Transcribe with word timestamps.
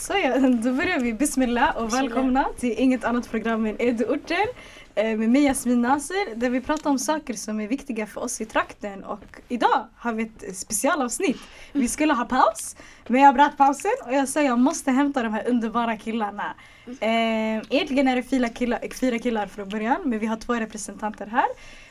Så 0.00 0.12
ja, 0.12 0.38
då 0.62 0.72
börjar 0.72 1.00
vi. 1.00 1.12
Bismillah 1.12 1.76
och 1.76 1.92
välkomna 1.94 2.48
till 2.58 2.74
inget 2.78 3.04
annat 3.04 3.30
program 3.30 3.66
än 3.66 3.76
Edu-orten 3.78 4.46
eh, 4.94 5.16
med 5.16 5.30
mig 5.30 5.44
Jasmin 5.44 5.82
Nasser 5.82 6.34
där 6.34 6.50
vi 6.50 6.60
pratar 6.60 6.90
om 6.90 6.98
saker 6.98 7.34
som 7.34 7.60
är 7.60 7.68
viktiga 7.68 8.06
för 8.06 8.20
oss 8.20 8.40
i 8.40 8.44
trakten 8.44 9.04
och 9.04 9.24
idag 9.48 9.86
har 9.96 10.12
vi 10.12 10.22
ett 10.22 10.56
specialavsnitt. 10.56 11.40
Vi 11.72 11.88
skulle 11.88 12.12
ha 12.12 12.24
paus 12.24 12.76
men 13.06 13.20
jag 13.20 13.34
bröt 13.34 13.56
pausen 13.56 13.90
och 14.06 14.12
jag 14.12 14.28
sa 14.28 14.42
jag 14.42 14.58
måste 14.58 14.90
hämta 14.90 15.22
de 15.22 15.32
här 15.32 15.48
underbara 15.48 15.96
killarna. 15.96 16.54
Eh, 16.86 17.56
egentligen 17.70 18.08
är 18.08 18.16
det 18.16 18.22
fyra 18.22 18.48
killar, 18.48 18.80
fyra 19.00 19.18
killar 19.18 19.46
från 19.46 19.68
början 19.68 20.00
men 20.04 20.18
vi 20.18 20.26
har 20.26 20.36
två 20.36 20.54
representanter 20.54 21.26
här. 21.26 21.46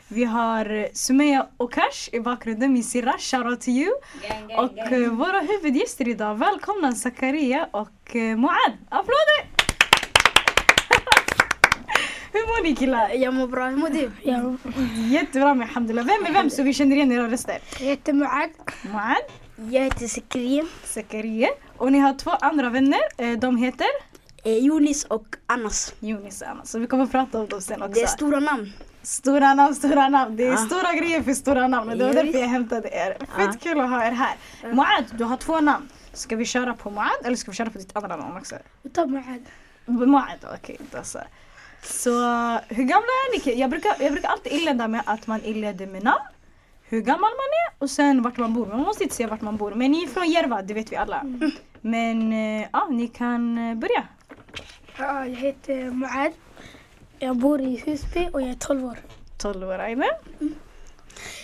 Vi 0.08 0.24
har 0.24 0.88
Sumeya 0.94 1.48
Okash 1.58 2.10
i 2.12 2.20
bakgrunden, 2.20 2.74
min 2.74 2.84
syrra. 2.84 3.14
Shoutout 3.20 3.62
to 3.62 3.70
you. 3.70 3.92
Och 4.58 4.78
eh, 4.92 5.10
våra 5.12 5.40
huvudgäster 5.40 6.08
idag, 6.08 6.36
välkomna 6.36 6.92
Zakaria 6.96 7.68
och 7.72 8.16
uh, 8.16 8.36
Moad. 8.38 8.74
Applåder! 8.90 9.48
Hur 12.32 12.48
mår 12.48 12.64
ni 12.64 12.76
killar? 12.76 13.10
Jag 13.10 13.34
mår 13.34 13.48
bra, 13.48 13.66
hur 13.70 13.78
mår 13.78 13.90
du? 13.90 14.12
Jag, 14.24 14.58
Jättebra 15.12 15.54
med 15.54 15.68
alhamdulillah. 15.68 16.06
Vem 16.06 16.26
är 16.26 16.32
vem 16.34 16.50
så 16.50 16.64
vi 16.64 16.74
känner 16.74 16.96
igen 16.96 17.12
era 17.12 17.28
röster? 17.32 17.58
jag 17.80 17.86
heter 17.86 18.14
Muad. 18.14 18.50
Moad, 18.92 19.72
Jag 19.74 19.84
heter 19.84 20.08
Zakaria, 20.08 20.66
Zakaria. 20.84 21.50
Och 21.78 21.92
ni 21.92 22.00
har 22.00 22.14
två 22.14 22.32
andra 22.32 22.70
vänner. 22.70 23.00
Eh, 23.18 23.32
De 23.32 23.58
heter 23.58 23.88
eh, 24.44 24.58
Jonis 24.58 25.04
och 25.06 25.26
Anas. 25.46 25.94
Jonis 26.00 26.42
och 26.42 26.48
Anna. 26.48 26.66
Så 26.66 26.80
vi 26.80 26.88
kommer 26.88 27.04
att 27.04 27.12
prata 27.12 27.40
om 27.40 27.48
dem 27.48 27.62
sen 27.62 27.82
också. 27.82 27.94
Det 27.94 28.02
är 28.02 28.08
stora 28.08 28.40
namn. 28.40 28.72
Stora 29.02 29.54
namn, 29.54 29.76
stora 29.76 30.10
namn. 30.10 30.36
Det 30.36 30.44
är 30.48 30.52
Ja. 30.52 30.58
stora 30.58 30.94
grejer 30.94 31.22
för 31.22 31.34
stora 31.34 31.68
namn. 31.68 31.90
Och 31.90 31.98
det 31.98 32.04
var 32.04 32.14
Ja, 32.14 32.24
därför 32.24 32.40
jag 32.40 32.48
hämtade 32.48 32.88
er. 32.90 33.18
Ja. 33.20 33.26
Fett 33.46 33.62
kul 33.64 33.80
att 33.80 33.90
ha 33.90 34.06
er 34.06 34.12
här. 34.12 34.36
Moad, 34.74 35.06
du 35.18 35.24
har 35.24 35.38
två 35.38 35.62
namn. 35.62 35.90
Ska 36.14 36.36
vi 36.36 36.46
köra 36.46 36.74
på 36.74 36.90
Moad 36.90 37.08
eller 37.24 37.36
ska 37.36 37.52
vi 37.52 37.58
köra 37.58 37.70
på 37.70 37.78
ditt 37.78 37.96
andra 37.96 38.16
namn 38.16 38.38
också? 38.38 38.56
Tar 38.94 39.06
Muad. 39.06 39.46
Moad, 39.86 40.46
okej. 40.54 40.78
då 40.92 40.98
så. 41.04 41.20
Så 41.84 42.10
hur 42.68 42.84
gamla 42.84 42.98
är 43.08 43.46
ni? 43.46 43.60
Jag 43.60 43.70
brukar, 43.70 43.96
jag 44.00 44.12
brukar 44.12 44.30
alltid 44.30 44.52
inleda 44.52 44.88
med 44.88 45.02
att 45.06 45.28
man 45.28 45.42
inleder 45.44 45.88
med 45.88 46.04
namn, 46.04 46.24
hur 46.90 47.02
gammal 47.02 47.20
man 47.22 47.30
är 47.78 47.84
och 47.84 47.90
sen 47.90 48.22
vart 48.22 48.38
man 48.38 48.54
bor. 48.54 48.66
Man 48.66 48.80
måste 48.80 49.04
inte 49.04 49.16
säga 49.16 49.28
vart 49.30 49.42
man 49.42 49.58
bor. 49.58 49.72
Men 49.74 49.92
ni 49.92 50.04
är 50.04 50.08
från 50.08 50.30
Järva, 50.32 50.62
det 50.62 50.74
vet 50.74 50.92
vi 50.92 50.96
alla. 50.96 51.22
Men 51.82 52.34
eh, 52.34 52.68
ja, 52.74 52.88
ni 52.92 53.08
kan 53.08 53.58
eh, 53.58 53.76
börja. 53.76 54.04
Ja, 55.00 55.26
jag 55.26 55.36
heter 55.36 55.92
Muad. 55.92 56.32
Jag 57.20 57.36
bor 57.38 57.62
i 57.62 57.84
Husby 57.86 58.30
och 58.34 58.42
jag 58.42 58.50
är 58.50 58.54
12 58.56 58.86
år. 58.86 58.98
12 59.38 59.64
år, 59.70 59.80
Aina. 59.80 60.06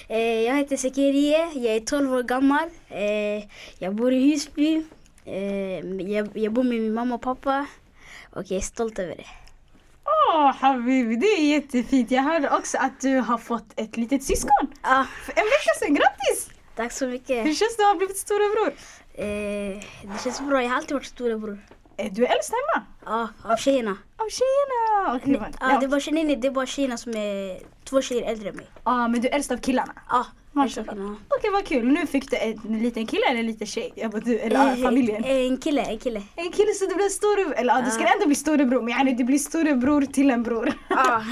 Eh, 0.07 0.17
jag 0.41 0.55
heter 0.55 0.77
Zakaria, 0.77 1.51
jag 1.53 1.75
är 1.75 1.79
12 1.79 2.13
år 2.13 2.23
gammal. 2.23 2.69
Eh, 2.89 3.43
jag 3.79 3.95
bor 3.95 4.13
i 4.13 4.31
Husby. 4.31 4.83
Eh, 5.25 5.79
jag, 6.11 6.29
jag 6.37 6.53
bor 6.53 6.63
med 6.63 6.81
min 6.81 6.93
mamma 6.93 7.15
och 7.15 7.21
pappa. 7.21 7.65
Och 8.31 8.43
jag 8.51 8.57
är 8.57 8.61
stolt 8.61 8.99
över 8.99 9.15
det. 9.15 9.25
Åh 10.05 10.55
Habibi, 10.55 11.15
det 11.15 11.25
är 11.27 11.47
jättefint. 11.53 12.11
Jag 12.11 12.21
hörde 12.23 12.49
också 12.49 12.77
att 12.77 13.01
du 13.01 13.15
har 13.17 13.37
fått 13.37 13.65
ett 13.75 13.97
litet 13.97 14.23
syskon. 14.23 14.67
Ah, 14.81 15.03
För 15.25 15.31
en 15.31 15.45
vecka 15.45 15.73
sedan, 15.79 15.93
grattis! 15.95 16.49
tack 16.75 16.91
så 16.91 17.05
Hur 17.05 17.11
mycket. 17.11 17.57
känns 17.57 17.77
det 17.77 17.83
att 17.83 17.89
ha 17.89 17.95
blivit 17.95 18.17
storebror? 18.17 18.73
Eh, 19.13 19.83
det 20.13 20.23
känns 20.23 20.41
bra, 20.41 20.61
jag 20.61 20.69
har 20.69 20.75
alltid 20.77 20.93
varit 20.93 21.05
storebror. 21.05 21.59
Du 22.11 22.25
är 22.25 22.31
äldst 22.35 22.51
hemma? 22.51 22.85
Ja, 23.05 23.27
av 23.43 23.55
tjejerna. 23.57 23.97
Av 24.17 24.29
tjejerna! 24.29 25.15
Okej, 25.15 25.51
Ja, 25.61 25.79
det 25.79 25.85
är 25.85 25.89
bara, 25.89 26.01
nej, 26.11 26.23
nej, 26.23 26.35
det 26.35 26.51
bara 26.51 26.65
tjejerna 26.65 26.97
som 26.97 27.11
är 27.15 27.59
två 27.89 28.01
tjejer 28.01 28.31
äldre 28.31 28.49
än 28.49 28.55
mig. 28.55 28.67
Ja, 28.83 29.07
men 29.07 29.21
du 29.21 29.27
är 29.27 29.35
äldst 29.35 29.51
av 29.51 29.57
killarna? 29.57 29.93
Ja, 30.09 30.25
Mashallah. 30.51 30.95
ja. 30.97 31.15
Okej 31.37 31.51
vad 31.51 31.65
kul, 31.65 31.87
nu 31.87 32.07
fick 32.07 32.29
du 32.31 32.37
en 32.37 32.79
liten 32.83 33.07
kille 33.07 33.25
eller 33.25 33.39
en 33.39 33.45
liten 33.47 33.67
tjej? 33.67 33.93
Jag 33.95 34.11
bara, 34.11 34.21
du, 34.21 34.39
eller 34.39 34.71
Eh, 34.71 34.75
familjen? 34.83 35.23
En 35.23 35.57
kille, 35.57 35.81
en 35.81 35.99
kille. 35.99 36.21
En 36.35 36.51
kille 36.51 36.73
så 36.73 36.85
du 36.85 36.95
blir 36.95 37.09
storebror, 37.09 37.55
eller 37.55 37.73
ja, 37.75 37.81
du 37.81 37.91
ska 37.91 38.01
Ja. 38.03 38.13
ändå 38.13 38.25
bli 38.25 38.35
storebror 38.35 38.81
men 38.81 38.89
yani, 38.97 39.13
du 39.13 39.23
blir 39.23 39.39
storebror 39.39 40.01
till 40.01 40.31
en 40.31 40.43
bror. 40.43 40.73
Ja. 40.89 40.95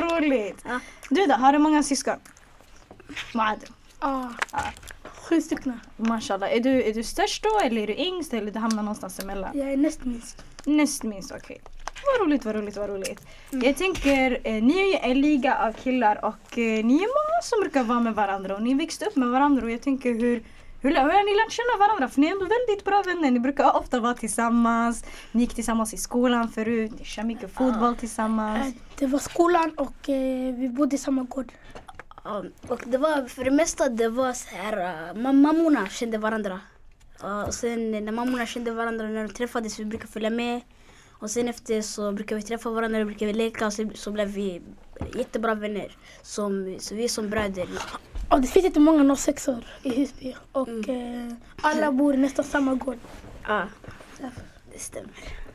Vad 0.00 0.12
roligt! 0.12 0.64
Ja. 0.68 0.80
Du 1.10 1.26
då, 1.26 1.34
har 1.34 1.52
du 1.52 1.58
många 1.58 1.82
syskon? 1.82 2.16
Muad, 3.34 3.64
Ja. 4.00 4.30
Sju 5.28 5.40
stycken. 5.40 5.80
mashallah. 5.96 6.56
Är 6.56 6.60
du, 6.60 6.82
är 6.82 6.94
du 6.94 7.02
störst 7.02 7.42
då 7.42 7.60
eller 7.66 7.82
är 7.82 7.86
du 7.86 7.94
yngst 7.96 8.34
eller 8.34 8.50
du 8.52 8.58
hamnar 8.58 8.82
någonstans 8.82 9.20
emellan? 9.20 9.50
Jag 9.58 9.72
är 9.72 9.76
näst 9.76 10.04
minst. 10.04 10.44
Näst 10.64 11.02
minst, 11.02 11.32
okej. 11.36 11.60
Vad 12.18 12.26
roligt, 12.26 12.44
vad 12.44 12.54
roligt, 12.54 12.76
vad 12.76 12.88
roligt. 12.90 13.26
Jag 13.50 13.76
tänker, 13.76 14.40
eh, 14.44 14.62
ni 14.62 14.78
är 14.80 14.86
ju 14.86 15.10
en 15.10 15.20
liga 15.20 15.56
av 15.56 15.72
killar 15.72 16.24
och 16.24 16.58
eh, 16.58 16.84
ni 16.84 16.94
är 16.94 17.08
många 17.18 17.42
som 17.42 17.60
brukar 17.60 17.84
vara 17.84 18.00
med 18.00 18.14
varandra 18.14 18.54
och 18.56 18.62
ni 18.62 18.74
växte 18.74 19.04
upp 19.06 19.16
med 19.16 19.28
varandra 19.28 19.64
och 19.64 19.70
jag 19.70 19.82
tänker 19.82 20.10
hur 20.14 20.42
hur, 20.80 20.90
hur 20.90 20.96
har 20.96 21.24
ni 21.24 21.34
lärt 21.44 21.52
känna 21.52 21.86
varandra? 21.86 22.08
För 22.08 22.20
ni 22.20 22.26
är 22.26 22.30
ändå 22.32 22.44
väldigt 22.44 22.84
bra 22.84 23.02
vänner. 23.02 23.30
Ni 23.30 23.40
brukar 23.40 23.76
ofta 23.76 24.00
vara 24.00 24.14
tillsammans. 24.14 25.04
Ni 25.32 25.40
gick 25.40 25.54
tillsammans 25.54 25.94
i 25.94 25.96
skolan 25.96 26.48
förut. 26.48 26.92
Ni 26.98 27.04
kör 27.04 27.22
mycket 27.22 27.52
fotboll 27.54 27.96
tillsammans. 27.96 28.66
Eh, 28.66 28.72
Det 28.98 29.06
var 29.06 29.18
skolan 29.18 29.70
och 29.76 30.08
eh, 30.08 30.54
vi 30.54 30.68
bodde 30.68 30.96
i 30.96 30.98
samma 30.98 31.22
gård. 31.22 31.52
Ja, 32.24 32.44
och 32.68 32.82
det 32.86 32.98
var 32.98 33.28
för 33.28 33.44
det 33.44 33.50
mesta 33.50 33.88
det 33.88 34.08
var 34.08 34.32
så 34.32 34.48
här, 34.56 34.76
uh, 34.78 35.16
mam- 35.22 35.42
mammorna 35.42 35.88
kände 35.88 36.18
varandra. 36.18 36.60
Ja, 37.22 37.44
och 37.46 37.54
sen 37.54 37.90
när 37.90 38.12
mammorna 38.12 38.46
kände 38.46 38.70
varandra 38.70 39.06
när 39.08 39.22
de 39.28 39.34
träffades 39.34 39.78
vi 39.78 39.84
brukade 39.84 40.12
följa 40.12 40.30
med. 40.30 40.60
Och 41.12 41.30
sen 41.30 41.48
efter 41.48 41.82
så 41.82 42.12
brukade 42.12 42.40
vi 42.40 42.46
träffa 42.46 42.70
varandra, 42.70 43.00
och 43.00 43.06
brukade 43.06 43.32
vi 43.32 43.38
leka 43.38 43.66
och 43.66 43.72
så, 43.72 43.90
så 43.94 44.10
blev 44.10 44.28
vi 44.28 44.62
jättebra 45.14 45.54
vänner. 45.54 45.96
Som, 46.22 46.76
så 46.80 46.94
vi 46.94 47.04
är 47.04 47.08
som 47.08 47.30
bröder. 47.30 47.68
Och 48.30 48.40
det 48.40 48.46
finns 48.48 48.66
inte 48.66 48.80
många 48.80 49.16
06 49.16 49.48
år 49.48 49.64
i 49.82 49.90
Husby. 50.00 50.34
Och 50.52 50.88
eh, 50.88 51.32
alla 51.62 51.92
bor 51.92 52.14
i 52.14 52.16
nästan 52.16 52.44
samma 52.44 52.74
gård. 52.74 52.98
Ja, 53.48 53.66
det 54.72 54.78
stämmer. 54.78 55.10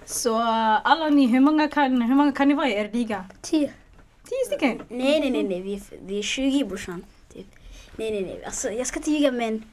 Så 0.06 0.40
eh, 0.40 0.88
alla 0.88 1.10
ni, 1.10 1.28
hur 1.28 1.40
många 1.40 1.68
kan, 1.68 2.02
hur 2.02 2.16
många 2.16 2.32
kan 2.32 2.48
ni 2.48 2.54
vara 2.54 2.68
i 2.70 2.74
er 2.74 2.90
liga? 2.94 3.26
Tio. 3.42 3.72
Tio 4.30 4.46
stycken? 4.48 4.82
Nej, 4.90 5.20
nej, 5.20 5.30
nej, 5.32 5.44
nej. 5.44 5.62
Vi, 5.62 5.74
är- 5.74 6.06
vi 6.08 6.20
är 6.20 6.24
20 6.24 6.64
brorsan. 6.64 7.06
Typ. 7.34 7.46
Nej, 7.98 8.12
nej, 8.12 8.22
nej. 8.22 8.42
Alltså, 8.46 8.70
jag 8.72 8.88
ska 8.88 9.00
inte 9.00 9.12
ljuga 9.12 9.32
men 9.32 9.64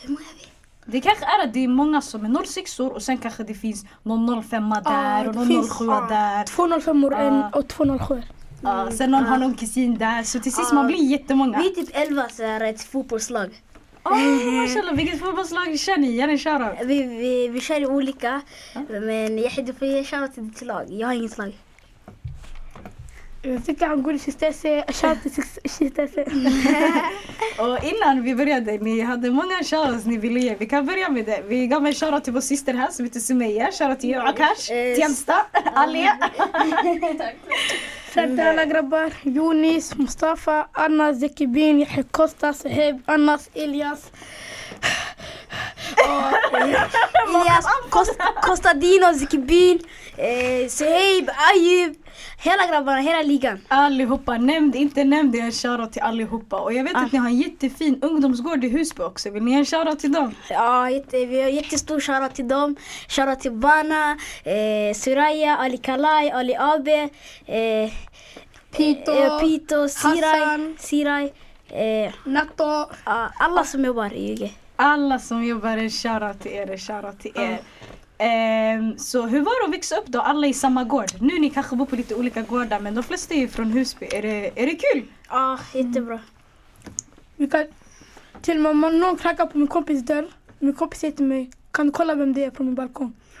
hur 0.00 0.08
många 0.08 0.20
är 0.20 0.36
vi? 0.40 0.46
Det 0.92 1.00
kanske 1.00 1.24
är 1.24 1.44
att 1.46 1.52
det 1.54 1.64
är 1.64 1.68
många 1.68 2.00
som 2.00 2.24
är 2.36 2.44
06 2.44 2.80
år 2.80 2.90
och 2.90 3.02
sen 3.02 3.18
kanske 3.18 3.42
det 3.42 3.54
finns 3.54 3.84
någon 4.02 4.42
05 4.44 4.70
där 4.84 5.28
och 5.28 5.34
någon 5.34 5.46
finns, 5.46 5.78
07 5.78 5.84
ja, 5.86 6.06
där. 6.08 6.44
Två 6.44 6.80
05 6.80 7.04
år 7.04 7.14
en 7.14 7.34
Ja. 7.34 7.50
och 7.54 7.68
två 7.68 7.98
07 7.98 8.22
Ja, 8.62 8.90
sen 8.90 9.10
någon 9.10 9.24
har 9.26 9.38
någon 9.38 9.54
kusin 9.54 9.98
där. 9.98 10.22
Så 10.22 10.40
till 10.40 10.52
sist 10.52 10.72
man 10.72 10.86
blir 10.86 11.04
jättemånga. 11.10 11.58
Vi 11.58 11.70
är 11.70 11.74
typ 11.74 11.88
11 11.92 12.28
så 12.28 12.42
här, 12.42 12.60
ett 12.60 12.82
fotbollslag. 12.82 13.62
Oh, 14.04 14.94
vilket 14.94 15.20
fotbollslag 15.20 15.78
kör 15.78 15.96
ni? 15.96 16.16
Gör 16.16 16.28
en 16.28 16.38
shoutout. 16.38 16.86
Vi, 16.86 17.02
vi, 17.02 17.48
vi 17.48 17.60
kör 17.60 17.80
i 17.80 17.86
olika. 17.86 18.40
Men 18.88 19.38
jag 19.38 19.52
för 19.78 19.86
jag 19.86 20.06
kör 20.06 20.28
till 20.28 20.48
ditt 20.48 20.62
lag. 20.62 20.84
Jag 20.90 21.06
har 21.08 21.14
inget 21.14 21.38
lag. 21.38 21.52
Jag 23.46 23.66
tycker 23.66 23.86
han 23.86 24.02
går 24.02 24.14
i 24.14 24.18
Sistese. 24.18 24.84
Shoutout 24.88 25.22
till 25.34 25.44
Sistese. 25.70 26.24
Och 27.58 27.84
innan 27.84 28.22
vi 28.22 28.34
började, 28.34 28.72
ni 28.78 29.00
hade 29.00 29.30
många 29.30 29.54
shoutouts 29.64 30.04
ni 30.06 30.18
ville 30.18 30.40
ge. 30.40 30.54
Vi 30.58 30.66
kan 30.66 30.86
börja 30.86 31.08
med 31.08 31.24
det. 31.24 31.42
Vi 31.48 31.66
gav 31.66 31.86
en 31.86 31.94
shoutout 31.94 32.24
till 32.24 32.32
vår 32.32 32.40
syster 32.40 32.74
här 32.74 32.90
som 32.90 33.04
heter 33.04 33.20
Sumeya. 33.20 33.72
Shoutout 33.72 34.00
till 34.00 34.18
Akash, 34.18 34.70
Eh, 34.72 34.96
Tensta, 34.96 35.34
Alia. 35.74 36.18
Shout 38.14 38.26
till 38.36 38.40
alla 38.40 38.64
grabbar. 38.64 39.10
Jonis, 39.22 39.94
Mustafa, 39.96 40.66
Anna, 40.72 41.14
Zekibin, 41.14 41.78
Yahya 41.80 42.02
Costa, 42.10 42.52
Saheb, 42.52 43.02
Anas, 43.06 43.50
Elias. 43.54 44.10
Elias, 47.28 47.66
Kost, 47.90 48.16
Kostadino, 48.42 49.14
Zikibin, 49.14 49.78
eh, 50.16 50.68
Suhaib, 50.68 51.30
Ayub. 51.52 51.96
Hela 52.38 52.66
grabbarna, 52.66 53.00
hela 53.00 53.22
ligan. 53.22 53.60
Allihopa, 53.68 54.38
nämnd, 54.38 54.74
inte 54.76 55.04
nämnd, 55.04 55.36
är 55.36 55.40
en 55.40 55.52
shoutout 55.52 55.92
till 55.92 56.02
allihopa. 56.02 56.60
Och 56.60 56.72
jag 56.72 56.84
vet 56.84 56.96
att 56.96 57.12
ni 57.12 57.18
har 57.18 57.28
en 57.28 57.36
jättefin 57.36 57.98
ungdomsgård 58.02 58.64
i 58.64 58.68
Husby 58.68 59.02
också. 59.02 59.30
Vill 59.30 59.42
ni 59.42 59.50
ge 59.50 59.58
en 59.58 59.64
shoutout 59.64 59.98
till 59.98 60.12
dem? 60.12 60.34
Ja, 60.50 60.90
jätte, 60.90 61.26
vi 61.26 61.42
har 61.42 61.48
jättestor 61.48 62.00
shoutout 62.00 62.34
till 62.34 62.48
dem. 62.48 62.76
Shoutout 63.08 63.40
till 63.40 63.52
Bana, 63.52 64.16
eh, 64.44 64.94
Suraya, 64.94 65.56
Ali 65.56 65.78
Kalai, 65.78 66.30
Ali 66.30 66.56
Abe, 66.58 67.08
eh, 67.46 67.90
Pito, 68.76 69.12
eh, 69.12 69.40
Pito, 69.40 69.88
Sirai, 69.88 70.40
Hassan. 70.40 70.76
Sirai. 70.78 71.32
Eh, 71.68 72.12
Natto. 72.24 72.86
alla 73.38 73.64
som 73.64 73.84
jobbar 73.84 74.12
i 74.12 74.32
UG. 74.32 74.52
Alla 74.76 75.18
som 75.18 75.44
jobbar, 75.44 75.76
en 75.76 75.90
shoutout 75.90 76.40
till 76.40 76.52
er, 76.52 76.70
en 76.70 76.78
shoutout 76.78 77.20
till 77.20 77.32
er. 77.36 77.58
Ehm, 78.18 78.98
så 78.98 79.22
hur 79.26 79.40
var 79.40 79.60
det 79.62 79.68
att 79.68 79.74
växa 79.74 79.96
upp 79.96 80.06
då, 80.06 80.20
alla 80.20 80.46
i 80.46 80.54
samma 80.54 80.84
gård? 80.84 81.06
Nu 81.20 81.38
ni 81.38 81.50
kanske 81.50 81.76
bor 81.76 81.86
på 81.86 81.96
lite 81.96 82.14
olika 82.14 82.42
gårdar 82.42 82.80
men 82.80 82.94
de 82.94 83.02
flesta 83.02 83.34
är 83.34 83.38
ju 83.38 83.48
från 83.48 83.72
Husby. 83.72 84.06
Är 84.12 84.22
det, 84.22 84.50
är 84.62 84.66
det 84.66 84.74
kul? 84.76 85.02
Ja, 85.28 85.58
jättebra. 85.74 86.18
Vi 87.36 87.46
kan, 87.46 87.64
till 88.42 88.56
och 88.56 88.62
med 88.62 88.70
om 88.86 88.98
någon 89.00 89.16
knackar 89.16 89.46
på 89.46 89.58
min 89.58 89.66
kompis 89.68 90.02
dörr. 90.02 90.26
Min 90.58 90.72
kompis 90.74 91.00
säger 91.00 91.12
till 91.16 91.24
mig, 91.26 91.50
kan 91.70 91.86
du 91.86 91.92
kolla 91.92 92.14
vem 92.14 92.34
det 92.34 92.44
är 92.44 92.50
på 92.50 92.62
min 92.62 92.74
balkong? 92.74 93.12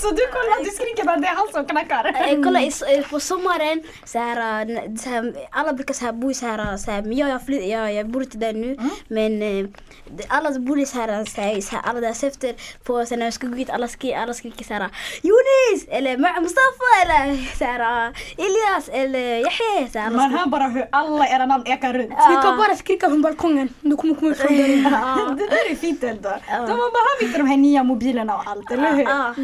Så 0.00 0.10
du 0.10 0.26
kollar, 0.32 0.64
du 0.64 0.70
skriker 0.70 1.10
att 1.10 1.22
det 1.22 1.28
är 1.28 1.34
han 1.36 1.48
som 1.52 1.64
knackar? 1.64 2.04
Eh, 2.06 2.42
kolla 2.44 2.62
i, 2.62 2.68
s- 2.68 2.82
eh, 2.82 3.04
på 3.10 3.20
sommaren, 3.20 3.82
så 4.04 4.18
här, 4.18 4.60
eh, 4.70 4.94
så 4.96 5.08
här, 5.10 5.34
alla 5.50 5.72
brukar 5.72 5.94
så 5.94 6.04
här, 6.04 6.12
bo 6.12 6.34
så 6.34 6.46
här, 6.46 6.76
så 6.76 6.90
här 6.90 7.02
men 7.02 7.16
jag, 7.16 7.28
jag, 7.30 7.46
flytt, 7.46 7.64
jag, 7.68 7.94
jag 7.94 8.08
bor 8.08 8.22
inte 8.22 8.38
där 8.38 8.52
nu. 8.52 8.76
Men 9.08 9.42
eh, 9.42 9.66
det- 10.01 10.01
alla 10.28 10.50
i 10.80 10.86
så 10.86 10.98
här, 10.98 11.24
så 11.24 11.40
här, 11.40 11.60
så 11.60 11.76
här 11.76 11.82
alla 11.84 12.00
där 12.00 12.26
efter 12.26 12.54
på 12.84 13.04
här, 13.14 13.16
när 13.16 13.26
jag 13.26 13.34
ska 13.34 13.46
gå 13.46 13.56
ut, 13.56 13.70
alla, 13.70 13.88
skri, 13.88 14.14
alla 14.14 14.34
skriker 14.34 14.64
så 14.64 14.74
här 14.74 14.88
Jonis! 15.22 15.88
Eller 15.88 16.16
Mustafa! 16.40 16.90
Eller 17.02 17.56
så 17.58 17.64
här, 17.64 18.06
eh, 18.06 18.12
Elias! 18.44 18.88
Eller 18.92 19.36
Yahya! 19.36 19.88
Så 19.92 19.98
här, 19.98 20.06
alla 20.06 20.16
Man 20.16 20.30
hör 20.30 20.46
bara 20.46 20.68
hur 20.68 20.86
alla 20.92 21.28
era 21.28 21.46
namn 21.46 21.66
ekar 21.66 21.92
runt. 21.92 22.10
Vi 22.10 22.34
kan 22.42 22.56
bara 22.56 22.76
skrika 22.76 23.08
från 23.08 23.22
balkongen. 23.22 23.68
Du 23.80 23.96
kommer 23.96 24.14
komma 24.14 24.30
ut 24.30 24.38
från 24.38 24.56
dörren. 24.56 24.82
Ja. 24.92 25.34
Det 25.38 25.46
där 25.46 25.70
är 25.70 25.74
fint 25.76 26.02
ändå. 26.02 26.28
Ja. 26.48 26.56
De 26.56 26.68
man 26.68 26.90
behöver 26.96 27.22
inte 27.22 27.38
de 27.38 27.46
här 27.46 27.56
nya 27.56 27.82
mobilerna 27.82 28.36
och 28.36 28.42
allt, 28.46 28.70
eller 28.70 28.92
hur? 28.92 29.02
Ja. 29.02 29.34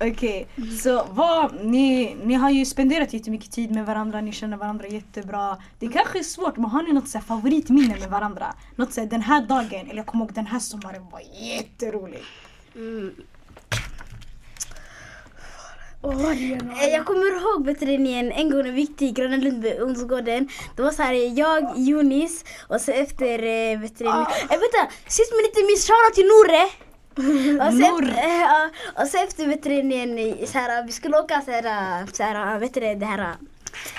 Okej, 0.00 0.48
så 0.82 1.06
vad, 1.10 1.64
ni, 1.64 2.16
ni 2.24 2.34
har 2.34 2.50
ju 2.50 2.64
spenderat 2.64 3.12
jättemycket 3.12 3.50
tid 3.52 3.70
med 3.70 3.86
varandra, 3.86 4.20
ni 4.20 4.32
känner 4.32 4.56
varandra 4.56 4.86
jättebra. 4.86 5.56
Det 5.78 5.88
kanske 5.88 6.18
är 6.18 6.22
svårt, 6.22 6.56
men 6.56 6.64
har 6.70 6.82
ni 6.82 6.92
något 6.92 7.08
så 7.08 7.18
här 7.18 7.24
favoritminne 7.24 7.96
med 8.00 8.10
varandra? 8.10 8.54
Något 8.76 8.92
såhär, 8.92 9.08
den 9.08 9.22
här 9.22 9.42
dagen, 9.46 9.80
eller 9.86 9.96
jag 9.96 10.06
kommer 10.06 10.24
ihåg 10.24 10.34
den 10.34 10.46
här 10.46 10.58
sommaren 10.58 11.02
var 11.12 11.22
jätterolig. 11.56 12.22
Mm. 12.74 13.14
Eh, 16.02 16.88
Jag 16.92 17.06
kommer 17.06 17.40
ihåg 17.40 17.64
bättre 17.64 17.92
än 17.94 18.06
en, 18.06 18.32
en 18.32 18.50
gång 18.50 18.62
när 18.62 18.72
vi 18.72 18.80
gick 18.80 18.96
till 18.96 19.12
Gröna 19.12 19.36
Lund 19.36 19.64
ungdomsgården. 19.66 20.48
Det 20.76 20.82
var 20.82 20.90
så 20.90 21.02
här, 21.02 21.38
jag, 21.38 21.72
Jonis 21.78 22.44
och 22.68 22.80
så 22.80 22.92
efter, 22.92 23.38
eh, 23.42 23.80
vet 23.80 23.98
du, 23.98 24.06
Ah. 24.08 24.20
eh, 24.42 24.48
vänta, 24.48 24.92
sist 25.06 25.32
men 25.36 25.44
inte 25.44 25.62
minst, 25.66 25.86
shoutout 25.88 26.14
till 26.14 26.24
Nore! 26.26 26.89
Och, 27.60 28.02
eh, 28.02 28.40
ja, 28.40 28.70
och 29.02 29.08
så 29.08 29.18
efter 29.18 29.46
vet 29.46 29.62
du, 29.62 29.82
en, 30.02 30.46
så 30.46 30.58
här, 30.58 30.86
vi 30.86 30.92
skulle 30.92 31.18
åka 31.18 31.40
så 31.40 31.50
här, 31.50 32.06
så 32.12 32.22
här 32.22 32.58
vet 32.58 32.74
du, 32.74 32.80
det 32.80 33.06
här 33.06 33.34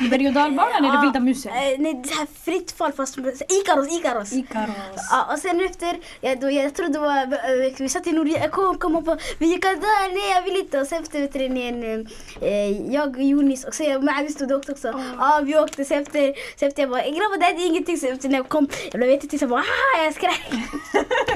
Berg 0.10 0.28
och 0.28 0.34
dalbanan 0.34 0.86
eller 0.86 1.02
Vilda 1.02 1.20
musen? 1.20 1.52
eh, 1.52 1.58
nej, 1.80 2.02
det 2.04 2.10
här 2.14 2.28
fritt 2.44 2.72
fall 2.72 2.92
fast 2.92 3.18
Ikaros, 3.18 4.00
Ikaros. 4.00 4.34
Ikaros. 4.34 4.76
Ja, 5.12 5.34
och 5.34 5.40
sen 5.40 5.62
efter, 5.66 5.98
ja, 6.22 6.36
då, 6.36 6.52
jag 6.52 6.76
tror 6.76 6.88
det 6.88 7.00
var, 7.00 7.18
eh, 7.22 7.74
vi 7.78 7.90
satt 7.90 8.08
i 8.08 8.12
Norge, 8.12 8.48
kom, 8.50 8.78
kom 8.78 8.96
upp, 8.96 9.22
vi 9.40 9.46
gick 9.46 9.62
där, 9.62 10.14
nej 10.16 10.32
jag 10.36 10.42
vill 10.42 10.58
inte. 10.58 10.80
Och 10.80 10.88
sen 10.88 11.04
efter 11.04 11.20
vet 11.22 11.34
du, 11.34 11.46
en, 11.46 12.08
eh, 12.42 12.94
jag 12.94 13.10
och 13.18 13.24
Jonis 13.24 13.66
och 13.66 13.74
jag 13.80 14.04
med 14.04 14.24
vi 14.24 14.30
stod 14.32 14.52
och 14.52 14.58
åkte 14.58 14.72
också. 14.72 15.02
Ja, 15.18 15.42
vi 15.44 15.58
åkte. 15.58 15.86
Så 15.86 15.94
efter, 15.94 16.34
så 16.60 16.66
efter 16.66 16.82
jag 16.82 16.90
bara, 16.90 17.02
grabbar 17.02 17.38
det 17.40 17.46
här 17.46 17.54
är 17.54 17.66
ingenting. 17.68 17.98
Så 17.98 18.08
efter 18.08 18.30
när 18.30 18.38
jag 18.38 18.50
kom, 18.50 18.68
jag 18.92 19.00
blev 19.00 19.10
jättetyst, 19.10 19.42
jag 19.42 19.50
bara, 19.50 19.62
ah, 19.62 20.04
jag 20.04 20.14
skrek. 20.14 20.52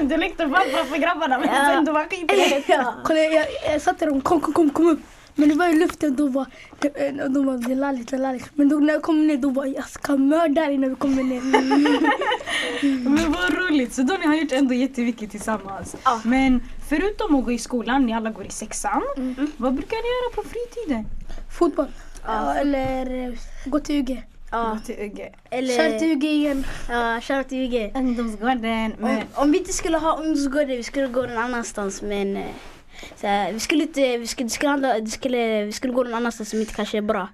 Du 0.02 0.16
lekte 0.16 0.48
fram 0.48 0.62
framför 0.74 0.96
grabbarna 0.96 1.38
men 1.38 1.48
Ja. 1.48 1.54
sen 1.74 1.84
du 1.84 1.92
var 1.92 2.04
skiträdd. 2.04 2.62
ja. 2.66 2.94
Kolla, 3.04 3.20
jag, 3.20 3.46
jag 3.72 3.82
satt 3.82 3.98
där 3.98 4.16
och 4.16 4.24
kom, 4.24 4.40
kom, 4.40 4.52
kom, 4.54 4.70
kom 4.70 4.86
upp. 4.86 5.00
Men 5.38 5.48
det 5.48 5.54
var 5.54 5.68
i 5.68 5.76
luften, 5.76 6.16
då 6.16 6.28
var 6.28 6.46
det, 6.78 7.10
då 7.28 7.42
var 7.42 7.68
det 7.68 7.74
lalligt, 7.74 8.08
det 8.08 8.18
lalligt. 8.18 8.50
Men 8.54 8.68
då 8.68 8.76
när 8.78 8.92
jag 8.92 9.02
kom 9.02 9.26
ner, 9.26 9.36
då 9.36 9.50
var 9.50 9.66
jag 9.66 9.88
ska 9.88 10.16
mörda 10.16 10.66
dig 10.66 10.78
när 10.78 10.88
vi 10.88 10.94
kommer 10.94 11.22
ner. 11.22 11.40
Men 13.08 13.32
vad 13.32 13.54
roligt, 13.54 13.94
så 13.94 14.02
då 14.02 14.14
ni 14.20 14.26
har 14.26 14.34
gjort 14.34 14.52
ändå 14.52 14.74
jättemycket 14.74 15.30
tillsammans. 15.30 15.96
Ja. 16.04 16.20
Men 16.24 16.62
förutom 16.88 17.34
att 17.34 17.44
gå 17.44 17.52
i 17.52 17.58
skolan, 17.58 18.06
ni 18.06 18.14
alla 18.14 18.30
går 18.30 18.46
i 18.46 18.50
sexan. 18.50 19.02
Vad 19.56 19.74
brukar 19.74 19.96
ni 19.96 20.08
göra 20.08 20.34
på 20.34 20.42
fritiden? 20.48 21.06
Fotboll. 21.58 21.86
Ja, 22.26 22.54
eller 22.54 23.26
eh, 23.28 23.34
gå 23.66 23.80
till 23.80 23.96
UG. 23.96 24.22
Ja, 24.50 24.70
Gå 24.74 24.78
till 24.86 24.94
UG. 25.04 25.16
Kör 25.50 25.98
till 25.98 26.08
eller, 26.10 26.12
UG 26.12 26.24
igen. 26.24 26.66
ja, 26.88 27.20
shoutout 27.20 27.48
till 27.48 27.58
UG. 27.74 27.92
Ungdomsgården. 27.96 28.92
Om, 28.92 28.98
Men 28.98 29.22
om 29.34 29.52
vi 29.52 29.58
inte 29.58 29.72
skulle 29.72 29.98
ha 29.98 30.16
ungdomsgården, 30.16 30.68
vi 30.76 30.82
skulle 30.82 31.06
gå 31.06 31.22
någon 31.22 31.36
annanstans 31.38 32.02
men 32.02 32.36
eh, 32.36 32.44
så 33.16 33.26
här, 33.26 33.52
vi 33.52 33.60
skulle 33.60 33.82
inte, 33.82 34.18
vi 34.18 34.26
skulle, 34.26 34.50
skulle 34.50 34.70
handla, 34.70 35.06
skulle, 35.06 35.64
vi 35.64 35.72
skulle 35.72 35.92
gå 35.92 36.02
någon 36.02 36.14
annanstans 36.14 36.50
som 36.50 36.60
inte 36.60 36.74
kanske 36.74 36.98
är 36.98 37.02
bra. 37.02 37.28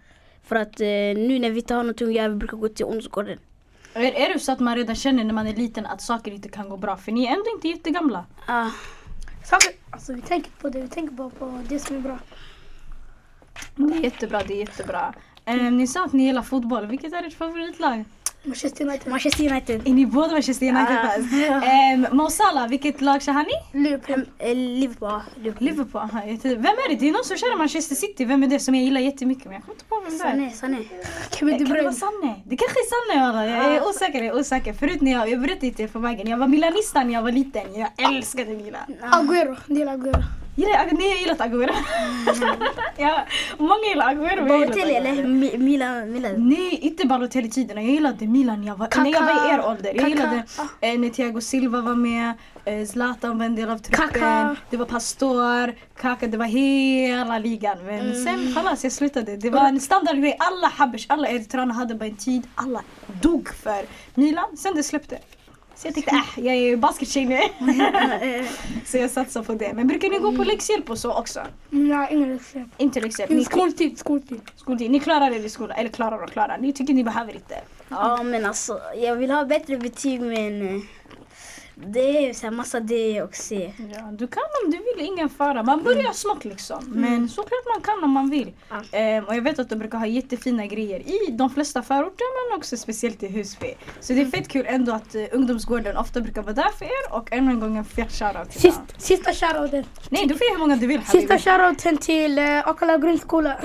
För 0.44 0.56
att 0.56 0.80
eh, 0.80 0.86
nu 0.86 1.38
när 1.38 1.50
vi 1.50 1.56
inte 1.56 1.74
har 1.74 1.82
någonting 1.82 2.08
att 2.08 2.14
göra, 2.14 2.28
vi 2.28 2.36
brukar 2.36 2.56
gå 2.56 2.68
till 2.68 2.84
ungdomsgården. 2.84 3.38
är, 3.94 4.02
är 4.02 4.34
det 4.34 4.38
så 4.38 4.52
att 4.52 4.60
man 4.60 4.76
redan 4.76 4.96
känner 4.96 5.24
när 5.24 5.34
man 5.34 5.46
är 5.46 5.54
liten 5.54 5.86
att 5.86 6.02
saker 6.02 6.32
inte 6.32 6.48
kan 6.48 6.68
gå 6.68 6.76
bra? 6.76 6.96
För 6.96 7.12
ni 7.12 7.24
är 7.24 7.30
ändå 7.30 7.50
inte 7.54 7.68
jättegamla. 7.68 8.24
Ja. 8.46 8.70
Saker, 9.44 9.70
alltså, 9.90 10.12
vi 10.12 10.22
tänker 10.22 10.50
på 10.50 10.68
det, 10.68 10.80
vi 10.80 10.88
tänker 10.88 11.14
bara 11.14 11.30
på 11.30 11.60
det 11.68 11.78
som 11.78 11.96
är 11.96 12.00
bra. 12.00 12.18
Det 13.76 13.94
är 13.94 14.04
jättebra, 14.04 14.42
det 14.46 14.54
är 14.54 14.58
jättebra. 14.58 15.14
Ehm, 15.44 15.76
ni 15.76 15.86
sa 15.86 16.04
att 16.04 16.12
ni 16.12 16.26
gillar 16.26 16.42
fotboll. 16.42 16.86
Vilket 16.86 17.12
är 17.12 17.26
ert 17.26 17.34
favoritlag? 17.34 18.04
Manchester 18.44 18.84
United. 18.84 19.10
Manchester 19.10 19.50
United. 19.50 19.88
Är 19.88 19.92
ni 19.92 20.06
båda 20.06 20.32
Manchester 20.32 20.66
United-fans? 20.66 21.26
Um, 22.12 22.16
Mo 22.16 22.30
Salah, 22.30 22.68
vilket 22.68 23.00
lag 23.00 23.22
kör 23.22 23.32
han 23.32 23.46
i? 23.46 23.78
Liverpool. 23.78 24.28
Eh, 24.38 24.54
Liverpool. 24.54 25.20
Liverpool. 25.36 25.64
Liverpool. 25.68 26.02
Vem 26.42 26.64
är 26.66 26.88
det? 26.88 26.94
Det 26.94 27.08
är 27.08 27.12
någon 27.12 27.24
som 27.24 27.36
kör 27.36 27.52
i 27.54 27.56
Manchester 27.56 27.94
City. 27.94 28.24
Vem 28.24 28.42
är 28.42 28.46
det 28.46 28.58
som 28.58 28.74
jag 28.74 28.84
gillar 28.84 29.00
jättemycket? 29.00 29.44
Men 29.44 29.52
jag 29.54 29.62
kommer 29.62 29.74
inte 29.74 29.84
på 29.84 30.00
vem 30.04 30.18
det 30.18 30.24
är. 30.24 30.50
Sané, 30.50 30.50
Sané. 30.50 30.78
Kevin 31.30 31.58
De 31.58 31.58
Kan 31.58 31.58
det 31.58 31.64
vara 31.64 31.82
Bruyne. 31.82 31.92
Sanne? 31.92 32.34
Det 32.44 32.56
kanske 32.56 32.78
är 32.78 33.12
Sanne. 33.14 33.50
Jag 33.50 33.74
är 33.76 33.88
osäker, 33.88 34.18
jag 34.22 34.36
är 34.36 34.40
osäker. 34.40 34.72
Förut 34.72 35.00
när 35.00 35.12
jag, 35.12 35.30
jag 35.30 35.40
berättade 35.40 35.72
till 35.72 35.84
er 35.84 35.88
på 35.88 35.98
vägen, 35.98 36.26
jag 36.28 36.36
var 36.38 36.48
milanista 36.48 37.04
när 37.04 37.12
jag 37.12 37.22
var 37.22 37.32
liten. 37.32 37.62
Jag 37.74 37.88
älskade 38.14 38.50
Milan. 38.50 38.80
Agüero. 39.02 39.56
Det 39.66 39.74
gillar 39.74 39.96
Agüero. 40.56 40.56
Gillar, 40.56 40.78
Ag- 40.86 40.92
ni 40.98 41.08
har 41.10 41.16
gillat 41.18 41.40
Agüero? 41.40 41.74
ja, 42.96 43.26
många 43.58 43.84
gillar 43.88 44.12
gillar 44.12 44.48
Balotelli 44.48 44.94
eller 44.94 45.12
Mi- 45.24 45.58
Milan? 45.58 46.12
Milan. 46.12 46.48
Nej, 46.48 46.78
inte 46.82 47.06
Balotelli-tiderna. 47.06 47.82
Jag 47.82 47.90
gillade 47.90 48.26
Milan 48.26 48.64
jag 48.64 48.76
var, 48.76 48.88
när 49.04 49.12
jag 49.12 49.20
var 49.22 49.50
i 49.50 49.54
er 49.54 49.66
ålder. 49.66 49.92
Jag 49.96 50.08
gillade 50.08 50.42
eh, 50.80 50.98
när 50.98 51.08
Thiago 51.10 51.40
Silva 51.40 51.80
var 51.80 51.94
med, 51.94 52.32
eh, 52.64 52.86
Zlatan 52.86 53.38
var 53.38 53.46
en 53.46 53.54
del 53.56 53.70
av 53.70 53.78
truppen, 53.78 54.56
det 54.70 54.76
var 54.76 54.86
Pastor, 54.86 55.74
Kaka, 56.00 56.26
det 56.26 56.36
var 56.36 56.46
hela 56.46 57.38
ligan. 57.38 57.78
Men 57.86 58.24
sen 58.24 58.54
kallas 58.54 58.84
jag 58.84 58.92
slutade. 58.92 59.36
Det 59.36 59.50
var 59.50 59.68
en 59.68 59.80
standardgrej. 59.80 60.36
Alla 60.38 60.68
habbers, 60.68 61.06
alla 61.08 61.28
eritreaner 61.28 61.74
hade 61.74 61.94
bara 61.94 62.06
en 62.06 62.16
tid. 62.16 62.42
Alla 62.54 62.82
dog 63.22 63.48
för 63.54 63.84
Milan. 64.14 64.56
Sen 64.56 64.74
det 64.76 64.82
släppte. 64.82 65.18
Så 65.82 65.88
jag 65.88 65.94
tänkte, 65.94 66.14
äh, 66.14 66.44
jag 66.46 66.54
är 66.54 66.60
ju 66.60 66.76
baskettjej 66.76 67.24
nu. 67.24 67.40
så 68.86 68.98
jag 68.98 69.10
satsar 69.10 69.42
på 69.42 69.54
det. 69.54 69.72
Men 69.72 69.86
brukar 69.86 70.08
ni 70.08 70.18
gå 70.18 70.32
på 70.32 70.44
läxhjälp 70.44 70.90
och 70.90 70.98
så 70.98 71.12
också? 71.12 71.40
Nej, 71.70 72.08
ingen 72.10 72.32
läxhjälp. 72.32 72.68
Inte 72.78 73.00
läxhjälp. 73.00 73.30
Ni, 73.30 73.44
Skoltid, 73.44 73.98
skoltid. 73.98 74.40
skoltid. 74.56 74.90
ni 74.90 75.00
klarar 75.00 75.30
er 75.30 75.44
i 75.44 75.48
skolan. 75.48 75.76
Eller 75.78 75.90
klarar 75.90 76.22
och 76.22 76.30
klarar. 76.30 76.58
Ni 76.58 76.72
tycker 76.72 76.94
ni 76.94 77.04
behöver 77.04 77.34
inte. 77.34 77.54
Ja 77.88 78.22
men 78.22 78.46
alltså, 78.46 78.80
jag 78.96 79.16
vill 79.16 79.30
ha 79.30 79.44
bättre 79.44 79.76
betyg 79.76 80.20
men 80.20 80.76
eh, 80.76 80.82
det 81.74 82.28
är 82.28 82.34
så 82.34 82.46
här 82.46 82.50
massa 82.50 82.80
D 82.80 83.22
och 83.22 83.34
C. 83.34 83.72
Ja, 83.94 84.00
du 84.12 84.26
kan 84.26 84.42
om 84.64 84.70
du 84.70 84.78
vill, 84.78 85.06
ingen 85.06 85.28
fara. 85.28 85.62
Man 85.62 85.82
börjar 85.82 86.12
smått 86.12 86.44
liksom. 86.44 86.84
Men 86.88 87.28
såklart 87.28 87.66
man 87.74 87.82
kan 87.82 88.04
om 88.04 88.10
man 88.10 88.30
vill. 88.30 88.52
Ja. 88.70 88.98
Ehm, 88.98 89.24
och 89.24 89.36
jag 89.36 89.42
vet 89.42 89.58
att 89.58 89.68
de 89.68 89.76
brukar 89.76 89.98
ha 89.98 90.06
jättefina 90.06 90.66
grejer 90.66 91.00
i 91.00 91.30
de 91.30 91.50
flesta 91.50 91.82
förorter 91.82 92.50
men 92.50 92.58
också 92.58 92.76
speciellt 92.76 93.22
i 93.22 93.28
Husby. 93.28 93.74
Så 94.00 94.12
det 94.12 94.20
är 94.20 94.26
fett 94.26 94.48
kul 94.48 94.64
ändå 94.68 94.92
att 94.92 95.14
uh, 95.14 95.24
ungdomsgården 95.32 95.96
ofta 95.96 96.20
brukar 96.20 96.42
vara 96.42 96.54
där 96.54 96.70
för 96.78 96.84
er 96.84 97.16
och 97.16 97.32
ännu 97.32 97.50
en 97.50 97.60
gång 97.60 97.76
en 97.76 97.84
fet 97.84 98.12
shoutout 98.12 98.50
till 98.50 98.60
Sist, 98.60 98.76
dem. 98.76 98.86
sista 98.98 99.32
shoutouten. 99.32 99.84
Nej, 100.10 100.26
du 100.26 100.34
får 100.34 100.46
ge 100.46 100.52
hur 100.52 100.58
många 100.58 100.76
du 100.76 100.86
vill 100.86 101.02
Sista 101.06 101.38
shoutouten 101.38 101.96
till 101.96 102.38
uh, 102.38 102.68
Akala 102.68 102.98
grundskola. 102.98 103.56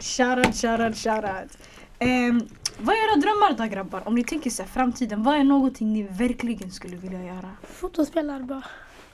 Shoutout, 0.00 0.54
shoutout, 0.56 0.96
shoutout. 0.96 1.58
Um, 2.00 2.48
vad 2.78 2.94
är 2.94 3.08
era 3.12 3.16
drömmar 3.16 3.54
då 3.58 3.74
grabbar? 3.74 4.02
Om 4.04 4.14
ni 4.14 4.24
tänker 4.24 4.50
sig 4.50 4.66
framtiden, 4.66 5.22
vad 5.22 5.34
är 5.36 5.44
någonting 5.44 5.92
ni 5.92 6.02
verkligen 6.02 6.70
skulle 6.70 6.96
vilja 6.96 7.24
göra? 7.24 7.50
Fotbollsspelare 7.62 8.42
bara. 8.42 8.62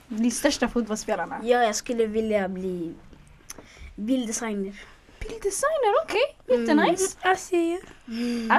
Ni 0.07 0.31
största 0.31 0.67
fotbollsspelarna? 0.67 1.39
Ja, 1.43 1.63
jag 1.63 1.75
skulle 1.75 2.05
vilja 2.05 2.47
bli 2.49 2.93
bilddesigner. 3.95 4.73
Bilddesigner, 5.19 5.93
okej. 6.03 6.57
Jättenice. 6.59 7.17
I 7.33 7.35
see 7.37 7.71
you. 7.71 7.79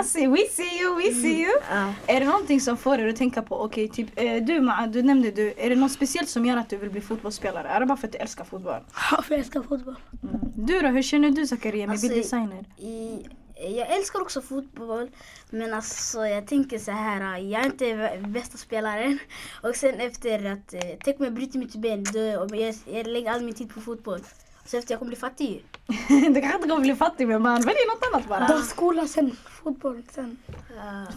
I 0.01 0.05
see, 0.05 0.27
we 0.27 0.37
see 0.51 0.81
you, 0.83 0.97
we 0.97 1.15
see 1.15 1.43
you. 1.43 1.53
Ja. 1.71 1.93
Är 2.07 2.21
det 2.21 2.27
någonting 2.27 2.61
som 2.61 2.77
får 2.77 2.99
er 2.99 3.09
att 3.09 3.17
tänka 3.17 3.43
på, 3.43 3.61
okej 3.65 3.89
typ 3.89 4.09
eh, 4.17 4.37
du 4.37 4.61
Ma, 4.61 4.87
du 4.87 5.03
nämnde 5.03 5.31
du, 5.31 5.55
är 5.57 5.71
det 5.71 5.77
något 5.77 5.93
speciellt 5.93 6.29
som 6.29 6.47
gör 6.47 6.57
att 6.57 6.69
du 6.69 6.77
vill 6.77 6.91
bli 6.91 7.01
fotbollsspelare? 7.01 7.69
Är 7.69 7.81
det 7.81 7.87
bara 7.87 7.97
för 7.97 8.07
att 8.07 8.13
du 8.13 8.19
älskar 8.19 8.45
fotboll? 8.45 8.81
Ja, 9.11 9.23
för 9.23 9.35
jag 9.35 9.39
älskar 9.39 9.63
fotboll. 9.63 9.97
Mm. 10.23 10.41
Du 10.55 10.81
då, 10.81 10.89
hur 10.89 11.03
känner 11.03 11.31
du 11.31 11.47
Zakaria 11.47 11.87
med 11.87 11.93
Alltså, 11.95 12.09
bilddesigner? 12.09 12.65
I, 12.79 13.27
jag 13.69 13.97
älskar 13.97 14.21
också 14.21 14.41
fotboll 14.41 15.11
men 15.51 15.75
alltså 15.75 16.27
jag 16.27 16.47
tänker 16.47 16.79
så 16.79 16.91
här, 16.91 17.39
jag 17.39 17.63
är 17.63 17.67
inte 17.67 18.21
bästa 18.29 18.59
spelaren. 18.59 19.19
Och 19.63 19.77
sen 19.77 20.01
efter 20.01 20.53
att, 20.53 20.75
eh, 20.75 20.81
tänk 21.05 21.19
om 21.19 21.25
jag 21.25 21.35
bryter 21.35 21.59
mitt 21.59 21.77
ben 21.77 22.05
då, 22.05 22.41
och 22.41 22.57
jag, 22.57 22.75
jag 22.93 23.07
lägger 23.07 23.31
all 23.31 23.43
min 23.43 23.55
tid 23.55 23.75
på 23.75 23.81
fotboll. 23.81 24.21
Så 24.65 24.77
efter 24.77 24.93
jag 24.93 24.99
kommer 24.99 25.09
bli 25.09 25.17
fattig. 25.17 25.65
du 26.09 26.41
kanske 26.41 26.57
inte 26.57 26.69
kommer 26.69 26.81
bli 26.81 26.95
fattig 26.95 27.29
men 27.29 27.43
man 27.43 27.63
väljer 27.63 27.95
något 27.95 28.09
annat 28.13 28.29
bara. 28.29 28.57
Då 28.57 28.63
skola, 28.63 29.07
sen 29.07 29.37
fotboll, 29.63 30.03
sen. 30.11 30.37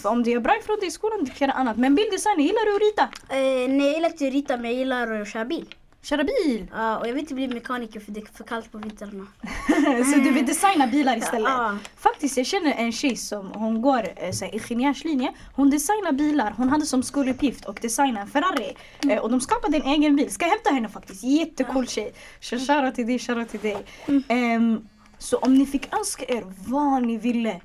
För 0.01 0.09
om 0.09 0.23
du 0.23 0.31
gör 0.31 0.39
bra 0.39 0.57
ifrån 0.57 0.79
dig 0.79 0.87
i 0.87 0.91
skolan, 0.91 1.23
du 1.23 1.31
kan 1.31 1.47
göra 1.47 1.57
annat. 1.57 1.77
Men 1.77 1.95
bilddesigner, 1.95 2.43
gillar 2.43 2.65
du 2.65 2.75
att 2.75 2.81
rita? 2.81 3.03
Eh, 3.35 3.69
nej, 3.69 3.85
jag 3.85 3.93
gillar 3.93 4.09
inte 4.09 4.27
att 4.27 4.33
rita 4.33 4.57
men 4.57 4.65
jag 4.65 4.73
gillar 4.73 5.21
att 5.21 5.27
köra 5.27 5.45
bil. 5.45 5.75
Köra 6.03 6.23
bil! 6.23 6.67
Ja, 6.71 6.97
och 6.97 7.07
jag 7.07 7.13
vill 7.13 7.19
inte 7.19 7.33
bli 7.33 7.47
mekaniker 7.47 7.99
för 7.99 8.11
det 8.11 8.19
är 8.19 8.25
för 8.25 8.43
kallt 8.43 8.71
på 8.71 8.77
vintrarna. 8.77 9.27
så 10.13 10.19
du 10.19 10.31
vill 10.31 10.45
designa 10.45 10.87
bilar 10.87 11.17
istället? 11.17 11.49
Ja. 11.49 11.77
Faktiskt, 11.97 12.37
jag 12.37 12.45
känner 12.45 12.73
en 12.73 12.91
tjej 12.91 13.15
som 13.15 13.51
hon 13.51 13.81
går 13.81 14.07
eh, 14.15 14.31
så 14.31 14.45
här, 14.45 14.55
ingenjörslinje. 14.55 15.33
Hon 15.53 15.69
designar 15.69 16.11
bilar. 16.11 16.53
Hon 16.57 16.69
hade 16.69 16.85
som 16.85 17.03
skoluppgift 17.03 17.65
att 17.65 17.81
designa 17.81 18.21
en 18.21 18.27
Ferrari. 18.27 18.75
Eh, 19.09 19.17
och 19.17 19.31
de 19.31 19.41
skapade 19.41 19.77
en 19.77 19.83
egen 19.83 20.15
bil. 20.15 20.31
Ska 20.31 20.45
hämta 20.45 20.69
henne 20.69 20.89
faktiskt. 20.89 21.23
Jättecool 21.23 21.87
tjej. 21.87 22.13
Så 22.39 22.59
shoutout 22.59 22.95
till 22.95 23.07
dig, 23.07 23.19
shoutout 23.19 23.49
till 23.49 23.59
dig. 23.59 23.85
Ehm, 24.27 24.87
så 25.17 25.37
om 25.37 25.53
ni 25.53 25.65
fick 25.65 25.93
önska 25.93 26.25
er 26.25 26.43
vad 26.67 27.03
ni 27.03 27.17
ville 27.17 27.61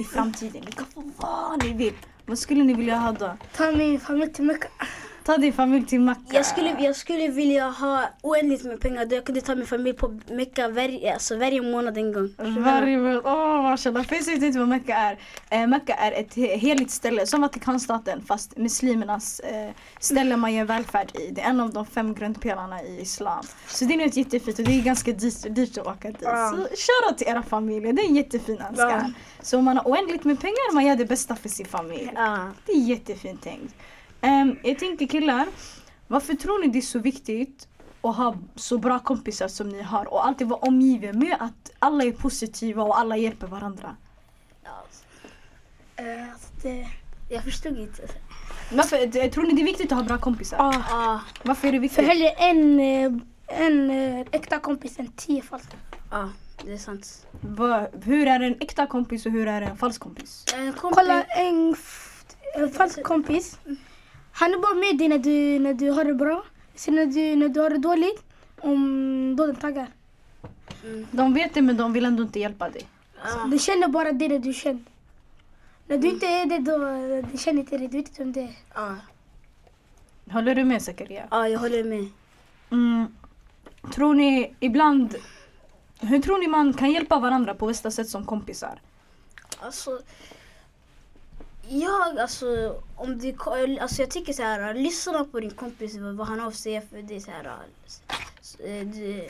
i 0.00 0.04
framtiden. 0.04 0.62
Ni 0.66 0.72
kan 0.72 0.86
få 0.94 1.10
vad 1.16 1.62
ni 1.62 1.72
vill. 1.72 1.94
Vad 2.26 2.38
skulle 2.38 2.64
ni 2.64 2.74
vilja 2.74 2.96
ha 2.96 3.12
då? 3.12 3.36
Ta 3.56 3.72
min 3.72 4.00
familj 4.00 4.32
till 4.32 4.44
Mecka. 4.44 4.68
Ta 5.24 5.36
din 5.36 5.52
familj 5.52 5.86
till 5.86 6.00
Macka. 6.00 6.20
Jag 6.32 6.46
skulle, 6.46 6.76
jag 6.78 6.96
skulle 6.96 7.28
vilja 7.28 7.68
ha 7.68 8.04
oändligt 8.22 8.64
med 8.64 8.80
pengar 8.80 9.04
då 9.04 9.14
jag 9.14 9.24
kunde 9.24 9.40
ta 9.40 9.54
min 9.54 9.66
familj 9.66 9.96
på 9.96 10.20
Mecka 10.30 10.68
varje, 10.68 11.12
alltså 11.14 11.36
varje 11.36 11.62
månad 11.62 11.98
en 11.98 12.12
gång. 12.12 12.34
Varje 12.38 12.98
månad. 12.98 13.22
Åh 13.24 13.62
mashallah. 13.62 14.04
För 14.04 14.16
er 14.16 14.20
som 14.20 14.32
inte 14.44 14.58
vad 14.58 14.68
Mecka 14.68 14.94
är. 14.96 15.18
Eh, 15.50 15.66
Mecka 15.66 15.94
är 15.94 16.12
ett 16.12 16.34
he- 16.36 16.56
heligt 16.56 16.90
ställe 16.90 17.26
som 17.26 17.40
Vatikanstaten 17.40 18.22
fast 18.26 18.56
muslimernas 18.56 19.40
eh, 19.40 19.70
ställe 20.00 20.36
man 20.36 20.52
ger 20.52 20.64
välfärd 20.64 21.16
i. 21.16 21.30
Det 21.30 21.40
är 21.40 21.48
en 21.48 21.60
av 21.60 21.72
de 21.72 21.86
fem 21.86 22.14
grundpelarna 22.14 22.82
i 22.82 23.00
islam. 23.00 23.44
Så 23.66 23.84
det 23.84 23.94
är 23.94 23.98
något 23.98 24.16
jättefint 24.16 24.58
och 24.58 24.64
det 24.64 24.78
är 24.78 24.82
ganska 24.82 25.12
dyrt, 25.12 25.54
dyrt 25.54 25.78
att 25.78 25.86
åka 25.86 26.08
dit. 26.08 26.16
Ja. 26.22 26.50
Så 26.50 26.56
shoutout 26.56 27.18
till 27.18 27.28
era 27.28 27.42
familjer. 27.42 27.92
Det 27.92 28.02
är 28.02 28.06
en 28.08 28.16
jättefin 28.16 28.58
önskan. 28.70 29.14
Så 29.42 29.58
om 29.58 29.64
man 29.64 29.76
har 29.76 29.84
oändligt 29.88 30.24
med 30.24 30.40
pengar 30.40 30.74
man 30.74 30.86
gör 30.86 30.96
det 30.96 31.04
bästa 31.04 31.36
för 31.36 31.48
sin 31.48 31.66
familj. 31.66 32.10
Ja. 32.14 32.38
Det 32.66 32.72
är 32.72 32.76
jättefint 32.80 33.42
tänkt. 33.42 33.74
Ehm, 34.22 34.56
jag 34.62 34.78
tänker 34.78 35.06
killar, 35.06 35.46
varför 36.08 36.34
tror 36.34 36.62
ni 36.62 36.68
det 36.68 36.78
är 36.78 36.82
så 36.82 36.98
viktigt 36.98 37.68
att 38.02 38.16
ha 38.16 38.36
så 38.54 38.78
bra 38.78 38.98
kompisar 38.98 39.48
som 39.48 39.68
ni 39.68 39.82
har 39.82 40.12
och 40.12 40.26
alltid 40.26 40.48
vara 40.48 40.60
omgiven 40.60 41.18
med 41.18 41.36
att 41.40 41.70
alla 41.78 42.04
är 42.04 42.12
positiva 42.12 42.82
och 42.82 42.98
alla 42.98 43.16
hjälper 43.16 43.46
varandra? 43.46 43.96
Eh, 45.96 46.30
alltså 46.32 46.48
det... 46.62 46.86
Jag 47.28 47.44
förstod 47.44 47.78
inte. 47.78 48.02
Varför, 48.72 49.06
d- 49.06 49.28
tror 49.30 49.44
ni 49.44 49.52
det 49.52 49.62
är 49.62 49.64
viktigt 49.66 49.92
att 49.92 49.98
ha 49.98 50.04
bra 50.04 50.18
kompisar? 50.18 50.56
Ja. 50.58 50.82
Ja, 50.90 51.20
Varför 51.42 51.68
är 51.68 51.72
det 51.72 51.78
För 51.78 51.80
viktigt? 51.82 52.06
hellre 52.06 52.28
en, 52.28 52.80
eh, 52.80 53.12
en 53.66 53.90
eh, 53.90 54.26
äkta 54.32 54.58
kompis 54.58 54.98
än 54.98 55.06
tio 55.16 55.42
falska. 55.42 55.76
ja, 56.10 56.28
det 56.64 56.72
är 56.72 56.76
sant. 56.78 57.26
Vad- 57.40 58.04
hur 58.04 58.26
är 58.26 58.40
en 58.40 58.56
äkta 58.60 58.86
kompis 58.86 59.26
och 59.26 59.32
hur 59.32 59.48
är 59.48 59.62
en 59.62 59.76
falsk 59.76 60.00
kompis? 60.00 60.44
En 60.54 60.72
kompis, 60.72 60.98
Kolla 60.98 61.22
en, 61.22 61.74
en 62.56 62.70
falsk 62.72 63.02
kompis. 63.02 63.58
Han 64.32 64.54
är 64.54 64.58
bara 64.58 64.74
med 64.74 64.98
dig 64.98 65.08
när 65.08 65.18
du, 65.18 65.58
när 65.58 65.74
du 65.74 65.90
har 65.90 66.04
det 66.04 66.14
bra. 66.14 66.44
Sen 66.74 66.94
när 66.94 67.06
du, 67.06 67.36
när 67.36 67.48
du 67.48 67.60
har 67.60 67.70
det 67.70 67.78
dåligt, 67.78 68.24
om 68.60 69.34
då 69.36 69.46
den 69.46 69.56
taggar. 69.56 69.86
De 71.10 71.34
vet 71.34 71.54
det 71.54 71.62
men 71.62 71.76
de 71.76 71.92
vill 71.92 72.04
ändå 72.04 72.22
inte 72.22 72.40
hjälpa 72.40 72.70
dig. 72.70 72.86
ja. 73.24 73.46
Du 73.50 73.58
känner 73.58 73.88
bara 73.88 74.12
det 74.12 74.28
när 74.28 74.38
du 74.38 74.52
känner. 74.52 74.82
När 75.86 75.98
du 75.98 76.08
inte 76.08 76.26
är 76.26 76.46
det 76.46 76.58
då, 76.58 76.78
du 77.32 77.38
känner 77.38 77.60
inte 77.60 77.78
det, 77.78 77.86
du 77.86 77.96
vet 77.96 78.08
inte 78.08 78.22
vem 78.22 78.32
det 78.32 78.40
är. 78.40 78.54
Ja. 78.74 78.96
Håller 80.32 80.54
du 80.54 80.64
med 80.64 80.82
Zakaria? 80.82 81.28
ja, 81.30 81.48
jag 81.48 81.58
håller 81.58 81.84
med. 81.84 82.08
Mm. 82.70 83.06
Tror 83.94 84.14
ni 84.14 84.54
ibland, 84.60 85.14
hur 86.00 86.18
tror 86.18 86.38
ni 86.38 86.46
man 86.48 86.72
kan 86.72 86.92
hjälpa 86.92 87.18
varandra 87.18 87.54
på 87.54 87.66
bästa 87.66 87.90
sätt 87.90 88.08
som 88.08 88.26
kompisar? 88.26 88.80
Alltså, 89.60 90.00
jag, 91.80 92.18
alltså, 92.18 92.74
om 92.96 93.18
du, 93.18 93.34
alltså 93.80 94.02
jag 94.02 94.10
tycker 94.10 94.32
så 94.32 94.42
här, 94.42 94.74
lyssna 94.74 95.24
på 95.24 95.40
din 95.40 95.50
kompis 95.50 95.96
vad 95.98 96.26
han 96.26 96.40
har 96.40 96.48
att 96.48 96.54
säga 96.54 96.82
för 96.90 97.02
det 97.02 97.16
är 97.16 97.20
så 97.20 97.30
här, 97.30 97.44
eh, 98.64 98.86
du, 98.86 99.28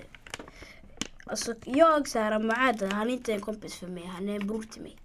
alltså 1.26 1.54
jag 1.64 2.08
så 2.08 2.18
här, 2.18 2.38
Maad, 2.38 2.92
han 2.92 3.08
är 3.08 3.12
inte 3.12 3.32
en 3.32 3.40
kompis 3.40 3.74
för 3.74 3.86
mig, 3.86 4.06
han 4.16 4.28
är 4.28 4.36
en 4.40 4.46
bror 4.46 4.62
till 4.62 4.82
mig. 4.82 4.96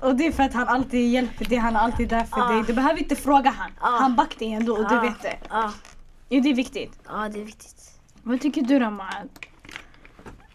Och 0.00 0.16
det 0.16 0.26
är 0.26 0.32
för 0.32 0.42
att 0.42 0.54
han 0.54 0.68
alltid 0.68 1.10
hjälper 1.12 1.44
dig, 1.44 1.58
han 1.58 1.76
är 1.76 1.80
alltid 1.80 2.08
där 2.08 2.24
för 2.24 2.38
Ja. 2.40 2.48
dig. 2.48 2.62
Du 2.66 2.72
behöver 2.72 2.98
inte 2.98 3.16
fråga 3.16 3.50
han. 3.50 3.70
Ja. 3.80 3.86
Han 4.00 4.16
backar 4.16 4.38
dig 4.38 4.52
ändå 4.52 4.72
och 4.76 4.88
du 4.88 4.94
Ja. 4.94 5.00
vet 5.00 5.22
det. 5.22 5.38
Ja, 5.48 5.72
Är 6.28 6.40
det 6.40 6.52
viktigt? 6.52 6.98
ja 7.04 7.28
det 7.28 7.40
är 7.40 7.44
viktigt. 7.44 7.90
Vad 8.22 8.40
tycker 8.40 8.62
du 8.62 8.78
då 8.78 8.90
Maad? 8.90 9.28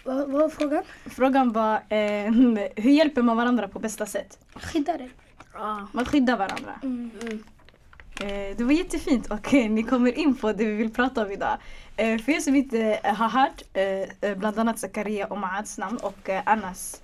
Vad, 0.03 0.18
vad 0.18 0.41
var 0.41 0.50
frågan? 0.50 0.84
Frågan 1.06 1.51
var 1.51 1.75
eh, 1.89 2.32
hur 2.75 2.91
hjälper 2.91 3.22
man 3.22 3.38
varandra 3.38 3.68
på 3.68 3.79
bästa 3.79 4.06
sätt? 4.06 4.39
Skydda 4.56 4.98
dig. 4.98 5.10
Ja. 5.53 5.88
Man 5.91 6.06
skyddar 6.06 6.38
varandra. 6.38 6.79
Mm. 6.84 7.12
Mm. 7.22 7.44
Eh, 8.22 8.58
det 8.58 8.63
var 8.63 8.72
jättefint 8.72 9.32
och 9.32 9.53
eh, 9.53 9.70
ni 9.70 9.84
kommer 9.84 10.20
in 10.20 10.36
på 10.36 10.51
det 10.51 10.65
vi 10.65 10.74
vill 10.74 10.94
prata 10.94 11.25
om 11.25 11.32
idag. 11.32 11.58
Eh, 11.96 12.18
för 12.18 12.32
er 12.32 12.39
som 12.39 12.56
inte 12.56 13.00
har 13.03 13.29
hört 13.29 13.62
eh, 13.74 14.29
eh, 14.29 14.38
bland 14.38 14.60
annat 14.60 14.79
Zakaria 14.79 15.27
och 15.27 15.38
Maads 15.38 15.77
namn 15.77 15.98
och 15.98 16.29
eh, 16.29 16.41
Annas 16.46 17.01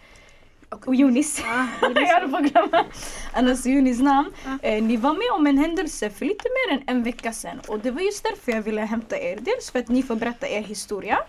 och 0.69 0.95
Yunis. 0.95 1.43
jag 1.81 2.07
höll 2.07 2.29
på 2.29 2.37
att 2.37 2.43
glömma 2.43 2.85
Annas 3.33 3.65
och 3.65 3.71
Yunis 3.71 3.99
namn. 3.99 4.31
Eh, 4.61 4.83
ni 4.83 4.97
var 4.97 5.13
med 5.13 5.31
om 5.39 5.47
en 5.47 5.57
händelse 5.57 6.09
för 6.09 6.25
lite 6.25 6.43
mer 6.43 6.77
än 6.77 6.83
en 6.87 7.03
vecka 7.03 7.33
sedan 7.33 7.59
och 7.67 7.79
det 7.79 7.91
var 7.91 8.01
just 8.01 8.23
därför 8.23 8.51
jag 8.51 8.61
ville 8.61 8.81
hämta 8.81 9.17
er. 9.19 9.39
Dels 9.41 9.71
för 9.71 9.79
att 9.79 9.87
ni 9.87 10.03
får 10.03 10.15
berätta 10.15 10.47
er 10.47 10.61
historia 10.61 11.19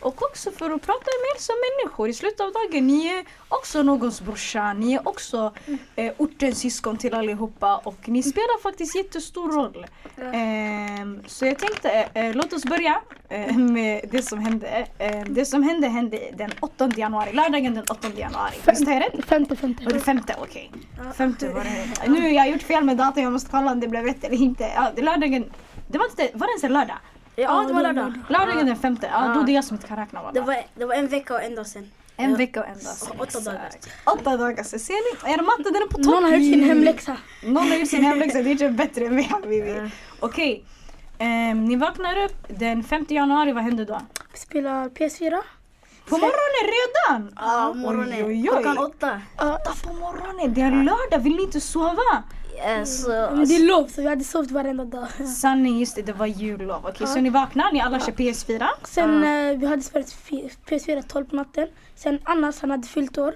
och 0.00 0.22
också 0.22 0.50
för 0.50 0.70
att 0.70 0.82
prata 0.82 1.10
med 1.20 1.36
er 1.36 1.40
som 1.40 1.54
människor. 1.78 2.08
I 2.08 2.12
slutet 2.12 2.40
av 2.40 2.52
dagen, 2.52 2.86
ni 2.86 3.06
är 3.06 3.24
också 3.48 3.82
någons 3.82 4.20
brorsa, 4.20 4.72
ni 4.72 4.94
är 4.94 5.08
också 5.08 5.52
eh, 5.96 6.12
ortens 6.16 6.58
syskon 6.58 6.96
till 6.98 7.14
allihopa 7.14 7.76
och 7.76 8.08
ni 8.08 8.22
spelar 8.22 8.62
faktiskt 8.62 8.96
jättestor 8.96 9.52
roll. 9.52 9.86
Ehm, 10.32 11.22
så 11.26 11.46
jag 11.46 11.58
tänkte, 11.58 12.08
eh, 12.14 12.34
låt 12.34 12.52
oss 12.52 12.64
börja 12.64 13.00
eh, 13.28 13.56
med 13.56 14.08
det 14.10 14.22
som 14.22 14.38
hände. 14.38 14.86
Eh, 14.98 15.24
det 15.26 15.44
som 15.44 15.62
hände 15.62 15.88
hände 15.88 16.18
den 16.34 16.50
8 16.60 16.90
januari, 16.96 17.32
lördagen 17.32 17.74
den 17.74 17.84
8 17.90 18.08
januari. 18.16 18.54
Har 18.86 18.92
jag 18.92 19.02
rätt? 19.02 19.24
Femte, 19.24 19.56
femte. 19.56 19.84
Var 19.84 19.92
det 19.92 20.00
femte? 20.00 20.34
Okej. 20.38 20.70
Femte 21.16 21.48
var 21.48 21.64
det. 21.64 22.10
Nu 22.10 22.20
har 22.20 22.28
jag 22.28 22.50
gjort 22.50 22.62
fel 22.62 22.84
med 22.84 22.96
datum, 22.96 23.22
jag 23.22 23.32
måste 23.32 23.50
kolla 23.50 23.72
om 23.72 23.80
det 23.80 23.88
blev 23.88 24.04
rätt 24.04 24.24
eller 24.24 24.36
inte. 24.36 24.64
Ja, 24.74 24.90
det 24.96 25.02
lördagen, 25.02 25.44
det 25.88 25.98
var 25.98 26.04
inte, 26.06 26.30
var 26.34 26.46
det 26.46 26.50
ens 26.50 26.64
en 26.64 26.72
lördag? 26.72 26.96
Ja, 27.36 27.64
det 27.68 27.72
var 27.72 27.82
lördag. 27.82 28.12
Lördagen 28.28 28.66
den 28.66 28.76
femte, 28.76 29.08
ja, 29.12 29.20
då 29.20 29.34
Ja. 29.34 29.42
är 29.42 29.46
det 29.46 29.52
jag 29.52 29.64
som 29.64 29.74
inte 29.74 29.86
kan 29.88 29.96
räkna. 29.96 30.32
Det 30.32 30.40
var, 30.40 30.56
det 30.74 30.84
var 30.84 30.94
en 30.94 31.06
vecka 31.08 31.34
och 31.34 31.42
en 31.42 31.54
dag 31.54 31.66
sen. 31.66 31.90
En 32.16 32.36
vecka 32.36 32.60
och 32.60 32.66
en 32.66 32.74
dag 32.74 32.82
sedan. 32.82 33.16
Åtta 33.20 33.40
dagar. 33.40 33.68
Åtta 34.06 34.36
dagar 34.36 34.62
sedan. 34.64 34.80
Ser 34.80 35.26
ni? 35.26 35.32
Er 35.32 35.42
matte 35.42 35.62
den 35.62 35.76
är 35.76 35.86
på 35.86 35.96
topp. 35.96 36.04
Någon 36.06 36.24
har 36.24 36.30
gjort 36.30 36.52
sin 36.52 36.64
hemläxa. 36.64 37.16
Någon 37.44 37.68
har 37.68 37.76
gjort 37.76 37.88
sin 37.88 38.04
hemläxa, 38.04 38.42
det 38.42 38.50
är 38.50 38.54
typ 38.54 38.72
bättre 38.72 39.06
än 39.06 39.14
mig 39.14 39.24
habibi. 39.24 39.90
Okej. 40.20 40.64
Ehm, 41.18 41.64
ni 41.64 41.76
vaknar 41.76 42.24
upp 42.24 42.46
den 42.48 42.84
5 42.84 43.06
januari, 43.08 43.52
vad 43.52 43.62
händer 43.64 43.84
då? 43.84 44.00
Vi 44.32 44.38
spelar 44.38 44.88
PS4. 44.88 45.38
På 46.08 46.16
morgonen 46.16 46.64
redan? 46.78 47.32
Ja, 47.36 47.72
morgonen. 47.74 48.12
Oj, 48.14 48.24
oj, 48.24 48.32
oj. 48.40 48.48
Klockan 48.62 48.78
åtta. 48.78 49.20
Åtta 49.36 49.72
på 49.84 49.92
morgonen, 49.94 50.54
det 50.54 50.60
är 50.60 50.70
lördag, 50.70 51.18
vill 51.18 51.36
ni 51.36 51.42
inte 51.42 51.60
sova? 51.60 52.22
Eh, 52.66 52.84
så, 52.84 53.08
Men 53.10 53.48
det 53.48 53.56
är 53.56 53.66
lov 53.66 53.86
så 53.86 54.02
vi 54.02 54.08
hade 54.08 54.24
sovit 54.24 54.50
varenda 54.50 54.84
dag. 54.84 55.06
Sanning, 55.36 55.78
just 55.80 55.96
det, 55.96 56.02
det 56.02 56.12
var 56.12 56.26
jullov. 56.26 56.86
Okej, 56.86 57.06
så 57.06 57.20
ni 57.20 57.30
vaknar, 57.30 57.72
ni 57.72 57.80
alla 57.80 58.00
kör 58.00 58.12
PS4? 58.12 58.66
Sen 58.84 59.24
eh, 59.24 59.58
vi 59.58 59.66
hade 59.66 59.82
spelat 59.82 60.12
fi- 60.12 60.50
PS4 60.66 61.02
12 61.08 61.24
på 61.24 61.36
natten. 61.36 61.68
Sen 61.94 62.18
Annas 62.24 62.60
han 62.60 62.70
hade 62.70 62.86
fyllt 62.88 63.18
år. 63.18 63.34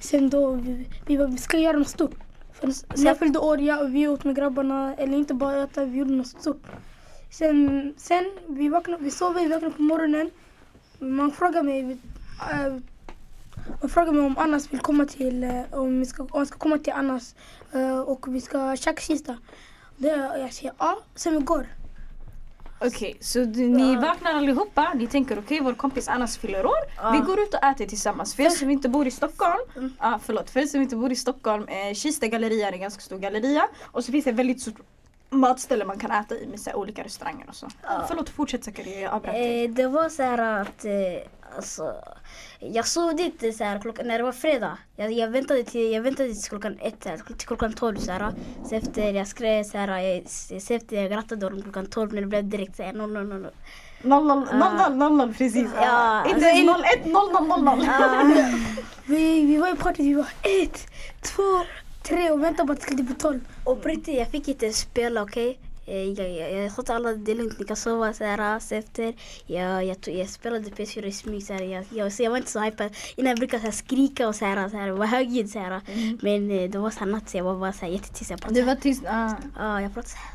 Sen 0.00 0.30
då 0.30 0.50
vi, 0.50 0.86
vi, 1.06 1.16
vi 1.26 1.38
ska 1.38 1.58
göra 1.58 1.76
något 1.76 1.88
stort. 1.88 2.14
För 2.60 2.66
när 2.66 3.06
jag 3.06 3.18
fyllde 3.18 3.38
år, 3.38 3.60
jag 3.60 3.82
och 3.82 3.94
vi 3.94 4.08
åt 4.08 4.24
med 4.24 4.36
grabbarna, 4.36 4.94
eller 4.98 5.18
inte 5.18 5.34
bara 5.34 5.62
äta, 5.62 5.84
vi 5.84 5.98
gjorde 5.98 6.12
något 6.12 6.26
stort. 6.26 6.62
Sen, 7.30 7.94
sen 7.96 8.24
vi 8.48 8.68
vaknade, 8.68 9.04
vi 9.04 9.10
sov, 9.10 9.34
vi 9.34 9.48
vaknade 9.48 9.74
på 9.74 9.82
morgonen. 9.82 10.30
Man 11.02 11.32
frågar 11.32 11.62
mig, 11.62 11.98
äh, 12.52 12.76
man 13.80 13.90
frågar 13.90 14.12
mig 14.12 14.22
om 14.22 14.38
Annas 14.38 14.72
vill 14.72 14.80
komma 14.80 15.04
till, 15.04 15.62
om 15.70 16.00
vi 16.00 16.06
ska, 16.06 16.22
om 16.22 16.28
jag 16.32 16.48
ska 16.48 16.58
komma 16.58 16.78
till 16.78 16.92
Annas 16.92 17.34
eh, 17.72 18.00
och 18.00 18.34
vi 18.34 18.40
ska 18.40 18.76
käka 18.76 19.00
kista. 19.02 19.36
Det, 19.96 20.08
jag 20.38 20.52
säger 20.52 20.72
ja, 20.78 20.98
sen 21.14 21.32
vi 21.38 21.40
går. 21.40 21.66
Okej, 22.80 23.16
så 23.20 23.38
du, 23.38 23.68
ni 23.68 23.96
vaknar 23.96 24.34
allihopa, 24.34 24.92
ni 24.94 25.06
tänker 25.06 25.38
okej 25.38 25.60
vår 25.60 25.74
kompis 25.74 26.08
Annas 26.08 26.38
fyller 26.38 26.66
år, 26.66 26.78
Ja. 26.96 27.10
vi 27.10 27.18
går 27.18 27.40
ut 27.40 27.54
och 27.54 27.62
äter 27.64 27.86
tillsammans. 27.86 28.34
För 28.34 28.42
er 28.42 28.50
som 28.50 28.70
inte 28.70 28.88
bor 28.88 29.06
i 29.06 29.10
Stockholm, 29.10 29.92
ah, 29.98 30.18
förlåt, 30.22 30.50
för 30.50 30.60
er 30.60 30.66
som 30.66 30.82
inte 30.82 30.96
bor 30.96 31.12
i 31.12 31.16
Stockholm, 31.16 31.68
eh, 31.68 31.94
Kista 31.94 32.26
galleria 32.26 32.68
är 32.68 32.72
en 32.72 32.80
ganska 32.80 33.00
stor 33.00 33.18
galleria 33.18 33.68
och 33.82 34.04
så 34.04 34.12
finns 34.12 34.24
det 34.24 34.30
ett 34.30 34.36
väldigt 34.36 34.60
stort 34.60 34.80
matställe 35.32 35.84
man 35.84 35.98
kan 35.98 36.10
äta 36.10 36.34
i 36.34 36.46
med 36.46 36.60
så 36.60 36.72
olika 36.74 37.04
restauranger 37.04 37.48
och 37.48 37.54
så. 37.54 37.68
Förlåt, 38.08 38.28
fortsätt 38.28 38.64
Zakaria, 38.64 39.00
jag 39.00 39.12
avbröt. 39.12 39.34
Eh, 39.34 39.74
det 39.74 39.86
var 39.86 40.08
så 40.08 40.22
här 40.22 40.38
att 40.38 40.84
eh, 40.84 40.92
alltså, 41.56 41.94
jag 42.58 42.86
sov 42.86 43.20
inte 43.20 43.52
så 43.52 43.64
här 43.64 43.78
klockan, 43.78 44.06
när 44.06 44.18
det 44.18 44.24
var 44.24 44.32
fredag. 44.32 44.78
Jag, 44.96 45.12
jag 45.12 45.28
väntade 45.28 45.64
till, 45.64 45.92
jag 45.92 46.02
väntade 46.02 46.34
till 46.34 46.42
klockan 46.48 46.78
ett, 46.80 47.04
här, 47.04 47.16
till 47.16 47.46
klockan 47.46 47.72
tolv 47.72 47.96
så 47.96 48.12
här. 48.12 48.32
Så 48.68 48.74
efter 48.74 49.12
jag 49.12 49.28
skrev 49.28 49.64
så 49.64 49.78
här, 49.78 49.98
jag, 49.98 50.28
så 50.62 50.74
efter 50.74 50.96
jag 50.96 51.10
grattade 51.10 51.46
honom 51.46 51.62
klockan 51.62 51.86
tolv 51.86 52.14
när 52.14 52.20
det 52.20 52.26
blev 52.26 52.48
direkt 52.48 52.76
så 52.76 52.82
här, 52.82 52.92
noll, 52.92 53.12
noll, 53.12 53.26
noll, 53.28 53.40
noll. 53.42 53.52
00, 54.02 54.46
00, 54.52 55.12
00, 55.16 55.34
precis. 55.34 55.70
Ja, 55.80 56.24
Inte 56.28 56.46
ens 56.46 56.80
01, 56.94 57.06
00, 57.06 57.48
00. 57.58 57.80
Vi, 59.06 59.46
vi 59.46 59.56
var 59.56 59.72
i 59.72 59.76
partyt, 59.76 60.06
vi 60.06 60.14
var 60.14 60.26
ett, 60.42 60.86
två, 61.22 61.42
tre 62.04 62.30
och 62.30 62.42
väntade 62.42 62.66
på 62.66 62.72
att 62.72 62.78
det 62.78 62.84
skulle 62.86 63.02
bli 63.02 63.14
tolv. 63.14 63.40
Och 63.64 63.82
på 63.82 63.88
riktigt, 63.88 64.14
jag 64.18 64.28
fick 64.28 64.48
inte 64.48 64.72
spela 64.72 65.22
okej. 65.22 65.58
Eh, 65.86 66.02
Jag, 66.02 66.30
jag, 66.30 66.52
jag 66.64 66.72
sa 66.72 66.82
till 66.82 66.94
alla 66.94 67.12
det 67.12 67.30
är 67.32 67.36
lugnt, 67.36 67.58
ni 67.58 67.64
kan 67.64 67.76
sova. 67.76 68.12
Så 68.12 68.24
här, 68.24 68.58
så 68.58 68.74
efter, 68.74 69.14
jag, 69.46 69.84
jag, 69.84 70.00
tog, 70.00 70.14
jag 70.14 70.28
spelade 70.28 70.70
PS4 70.70 71.04
i 71.04 71.12
smyg. 71.12 71.42
Så 71.42 71.52
här, 71.52 71.62
jag, 71.62 71.84
jag, 71.90 72.12
så 72.12 72.22
jag 72.22 72.30
var 72.30 72.36
inte 72.38 72.50
så 72.50 72.60
hypad. 72.60 72.96
Innan 73.16 73.30
jag 73.30 73.38
brukade 73.38 73.60
så 73.60 73.64
här, 73.66 73.72
skrika 73.72 74.28
och 74.28 74.34
så 74.34 74.44
här, 74.44 74.68
så 74.68 74.76
här, 74.76 74.90
vara 74.90 75.06
högljudd. 75.08 75.50
Så 75.50 75.58
här. 75.58 75.80
Men 76.22 76.50
eh, 76.50 76.70
det 76.70 76.78
var 76.78 76.90
så 76.90 76.98
här 76.98 77.06
natt 77.06 77.28
så 77.28 77.36
jag 77.36 77.44
var 77.44 77.56
bara 77.56 77.72
så 77.72 77.80
här, 77.86 77.92
jättetyst. 77.92 78.30
Jag 78.30 78.54
Du 78.54 78.62
var 78.62 78.74
tyst. 78.74 79.02
ah. 79.08 79.34
Ja, 79.58 79.80
jag 79.80 79.94
pratade 79.94 80.08
så 80.08 80.16
här. 80.16 80.26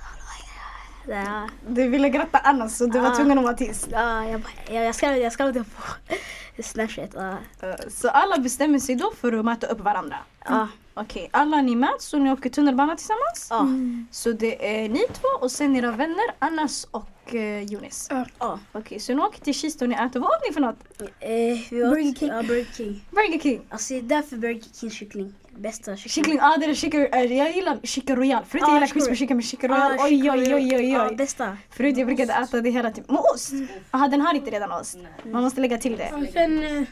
Här, 1.15 1.50
Du 1.67 1.88
ville 1.88 2.09
gratta 2.09 2.38
Anna 2.38 2.69
så 2.69 2.86
du 2.86 3.00
var 3.00 3.12
Ah. 3.12 3.15
tvungen 3.15 3.38
att 3.38 3.43
vara 3.43 3.53
tyst. 3.57 3.88
Ja, 3.91 4.25
jag, 4.25 4.41
bara- 4.41 4.75
jag, 4.75 4.86
jag 4.86 4.95
skrev 4.95 5.17
jag 5.17 5.33
skrev 5.33 5.53
det 5.53 5.63
på 5.63 6.63
Snapchat. 6.63 7.09
Ja. 7.13 7.29
Eh, 7.62 7.75
Så 7.89 8.09
alla 8.09 8.38
bestämmer 8.38 8.79
sig 8.79 8.95
då 8.95 9.12
för 9.21 9.33
att 9.33 9.45
möta 9.45 9.67
upp 9.67 9.79
varandra. 9.79 10.17
Ja. 10.45 10.67
Okej, 11.00 11.30
alla 11.32 11.62
ni 11.62 11.75
möts 11.75 12.13
och 12.13 12.22
ni 12.22 12.32
åker 12.32 12.50
tunnelbana 12.50 12.96
tillsammans. 12.96 13.48
Ja. 13.50 13.68
Så 14.12 14.32
det 14.32 14.80
är 14.84 14.89
ni 14.89 15.00
två 15.13 15.27
och 15.42 15.51
sen 15.51 15.75
era 15.75 15.92
vänner 15.92 16.25
Annas 16.39 16.88
och 16.92 17.10
uh, 17.34 17.62
Jonis. 17.63 18.08
Ja. 18.10 18.25
Ja. 18.39 18.60
Okej, 18.72 19.00
så 19.00 19.13
ni 19.13 19.22
åker 19.22 19.42
till 19.42 19.54
Kista 19.54 19.86
och 19.86 19.89
ni 19.89 19.96
äter. 19.96 20.20
Vad 20.20 20.30
åt 20.30 20.48
ni 20.48 20.54
för 20.54 20.62
något? 20.62 20.75
Eh, 21.20 21.30
vi 21.70 21.84
åt, 21.84 21.89
Burger 21.89 22.13
King. 22.16 22.30
Ja, 22.30 22.44
Burger 22.44 22.66
King. 22.77 23.06
Burger 23.12 23.39
King. 23.39 23.62
Alltså 23.70 23.94
det 23.94 24.00
är 24.00 24.04
därför 24.04 24.38
Burger 24.38 24.62
King 24.80 24.92
kyckling. 24.92 25.34
Bästa 25.60 25.96
kyckling. 25.96 26.10
Kyckling, 26.13 26.38
ja 26.38 26.54
ah, 26.54 26.58
det 26.58 26.66
är 26.66 26.74
chicken, 26.74 27.01
eh, 27.13 27.38
jag 27.38 27.56
gillar 27.56 27.80
chicken 27.84 28.16
royal. 28.16 28.44
Förut 28.46 28.62
jag 28.62 28.70
Ah, 28.70 28.74
gillade 28.74 28.88
chicken 28.88 29.01
crispy 29.01 29.16
chicken 29.16 29.38
med 29.38 29.46
chicken 29.46 29.72
Ah, 29.74 29.75
royal. 29.89 29.92
Oj 30.00 30.10
chicken 30.10 30.32
oj 30.32 30.54
oj 30.56 30.75
oj 30.75 30.92
Ja, 30.92 31.08
oj. 31.10 31.16
bästa. 31.16 31.58
Förut 31.70 31.98
jag 31.98 32.08
brukade 32.08 32.34
äta 32.34 32.62
det 32.62 32.70
hela 32.70 32.92
tiden. 32.92 33.13
Med 33.16 33.22
ost! 33.34 33.51
Jaha 33.92 34.08
den 34.08 34.22
har 34.22 34.34
inte 34.34 34.51
redan 34.51 34.72
ost. 34.72 34.98
Man 35.25 35.44
måste 35.44 35.62
lägga 35.62 35.77
till 35.77 35.98
det. 35.98 36.12
Och 36.13 36.27
sen, 36.34 36.63
eh, 36.63 36.84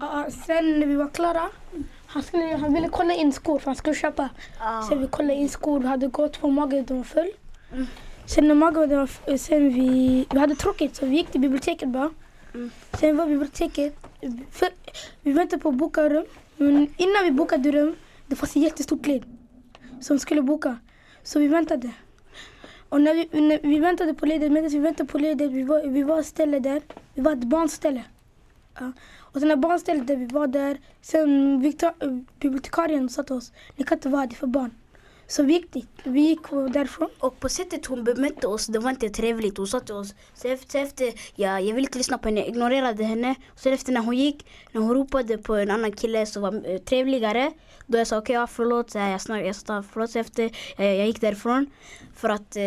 ja, 0.00 0.26
sen 0.46 0.80
när 0.80 0.86
vi 0.86 0.96
var 0.96 1.08
klara, 1.08 1.48
han, 2.12 2.22
skulle, 2.22 2.56
han 2.56 2.74
ville 2.74 2.88
kolla 2.88 3.14
in 3.14 3.32
skor 3.32 3.58
för 3.58 3.66
han 3.66 3.76
skulle 3.76 3.96
köpa. 3.96 4.28
Ja. 4.58 4.86
Sen 4.88 5.00
vi 5.00 5.06
kollade 5.06 5.34
in 5.34 5.48
skor, 5.48 5.80
vi 5.80 5.86
hade 5.86 6.06
gått 6.06 6.40
på 6.40 6.50
magen, 6.50 6.84
de 6.84 6.96
var 6.96 7.04
full. 7.04 7.30
Mm. 7.72 7.86
Sen 8.26 8.48
när 8.48 8.54
magen 8.54 8.98
var 8.98 9.06
full, 9.06 9.38
sen 9.38 9.74
vi, 9.74 10.26
vi 10.30 10.38
hade 10.38 10.54
tråkigt 10.54 10.96
så 10.96 11.06
vi 11.06 11.16
gick 11.16 11.30
till 11.30 11.40
biblioteket 11.40 11.88
bara. 11.88 12.10
Mm. 12.54 12.70
Sen 13.00 13.16
var 13.16 13.26
biblioteket, 13.26 13.94
för, 14.50 14.68
vi 15.22 15.32
väntade 15.32 15.62
på 15.62 15.68
att 15.68 15.74
boka 15.74 16.08
rum. 16.08 16.24
Men 16.56 16.74
innan 16.96 17.24
vi 17.24 17.30
bokade 17.30 17.72
rum, 17.72 17.96
det 18.26 18.36
fanns 18.36 18.56
ett 18.56 18.62
jättestort 18.62 19.06
led 19.06 19.24
som 20.00 20.18
skulle 20.18 20.42
boka. 20.42 20.76
Så 21.22 21.38
vi 21.38 21.48
väntade. 21.48 21.90
Och 22.88 23.00
när 23.00 23.14
vi, 23.14 23.40
när 23.40 23.60
vi 23.62 23.78
väntade 23.78 24.14
på 24.14 24.26
ledet, 24.26 24.52
medan 24.52 24.70
vi 24.70 24.78
väntade 24.78 25.08
på 25.08 25.18
ledet, 25.18 25.50
vi 25.50 25.62
var, 25.62 25.82
vi 25.86 26.02
var 26.02 26.22
ställe 26.22 26.58
där, 26.58 26.82
vi 27.14 27.22
var 27.22 27.32
ett 27.32 27.44
barnställe. 27.44 28.04
Ja. 28.80 28.92
Och 29.18 29.40
sen 29.40 29.48
när 29.48 29.56
barnstället 29.56 30.06
där 30.06 30.16
vi 30.16 30.26
var 30.26 30.46
där, 30.46 30.80
sen 31.00 31.60
Victor, 31.60 31.92
äh, 32.00 32.18
bibliotekarien 32.40 33.08
sa 33.08 33.22
till 33.22 33.34
oss, 33.34 33.52
ni 33.76 33.84
kan 33.84 33.98
inte 33.98 34.08
vara 34.08 34.20
här, 34.22 34.28
för 34.28 34.46
barn. 34.46 34.70
Så 35.26 35.42
vi 35.42 35.52
gick 35.52 35.72
dit, 35.72 35.88
vi 36.04 36.20
gick 36.20 36.50
därifrån. 36.50 37.08
Och 37.18 37.40
på 37.40 37.48
sättet 37.48 37.86
hon 37.86 38.04
bemötte 38.04 38.46
oss, 38.46 38.66
det 38.66 38.78
var 38.78 38.90
inte 38.90 39.08
trevligt. 39.08 39.58
Hon 39.58 39.66
sa 39.66 39.80
till 39.80 39.94
oss, 39.94 40.14
så 40.34 40.48
efter, 40.48 40.70
så 40.70 40.78
efter 40.78 41.12
ja, 41.34 41.60
jag 41.60 41.74
ville 41.74 41.86
inte 41.86 41.98
lyssna 41.98 42.18
på 42.18 42.28
henne, 42.28 42.40
jag 42.40 42.48
ignorerade 42.48 43.04
henne. 43.04 43.34
Och 43.52 43.58
sen 43.60 43.72
efter 43.72 43.92
när 43.92 44.00
hon 44.00 44.16
gick, 44.16 44.46
när 44.72 44.80
hon 44.80 44.94
ropade 44.94 45.38
på 45.38 45.54
en 45.54 45.70
annan 45.70 45.92
kille 45.92 46.26
som 46.26 46.42
var 46.42 46.70
eh, 46.70 46.78
trevligare. 46.78 47.52
Då 47.86 47.98
jag 47.98 48.06
sa 48.06 48.18
okej, 48.18 48.34
ja, 48.34 48.46
förlåt. 48.46 48.90
Så 48.90 48.98
här, 48.98 49.10
jag, 49.10 49.20
snack, 49.20 49.44
jag 49.46 49.56
sa 49.56 49.82
förlåt 49.92 50.10
så 50.10 50.18
efter, 50.18 50.50
jag, 50.76 50.96
jag 50.96 51.06
gick 51.06 51.20
därifrån. 51.20 51.66
För 52.14 52.28
att 52.28 52.56
eh, 52.56 52.62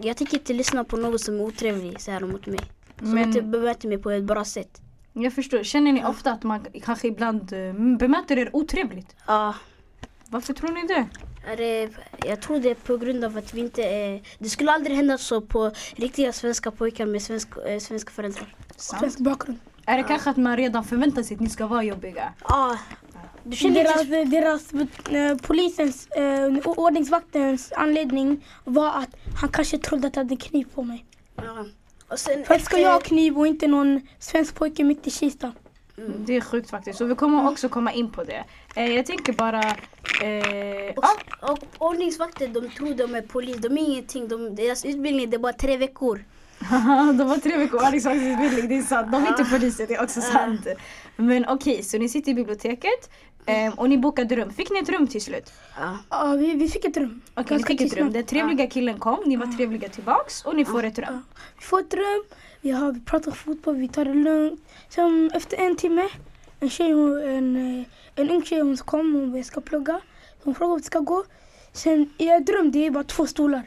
jag 0.00 0.16
tänker 0.16 0.34
inte 0.38 0.52
lyssna 0.52 0.84
på 0.84 0.96
någon 0.96 1.18
som 1.18 1.40
är 1.40 1.44
otrevlig 1.44 2.00
så 2.00 2.10
här 2.10 2.20
mot 2.20 2.46
mig. 2.46 2.60
Som 2.98 3.14
Men- 3.14 3.28
inte 3.28 3.42
bemöter 3.42 3.88
mig 3.88 3.98
på 3.98 4.10
ett 4.10 4.24
bra 4.24 4.44
sätt. 4.44 4.80
Jag 5.16 5.32
förstår. 5.32 5.62
Känner 5.62 5.92
ni 5.92 6.04
ofta 6.04 6.32
att 6.32 6.42
man 6.42 6.66
kanske 6.84 7.08
ibland 7.08 7.52
eh, 7.52 7.96
bemöter 7.98 8.38
er 8.38 8.50
otrevligt? 8.52 9.16
Ja. 9.26 9.54
Varför 10.28 10.52
tror 10.52 10.70
ni 10.70 10.86
det? 10.86 11.06
Är 11.46 11.56
det, 11.56 11.90
jag 12.26 12.40
tror 12.40 12.58
det 12.58 12.70
är 12.70 12.74
på 12.74 12.96
grund 12.96 13.24
av 13.24 13.38
att 13.38 13.54
vi 13.54 13.60
inte 13.60 13.82
är... 13.82 14.22
Det 14.38 14.48
skulle 14.48 14.72
aldrig 14.72 14.96
hända 14.96 15.18
så 15.18 15.40
på 15.40 15.70
riktiga 15.94 16.32
svenska 16.32 16.70
pojkar 16.70 17.06
med 17.06 17.22
svensk, 17.22 17.48
eh, 17.66 17.78
svenska 17.78 18.10
föräldrar. 18.10 18.54
Sant. 18.76 19.00
Svensk 19.00 19.18
bakgrund. 19.18 19.58
Är 19.86 19.96
det 19.96 20.02
kanske 20.02 20.30
att 20.30 20.36
man 20.36 20.56
redan 20.56 20.84
förväntar 20.84 21.22
sig 21.22 21.34
att 21.34 21.40
ni 21.40 21.50
ska 21.50 21.66
vara 21.66 21.82
jobbiga? 21.82 22.32
Ja. 22.48 22.78
Du 23.44 23.68
Deras, 23.70 24.00
inte... 24.00 24.24
deras 24.24 24.72
eh, 25.10 25.36
polisens, 25.36 26.06
eh, 26.06 26.58
ordningsvaktens 26.64 27.72
anledning 27.72 28.44
var 28.64 28.88
att 28.88 29.16
han 29.40 29.48
kanske 29.48 29.78
trodde 29.78 30.06
att 30.06 30.16
jag 30.16 30.20
hade 30.24 30.32
en 30.34 30.38
kniv 30.38 30.64
på 30.74 30.82
mig. 30.82 31.04
Ja. 31.36 31.66
Och 32.14 32.20
sen 32.20 32.44
Varför 32.48 32.64
ska 32.64 32.78
jag 32.78 32.92
ha 32.92 33.00
kniv 33.00 33.38
och 33.38 33.46
inte 33.46 33.66
någon 33.66 34.00
svensk 34.18 34.54
pojke 34.54 34.84
mitt 34.84 35.06
i 35.06 35.10
Kista? 35.10 35.52
Det 35.96 36.36
är 36.36 36.40
sjukt 36.40 36.70
faktiskt. 36.70 37.00
Och 37.00 37.10
vi 37.10 37.14
kommer 37.14 37.50
också 37.50 37.68
komma 37.68 37.92
in 37.92 38.10
på 38.10 38.24
det. 38.24 38.44
Eh, 38.76 38.92
jag 38.92 39.06
tänker 39.06 39.32
bara... 39.32 39.60
Eh, 39.60 40.94
Och, 40.96 41.04
ja, 41.04 41.16
och 41.40 41.58
ordningsvakter 41.78 42.48
de 42.48 42.68
tror 42.70 42.94
de 42.94 43.14
är 43.14 43.22
polis, 43.22 43.56
de 43.56 43.78
är 43.78 43.82
ingenting. 43.82 44.28
De, 44.28 44.54
deras 44.54 44.84
utbildning 44.84 45.30
det 45.30 45.36
är 45.36 45.38
bara 45.38 45.52
tre 45.52 45.76
veckor. 45.76 46.24
de 47.18 47.28
var 47.28 47.36
tre 47.36 47.56
veckor 47.56 47.84
ordningsvaktsutbildning, 47.86 48.68
det 48.68 48.76
är 48.78 48.82
sant. 48.82 49.12
De 49.12 49.24
är 49.24 49.28
inte 49.28 49.44
poliser, 49.44 49.86
det 49.86 49.94
är 49.94 50.02
också 50.02 50.20
sant. 50.20 50.66
Men 51.16 51.48
okej, 51.48 51.82
så 51.82 51.98
ni 51.98 52.08
sitter 52.08 52.30
i 52.30 52.34
biblioteket 52.34 53.10
eh, 53.46 53.74
och 53.78 53.88
ni 53.88 53.98
bokade 53.98 54.36
rum. 54.36 54.50
Fick 54.50 54.70
ni 54.70 54.78
ett 54.78 54.88
rum 54.88 55.06
till 55.06 55.20
slut? 55.22 55.52
Ja. 55.78 55.98
Ja, 56.10 56.36
vi, 56.38 56.54
vi 56.54 56.68
fick 56.68 56.84
ett 56.84 56.96
rum. 56.96 57.20
Okej, 57.34 57.56
ni 57.56 57.64
fick 57.64 57.80
ett 57.80 57.96
rum. 57.96 58.12
Den 58.12 58.24
trevliga 58.24 58.66
killen 58.66 58.98
kom, 58.98 59.22
ni 59.26 59.36
var 59.36 59.46
trevliga 59.46 59.88
tillbaks 59.88 60.44
och 60.44 60.56
ni 60.56 60.64
får 60.64 60.82
ett 60.82 60.98
rum. 60.98 61.22
Vi 61.58 61.64
får 61.64 61.80
ett 61.80 61.94
rum, 61.94 62.24
vi, 62.60 62.70
har, 62.70 62.92
vi 62.92 63.00
pratar 63.00 63.32
fotboll, 63.32 63.76
vi 63.76 63.88
tar 63.88 64.04
det 64.04 64.14
lugnt. 64.14 64.60
Sen 64.88 65.30
efter 65.34 65.56
en 65.56 65.76
timme, 65.76 66.08
en 66.60 66.70
tjej, 66.70 66.90
en, 66.90 67.78
eh, 67.80 67.86
en 68.14 68.30
ung 68.30 68.42
tjej 68.42 68.60
hon 68.60 68.76
kom, 68.76 69.14
hon 69.14 69.44
ska 69.44 69.60
plugga. 69.60 70.00
Hon 70.42 70.54
frågade 70.54 70.72
om 70.72 70.78
vi 70.78 70.84
ska 70.84 70.98
gå. 70.98 71.24
Sen 71.72 72.10
i 72.18 72.28
ett 72.28 72.48
rum, 72.48 72.70
det 72.70 72.86
är 72.86 72.90
bara 72.90 73.04
två 73.04 73.26
stolar. 73.26 73.62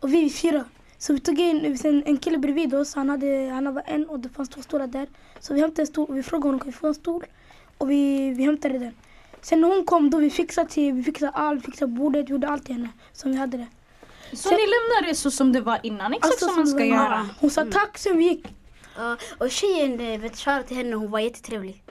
Och 0.00 0.12
vi 0.12 0.24
är 0.24 0.30
fyra. 0.30 0.64
Så 0.98 1.12
vi 1.12 1.20
tog 1.20 1.40
in 1.40 1.78
sen 1.78 2.02
en 2.06 2.16
kille 2.18 2.38
bredvid 2.38 2.74
oss, 2.74 2.94
han, 2.94 3.08
hade, 3.08 3.50
han 3.52 3.74
var 3.74 3.82
en 3.86 4.06
och 4.06 4.20
det 4.20 4.28
fanns 4.28 4.48
två 4.48 4.62
stolar 4.62 4.86
där. 4.86 5.06
Så 5.40 5.54
vi 5.54 5.60
hämtade 5.60 5.82
en 5.82 5.86
stol, 5.86 6.14
vi 6.14 6.22
frågade 6.22 6.48
honom 6.48 6.60
kan 6.60 6.66
vi 6.66 6.72
få 6.72 6.86
en 6.86 6.94
stol? 6.94 7.24
Och 7.78 7.90
vi, 7.90 8.30
vi 8.30 8.44
hämtade 8.44 8.78
den. 8.78 8.94
Sen 9.40 9.60
när 9.60 9.68
hon 9.68 9.84
kom 9.84 10.10
då 10.10 10.18
vi 10.18 10.30
fixade 10.30 10.70
till, 10.70 10.92
vi 10.92 11.02
fixade 11.02 11.30
allt, 11.32 11.64
fixade 11.64 11.92
bordet, 11.92 12.28
gjorde 12.28 12.48
allt 12.48 12.64
till 12.66 12.74
henne 12.74 12.88
som 13.12 13.30
vi 13.30 13.36
hade 13.36 13.56
det. 13.56 13.66
Så 14.36 14.50
ni 14.50 14.56
lämnar 14.56 15.08
det 15.08 15.14
så 15.14 15.30
som 15.30 15.52
det 15.52 15.60
var 15.60 15.78
innan, 15.82 16.12
exakt 16.12 16.24
Alltså, 16.32 16.46
som 16.46 16.56
man 16.56 16.66
ska 16.66 16.78
var- 16.78 16.84
göra. 16.84 17.28
Hon 17.40 17.50
sa 17.50 17.64
tack, 17.64 17.98
sen 17.98 18.16
vi 18.18 18.24
gick. 18.24 18.46
Ja, 18.96 19.16
och 19.38 19.50
tjejen, 19.50 20.00
eh, 20.00 20.20
vet 20.20 20.36
shoutout 20.36 20.66
till 20.66 20.76
henne, 20.76 20.96
hon 20.96 21.10
var 21.10 21.18
jättetrevlig. 21.18 21.82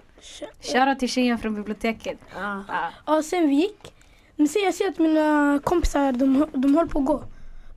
Shoutout 0.61 0.99
till 0.99 1.09
tjejen 1.09 1.37
från 1.37 1.55
biblioteket. 1.55 2.19
Ja. 2.35 2.63
Ja. 2.67 2.89
Ja, 3.05 3.23
sen 3.23 3.49
vi 3.49 3.55
gick. 3.55 3.93
Men 4.35 4.47
sen 4.47 4.61
jag 4.63 4.73
ser 4.73 4.87
att 4.87 4.99
mina 4.99 5.59
kompisar, 5.63 6.11
de, 6.11 6.45
de 6.53 6.75
håller 6.75 6.89
på 6.89 6.99
att 6.99 7.05
gå. 7.05 7.23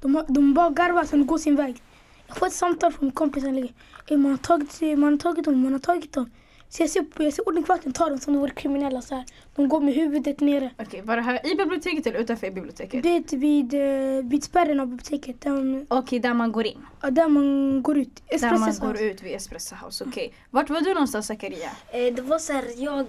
De, 0.01 0.25
de 0.29 0.55
bara 0.55 0.71
garvar 0.71 1.05
sen 1.05 1.27
går 1.27 1.39
sin 1.39 1.57
väg. 1.57 1.83
Jag 2.27 2.37
får 2.37 2.47
ett 2.47 2.53
samtal 2.53 2.93
från 2.93 3.05
min 3.05 3.13
kompis 3.13 3.43
som 3.45 3.55
ligger. 3.55 3.73
"Eh, 4.07 4.19
Man 4.19 4.31
har 4.31 4.39
tagit, 4.39 4.73
sig- 4.73 4.97
man 4.97 5.13
har 5.13 5.19
tagit 5.19 5.45
dem, 5.45 5.63
man 5.63 5.73
har 5.73 5.79
tagit 5.81 6.13
dem. 6.13 6.31
Så 6.73 6.83
jag 6.83 6.91
ser, 6.91 7.05
jag 7.19 7.33
ser 7.33 7.49
ordningsvakten 7.49 7.93
ta 7.93 8.09
dem 8.09 8.19
som 8.19 8.33
de 8.33 8.41
vore 8.41 8.53
kriminella 8.53 9.03
så 9.03 9.15
här. 9.15 9.25
De 9.55 9.69
går 9.69 9.81
med 9.81 9.95
huvudet 9.95 10.41
nere. 10.41 10.71
Okej, 10.79 11.03
var 11.03 11.17
det 11.17 11.23
här 11.23 11.53
i 11.53 11.57
biblioteket 11.57 12.07
eller 12.07 12.19
utanför 12.19 12.51
biblioteket? 12.51 13.03
Det 13.03 13.33
vid, 13.33 13.75
eh, 13.75 14.25
vid 14.25 14.45
spärren 14.45 14.81
av 14.81 14.87
biblioteket. 14.87 15.47
Okej, 15.89 16.19
där 16.19 16.35
man 16.35 16.53
går 16.53 16.67
in. 16.67 16.87
ja, 17.03 17.11
där 17.11 17.29
man 17.29 17.83
går 17.83 17.99
ut. 17.99 18.23
Där 18.41 18.59
man 18.59 18.69
Espresso 18.69 18.87
går 18.87 19.01
ut 19.01 19.23
vid 19.23 19.37
Espresso 19.37 19.75
House. 19.75 20.05
Okej. 20.05 20.33
Vart 20.51 20.71
var 20.71 20.81
du 20.81 20.95
någonstans 20.95 21.27
Zakaria? 21.27 21.71
Eh, 21.93 22.15
det 22.15 22.23
var 22.23 22.39
så 22.39 22.53
här, 22.53 22.65
jag... 22.77 23.07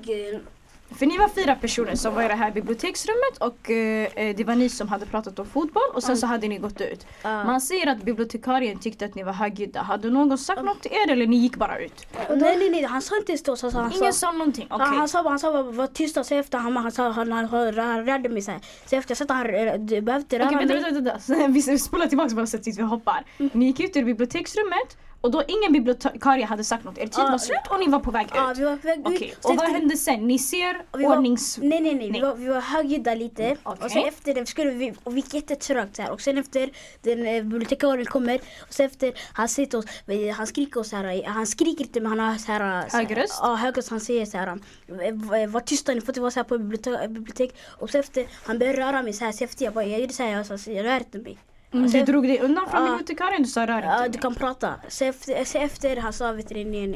För 0.95 1.05
ni 1.05 1.17
var 1.17 1.29
fyra 1.29 1.55
personer 1.55 1.95
som 1.95 2.15
var 2.15 2.23
i 2.23 2.27
det 2.27 2.33
här 2.33 2.51
biblioteksrummet 2.51 3.37
och 3.39 3.69
eh, 3.71 4.07
eh, 4.15 4.35
det 4.35 4.43
var 4.43 4.55
ni 4.55 4.69
som 4.69 4.87
hade 4.87 5.05
pratat 5.05 5.39
om 5.39 5.45
fotboll 5.45 5.89
och 5.93 6.03
sen 6.03 6.17
så 6.17 6.27
hade 6.27 6.47
ni 6.47 6.57
gått 6.57 6.81
ut. 6.81 7.05
Ja. 7.21 7.43
Man 7.43 7.61
ser 7.61 7.87
att 7.87 8.03
bibliotekarien 8.03 8.79
tyckte 8.79 9.05
att 9.05 9.15
ni 9.15 9.23
var 9.23 9.33
högljudda. 9.33 9.81
Hade 9.81 10.09
någon 10.09 10.37
sagt 10.37 10.63
något 10.63 10.81
till 10.81 10.91
er 10.91 11.11
eller 11.11 11.27
ni 11.27 11.35
gick 11.37 11.55
bara 11.55 11.79
ut? 11.79 12.07
Nej, 12.29 12.57
nej, 12.57 12.69
nej, 12.69 12.83
han 12.83 13.01
sa 13.01 13.17
inte 13.17 13.37
stå 13.37 13.55
så. 13.55 13.69
Han 13.69 13.91
Ingen 13.91 14.13
sa, 14.13 14.31
någonting? 14.31 14.67
Okej. 14.69 14.87
han, 14.87 15.07
sa 15.07 15.23
bara, 15.23 15.29
han 15.29 15.39
sa 15.39 15.51
bara 15.51 15.63
var 15.63 15.87
tysta 15.87 16.23
så 16.23 16.35
efter 16.35 16.57
han, 16.57 16.77
han 16.77 16.91
sa 16.91 17.11
han, 17.11 17.31
han, 17.31 17.45
han, 17.77 18.05
rörde 18.05 18.29
mig 18.29 18.41
så 18.41 18.51
här. 18.51 18.59
Så 18.85 18.95
efter 18.95 19.15
jag 19.19 19.31
att 19.31 19.37
han 19.37 19.85
du 19.85 20.01
behövde 20.01 20.39
röra 20.39 20.45
Okej, 20.45 20.57
vänta, 20.57 20.73
mig. 20.73 20.83
vänta, 20.83 21.21
vänta. 21.27 21.47
Vi 21.71 21.79
spolar 21.79 22.07
tillbaka 22.07 22.35
bara 22.35 22.45
så 22.45 22.57
att 22.57 22.67
vi 22.67 22.81
hoppar. 22.81 23.25
Ni 23.37 23.65
gick 23.65 23.79
ut 23.79 23.95
ur 23.95 24.03
biblioteksrummet 24.03 24.97
och 25.21 25.31
då 25.31 25.43
ingen 25.47 25.73
bibliotekarie 25.73 26.45
hade 26.45 26.63
sagt 26.63 26.83
något. 26.83 26.97
Er 26.97 27.01
tid 27.01 27.13
Ja. 27.17 27.29
var 27.31 27.37
slut 27.37 27.59
och 27.69 27.79
ni 27.79 27.87
var 27.87 27.99
på 27.99 28.11
väg 28.11 28.25
ut. 28.25 28.31
Ja, 28.35 28.53
vi 28.57 28.63
var 28.63 28.75
på 28.77 28.87
väg 28.87 28.99
ut. 29.23 29.37
Så 29.41 29.49
och 29.49 29.55
vad 29.55 29.69
hände 29.69 29.97
sen? 29.97 30.27
Ni 30.27 30.39
ser 30.39 30.97
vi 30.97 31.03
var- 31.03 31.17
ordnings... 31.17 31.57
Nej 31.57 31.69
nej 31.81 31.95
nej, 31.95 31.95
Nej. 31.95 32.11
Vi, 32.11 32.19
var, 32.19 32.35
vi 32.35 32.47
var 32.47 32.61
högljudda 32.61 33.15
lite. 33.15 33.57
Okej. 33.63 33.85
Och 33.85 33.91
sen 33.91 34.03
efter 34.05 34.33
det 34.33 34.45
skulle 34.45 34.71
vi, 34.71 34.93
och 35.03 35.11
vi 35.11 35.15
gick 35.15 35.33
jättetrögt 35.33 35.95
så 35.95 36.01
här. 36.01 36.11
Och 36.11 36.21
sen 36.21 36.37
efter 36.37 36.69
den 37.01 37.27
eh, 37.27 37.43
bibliotekarien 37.43 38.05
kommer 38.05 38.35
och 38.67 38.73
sen 38.73 38.85
efter 38.85 39.13
han 39.33 39.47
till 39.47 39.75
oss, 39.75 39.85
eh, 40.07 40.35
han 40.35 40.47
skriker 40.47 40.79
oss 40.79 40.91
här, 40.91 41.23
han 41.27 41.47
skriker 41.47 41.83
inte 41.85 41.99
men 42.01 42.09
han 42.11 42.19
har 42.19 42.37
så 42.37 42.51
här 42.51 42.89
så 42.89 42.97
här- 42.97 43.05
Hög 43.05 43.17
röst? 43.17 43.39
Ja 43.41 43.55
hög 43.55 43.77
röst, 43.77 43.89
han 43.89 43.99
säger 43.99 44.25
så 44.25 44.37
här, 44.37 44.47
eh, 44.47 45.49
var 45.49 45.59
tysta 45.59 45.93
ni 45.93 46.01
får 46.01 46.09
inte 46.09 46.21
vara 46.21 46.31
så 46.31 46.39
här 46.39 46.43
på 46.43 46.57
bibliotek. 46.57 47.55
Och 47.79 47.89
sen 47.89 47.99
efter 48.01 48.25
han 48.43 48.59
börjar 48.59 48.73
röra 48.73 49.01
mig 49.03 49.13
så 49.13 49.25
här, 49.25 49.31
så 49.31 49.43
efter 49.43 49.65
jag 49.65 49.73
bara, 49.73 49.85
jag 49.85 49.99
gjorde 50.01 50.13
så 50.13 50.23
här, 50.23 50.29
jag 50.49 50.59
så 50.59 50.71
jag 50.71 50.85
rör 50.85 50.97
inte 50.97 51.17
mig. 51.17 51.37
Mm, 51.73 51.87
du 51.91 52.01
drog 52.03 52.23
dig 52.27 52.39
undan 52.39 52.69
från 52.69 52.83
Ja. 52.85 52.89
bibliotekarien, 52.91 53.43
du 53.43 53.49
sa 53.49 53.65
rör 53.67 53.77
inte 53.77 53.87
mig. 53.99 54.09
du 54.09 54.17
kan 54.19 54.35
prata. 54.35 54.73
Så 54.87 55.05
efter, 55.05 55.43
så 55.45 55.57
efter 55.57 55.97
han 55.97 56.13
sa 56.13 56.31
veterinären 56.31 56.95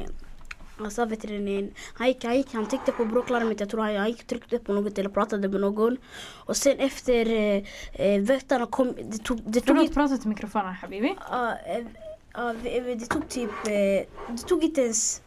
Han 0.78 0.92
sa 0.92 1.06
veterinären, 1.06 1.72
han 1.94 2.08
gick, 2.08 2.24
han 2.24 2.36
gick, 2.36 2.54
han 2.54 2.66
tryckte 2.68 2.92
på 2.92 3.06
bråklarmet, 3.06 3.60
jag 3.60 3.70
tror 3.70 3.82
han, 3.82 3.96
han 3.96 4.08
gick 4.08 4.28
tryckte 4.28 4.60
på 4.60 4.74
något 4.74 4.98
eller 4.98 5.10
pratade 5.10 5.48
med 5.48 5.62
någon. 5.62 5.98
Och 6.46 6.58
sen 6.58 6.78
efter 6.80 7.26
eh, 7.32 7.64
eh, 7.94 8.22
väktarna 8.22 8.66
kom, 8.66 8.94
det 9.12 9.18
tog, 9.18 9.42
det 9.46 9.60
tog, 9.62 9.78
Förlåt, 9.78 9.94
prata 9.94 10.18
till 10.18 10.30
mikrofonen 10.30 10.74
Habibi. 10.74 11.16
ja, 11.32 11.54
ja, 12.34 12.54
vi- 12.64 12.80
vi- 12.80 12.96
det 12.96 13.06
tog 13.06 13.30
typ, 13.30 13.50
eh, 13.68 14.06
det 14.30 14.42
tog 14.48 14.64
inte 14.64 14.82
ens 14.82 15.22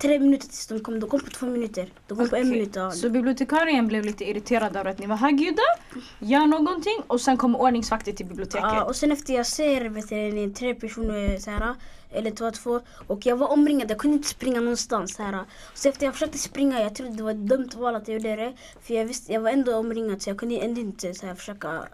tre 0.00 0.18
minuter 0.18 0.46
tills 0.48 0.66
de 0.66 0.80
kom, 0.80 1.00
de 1.00 1.10
kom 1.10 1.20
på 1.20 1.30
två 1.30 1.46
minuter. 1.46 1.88
De 2.06 2.18
kom 2.18 2.28
på 2.28 2.36
en 2.36 2.48
minut. 2.48 2.76
Ja. 2.76 2.90
Så 2.90 3.10
bibliotekarien 3.10 3.86
blev 3.88 4.04
lite 4.04 4.24
irriterad 4.24 4.76
över 4.76 4.90
att 4.90 4.98
ni 4.98 5.06
var 5.06 5.16
högljudda, 5.16 5.62
gör 6.18 6.46
någonting 6.46 7.02
och 7.06 7.20
sen 7.20 7.36
kom 7.36 7.56
ordningsvakter 7.56 8.12
till 8.12 8.26
biblioteket. 8.26 8.70
Ja, 8.72 8.84
och 8.84 8.96
sen 8.96 9.12
efter 9.12 9.34
jag 9.34 9.46
ser 9.46 9.84
veterinären, 9.84 10.54
tre 10.54 10.74
personer 10.74 11.38
så 11.38 11.50
här, 11.50 11.74
eller 12.12 12.30
två, 12.30 12.50
två 12.50 12.80
och 13.06 13.26
jag 13.26 13.36
var 13.36 13.48
omringad, 13.48 13.90
jag 13.90 13.98
kunde 13.98 14.16
inte 14.16 14.28
springa 14.28 14.60
någonstans. 14.60 15.14
Så, 15.14 15.22
här. 15.22 15.44
så 15.74 15.88
efter 15.88 16.06
jag 16.06 16.14
försökte 16.14 16.38
springa, 16.38 16.80
jag 16.80 16.94
trodde 16.94 17.16
det 17.16 17.22
var 17.22 17.30
ett 17.30 17.48
dumt 17.48 17.70
val 17.76 17.94
att 17.94 18.08
jag 18.08 18.14
gjorde 18.14 18.36
det. 18.36 18.52
För 18.80 18.94
jag, 18.94 19.04
visste, 19.04 19.32
jag 19.32 19.40
var 19.40 19.50
ändå 19.50 19.76
omringad 19.76 20.22
så 20.22 20.30
jag 20.30 20.38
kunde 20.38 20.58
ändå 20.58 20.80
inte 20.80 21.14
så 21.14 21.26
här, 21.26 21.34
försöka 21.34 21.86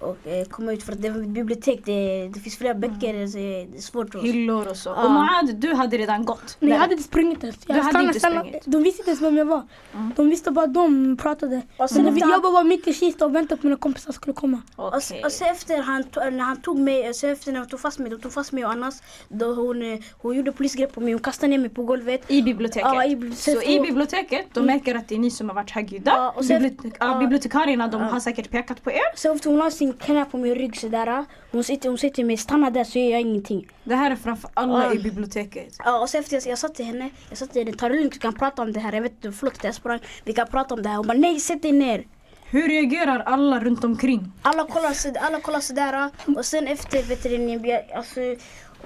och, 0.00 0.26
eh, 0.26 0.44
komma 0.44 0.72
ut 0.72 0.82
för 0.82 0.92
att 0.92 1.02
det 1.02 1.10
var 1.10 1.20
ett 1.20 1.28
bibliotek, 1.28 1.80
det, 1.84 2.28
det 2.34 2.40
finns 2.40 2.56
flera 2.58 2.74
böcker, 2.74 3.26
så 3.26 3.36
det 3.36 3.62
är 3.62 3.80
svårt. 3.80 4.14
Hyllor 4.22 4.68
och 4.68 4.76
så. 4.76 4.88
Ja. 4.90 5.04
Och 5.04 5.10
Maad, 5.10 5.54
du 5.56 5.74
hade 5.74 5.98
redan 5.98 6.24
gått. 6.24 6.56
Nej, 6.60 6.70
jag 6.70 6.78
hade 6.78 6.92
inte 6.92 7.04
sprungit 7.04 7.42
ens. 7.44 7.58
Jag 7.66 7.76
Du 7.76 7.80
hade 7.80 8.02
inte 8.04 8.20
sprungit? 8.20 8.62
De 8.64 8.82
visste 8.82 9.00
inte 9.00 9.10
ens 9.10 9.22
vem 9.22 9.36
jag 9.36 9.44
var. 9.44 9.62
Mm. 9.94 10.12
De 10.16 10.28
visste 10.30 10.50
bara 10.50 10.64
att 10.64 10.74
de 10.74 11.16
pratade. 11.16 11.62
Och 11.76 11.90
Sen 11.90 12.04
sen 12.04 12.18
jag 12.30 12.40
var 12.52 12.64
mitt 12.64 12.86
i 12.88 12.94
Kista 12.94 13.24
och 13.26 13.34
väntade 13.34 13.48
på 13.56 13.60
att 13.60 13.62
mina 13.64 13.76
kompisar 13.76 14.12
skulle 14.12 14.34
komma. 14.34 14.62
Och, 14.76 14.94
Okej. 14.96 15.22
och 15.24 15.32
så 15.32 15.44
efter 15.44 15.82
han, 15.82 16.04
när 16.16 16.44
han 16.44 16.56
tog 16.60 16.78
mig, 16.78 17.14
så 17.14 17.26
efter 17.26 17.52
när 17.52 17.58
han 17.58 17.68
tog 17.68 17.80
fast 17.80 17.98
mig, 17.98 18.10
de 18.10 18.20
tog 18.20 18.32
fast 18.32 18.52
mig 18.52 18.64
och 18.64 18.70
Annas, 18.70 19.02
då 19.28 19.54
hon, 19.54 19.82
eh, 19.92 19.98
hon 20.22 20.36
gjorde 20.36 20.52
polisgrepp 20.52 20.94
på 20.94 21.00
mig, 21.00 21.12
hon 21.12 21.22
kastade 21.22 21.50
ner 21.50 21.58
mig 21.58 21.70
på 21.70 21.82
golvet. 21.82 22.30
I 22.30 22.42
biblioteket. 22.42 22.88
Ja, 22.94 23.04
i 23.04 23.16
bibli- 23.16 23.34
så 23.34 23.62
i 23.62 23.80
biblioteket, 23.80 24.46
de 24.52 24.66
märker 24.66 24.94
att 24.94 25.08
det 25.08 25.14
är 25.14 25.18
ni 25.18 25.30
som 25.30 25.48
har 25.48 25.54
varit 25.54 25.70
högljudda. 25.70 26.10
Ja, 26.16 26.30
och 26.36 26.44
sen- 26.44 26.62
Bibliotek- 26.62 26.96
ja, 27.00 27.18
bibliotekarierna 27.18 27.88
de 27.88 28.00
har 28.02 28.20
säkert 28.20 28.50
pekat 28.50 28.82
på 28.84 28.90
er. 28.90 29.16
Så 29.16 29.34
efter 29.34 29.50
hon 29.50 29.58
la 29.58 29.70
sin 29.84 29.92
knä 29.92 30.24
på 30.24 30.38
min 30.38 30.54
rygg 30.54 30.76
sådär, 30.76 31.24
hon 31.52 31.64
sitter, 31.64 31.88
hon 31.88 31.98
sitter 31.98 32.24
med 32.24 32.40
stanna 32.40 32.70
där 32.70 32.84
så 32.84 32.98
gör 32.98 33.10
jag 33.10 33.20
ingenting. 33.20 33.68
Det 33.84 33.94
här 33.94 34.10
är 34.10 34.16
framför 34.16 34.50
alla 34.54 34.84
Ja. 34.84 34.94
i 34.94 34.98
biblioteket. 34.98 35.76
Ja, 35.84 36.00
och 36.00 36.08
så 36.08 36.18
efter 36.18 36.36
jag, 36.36 36.46
jag 36.46 36.58
sa 36.58 36.68
till 36.68 36.84
henne, 36.84 37.10
jag 37.28 37.38
sa 37.38 37.46
till 37.46 37.64
henne, 37.64 37.76
ta 37.76 37.88
det 37.88 37.94
lugnt, 37.94 38.14
vi 38.14 38.18
kan 38.18 38.32
prata 38.34 38.62
om 38.62 38.72
det 38.72 38.80
här. 38.80 38.92
Jag 38.92 39.02
vet 39.02 39.12
inte, 39.12 39.32
förlåt 39.32 39.54
att 39.56 39.64
jag 39.64 39.74
sprang. 39.74 40.00
Vi 40.24 40.32
kan 40.32 40.46
prata 40.46 40.74
om 40.74 40.82
det 40.82 40.88
här. 40.88 40.96
Hon 40.96 41.06
bara, 41.06 41.18
nej 41.18 41.40
sätt 41.40 41.62
dig 41.62 41.72
ner. 41.72 42.06
Hur 42.50 42.68
reagerar 42.68 43.18
alla 43.20 43.60
runt 43.60 43.84
omkring? 43.84 44.32
Alla 44.42 44.64
kollar, 44.66 44.92
så, 44.92 45.12
alla 45.20 45.40
kollar 45.40 45.60
sådär 45.60 46.10
och 46.36 46.44
sen 46.44 46.66
efter 46.68 47.02
veterinären, 47.02 47.82
alltså, 47.96 48.20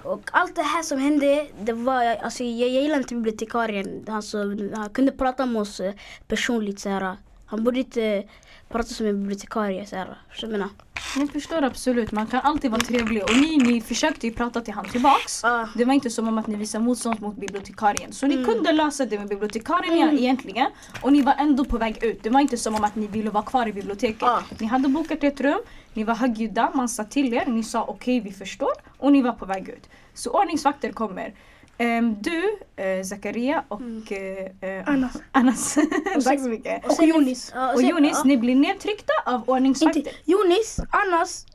och 0.03 0.31
allt 0.33 0.57
det 0.57 0.63
här 0.63 0.83
som 0.83 0.99
hände, 0.99 1.47
det 1.63 1.73
var, 1.73 2.05
alltså, 2.05 2.45
jag, 2.45 2.69
jag 2.69 2.83
gillar 2.83 2.99
inte 2.99 3.15
bibliotekarien. 3.15 4.05
Alltså, 4.09 4.39
han 4.75 4.91
kunde 4.91 5.13
prata 5.13 5.47
med 5.47 5.63
oss 5.63 5.81
eh, 5.81 5.93
personligt 6.29 6.81
såhär. 6.81 7.17
Han 7.47 7.65
borde 7.65 7.79
inte 7.79 8.25
prata 8.69 8.89
som 8.89 9.07
en 9.07 9.21
bibliotekarie. 9.21 9.85
Förstår 9.85 10.07
du 10.07 10.07
vad 10.31 10.43
jag 10.43 10.51
menar? 10.51 10.69
Jag 11.17 11.31
förstår 11.33 11.63
absolut, 11.63 12.13
man 12.13 12.27
kan 12.27 12.41
alltid 12.41 12.71
vara 12.71 12.81
trevlig. 12.81 13.23
Och 13.23 13.37
ni, 13.37 13.57
ni 13.57 13.81
försökte 13.81 14.27
ju 14.27 14.33
prata 14.33 14.61
till 14.61 14.75
han 14.75 14.85
tillbaks. 14.89 15.41
Ja. 15.43 15.69
Det 15.75 15.85
var 15.85 15.95
inte 15.95 16.11
som 16.11 16.29
om 16.29 16.39
att 16.39 16.47
ni 16.47 16.57
visade 16.57 16.85
motstånd 16.85 17.21
mot 17.23 17.37
bibliotekarien. 17.37 18.13
Så 18.13 18.27
ni 18.27 18.35
Mm. 18.35 18.47
kunde 18.47 18.73
lösa 18.73 19.07
det 19.07 19.19
med 19.19 19.29
bibliotekarien 19.29 20.19
egentligen. 20.19 20.67
Och 21.03 21.13
ni 21.13 21.23
var 21.23 21.35
ändå 21.39 21.65
på 21.65 21.79
väg 21.79 22.05
ut. 22.05 22.23
Det 22.23 22.31
var 22.31 22.41
inte 22.41 22.57
som 22.57 22.75
om 22.75 22.85
att 22.85 22.97
ni 22.97 23.07
ville 23.07 23.31
vara 23.31 23.45
kvar 23.45 23.67
i 23.69 23.73
biblioteket. 23.73 24.21
Ja. 24.21 24.43
Ni 24.59 24.67
hade 24.67 24.89
bokat 24.89 25.25
ett 25.25 25.41
rum, 25.41 25.61
ni 25.95 26.05
var 26.05 26.15
högljudda, 26.15 26.71
man 26.75 26.89
sa 26.89 27.05
till 27.05 27.35
er, 27.35 27.47
ni 27.47 27.63
sa 27.63 27.85
okej 27.85 28.21
vi 28.21 28.33
förstår. 28.33 28.73
Och 28.99 29.13
ni 29.13 29.23
var 29.23 29.33
på 29.33 29.45
väg 29.47 29.69
ut. 29.69 29.89
Så 30.15 30.31
ordningsvakter 30.31 30.93
kommer. 30.93 31.35
Du, 32.21 32.59
eh, 32.77 33.03
Zakaria 33.05 33.65
och 33.69 34.13
eh, 34.13 34.51
eh, 34.61 34.89
Anas. 34.89 35.17
Anas. 35.33 35.75
Tack 36.25 36.41
så 36.41 36.49
mycket. 36.49 36.99
Och 36.99 37.05
Jonis. 37.05 37.53
Och 37.75 37.83
Jonis, 37.83 38.25
ni 38.25 38.37
blir 38.37 38.55
nedtryckta 38.55 39.13
av 39.27 39.43
ordningsvakter. 39.47 40.13
Jonis, 40.25 40.79
Anas, 40.91 41.47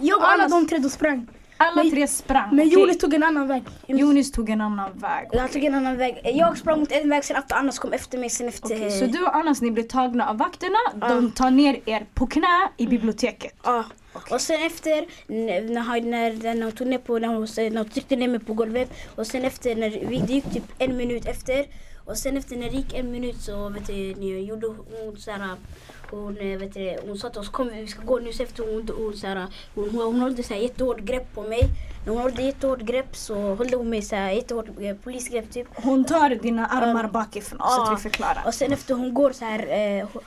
jag 0.00 0.18
och 0.18 0.28
alla 0.28 0.48
de 0.48 0.66
tre 0.66 0.78
de 0.78 0.90
sprang. 0.90 1.28
Alla 1.62 1.82
Men- 1.82 1.90
tre 1.90 2.06
sprang. 2.08 2.56
Men. 2.56 2.68
Jonis 2.68 2.98
tog 2.98 3.14
en 3.14 3.22
annan 3.22 3.48
väg. 3.48 3.62
Jonis 3.86 4.32
tog 4.32 4.50
en 4.50 4.60
annan 4.60 4.90
väg. 4.94 5.28
Jag 5.32 5.52
tog 5.52 5.64
en 5.64 5.74
annan 5.74 5.96
väg. 5.96 6.20
Jag 6.34 6.58
sprang 6.58 6.80
mot 6.80 6.92
en 6.92 7.08
väg, 7.10 7.24
sen 7.24 7.36
efter 7.36 7.56
Annas 7.56 7.78
kom 7.78 7.92
efter 7.92 8.18
mig. 8.18 8.30
Sen 8.30 8.48
efter... 8.48 8.66
Okej, 8.66 8.90
så 8.90 9.06
du 9.06 9.22
och 9.22 9.36
Anas 9.36 9.62
ni 9.62 9.70
blir 9.70 9.84
tagna 9.84 10.28
av 10.28 10.38
vakterna, 10.38 11.08
de 11.08 11.30
tar 11.30 11.50
ner 11.50 11.80
er 11.86 12.06
på 12.14 12.26
knä 12.26 12.68
i 12.76 12.86
biblioteket. 12.86 13.54
Ja. 13.64 13.84
Och 14.30 14.40
sen 14.40 14.62
efter, 14.62 15.06
när, 15.26 16.00
när, 16.00 16.54
när 16.54 16.62
hon 16.62 16.72
tog 16.72 16.86
ner 16.86 16.98
på, 16.98 17.18
när 17.18 17.28
hon, 17.28 17.40
när 17.56 17.76
hon 17.76 17.88
tryckte 17.88 18.16
ner 18.16 18.28
mig 18.28 18.40
på 18.40 18.54
golvet. 18.54 18.90
Och 19.16 19.26
sen 19.26 19.44
efter, 19.44 19.76
när 19.76 19.90
vi, 19.90 20.18
det 20.18 20.32
gick 20.32 20.52
typ 20.52 20.64
en 20.78 20.96
minut 20.96 21.26
efter. 21.26 21.66
Och 22.04 22.16
sen 22.16 22.36
efter 22.36 22.56
när 22.56 22.70
det 22.70 22.76
gick 22.76 22.94
en 22.94 23.10
minut 23.10 23.40
så 23.40 23.68
vet 23.68 23.86
du, 23.86 24.38
gjorde 24.38 24.66
hon 24.66 25.16
såhär, 25.16 25.56
hon, 26.16 26.38
eh, 26.38 26.58
vet 26.58 26.74
du, 26.74 26.96
hon 27.06 27.18
sa 27.18 27.30
till 27.30 27.40
oss 27.40 27.48
kom 27.48 27.68
vi 27.68 27.86
ska 27.86 28.02
gå 28.02 28.18
nu. 28.18 28.32
Så 28.32 28.42
efter 28.42 28.62
hon, 28.72 28.88
hon, 28.96 29.16
såhär, 29.16 29.46
hon, 29.74 29.90
hon, 29.90 30.04
hon 30.04 30.20
höll 30.20 30.44
såhär 30.44 30.60
jättehårt 30.60 31.00
grepp 31.00 31.34
på 31.34 31.42
mig. 31.42 31.68
När 32.06 32.12
hon 32.12 32.22
höll 32.22 32.40
jättehårt 32.40 32.80
grepp 32.80 33.16
så 33.16 33.54
höll 33.54 33.74
hon 33.74 33.90
mig 33.90 34.02
såhär 34.02 34.30
jättehårt 34.30 34.66
eh, 34.80 34.96
polisgrepp 34.96 35.50
typ. 35.50 35.68
Hon 35.74 36.04
tar 36.04 36.30
dina 36.30 36.66
armar 36.66 37.08
bakifrån 37.08 37.58
så 37.58 37.82
att 37.82 37.98
vi 37.98 38.02
förklarar. 38.02 38.42
Och 38.46 38.54
sen 38.54 38.72
efter 38.72 38.94
hon 38.94 39.14
går 39.14 39.32
så 39.32 39.44
här, 39.44 39.58
eh, 39.58 40.08
hon, 40.12 40.22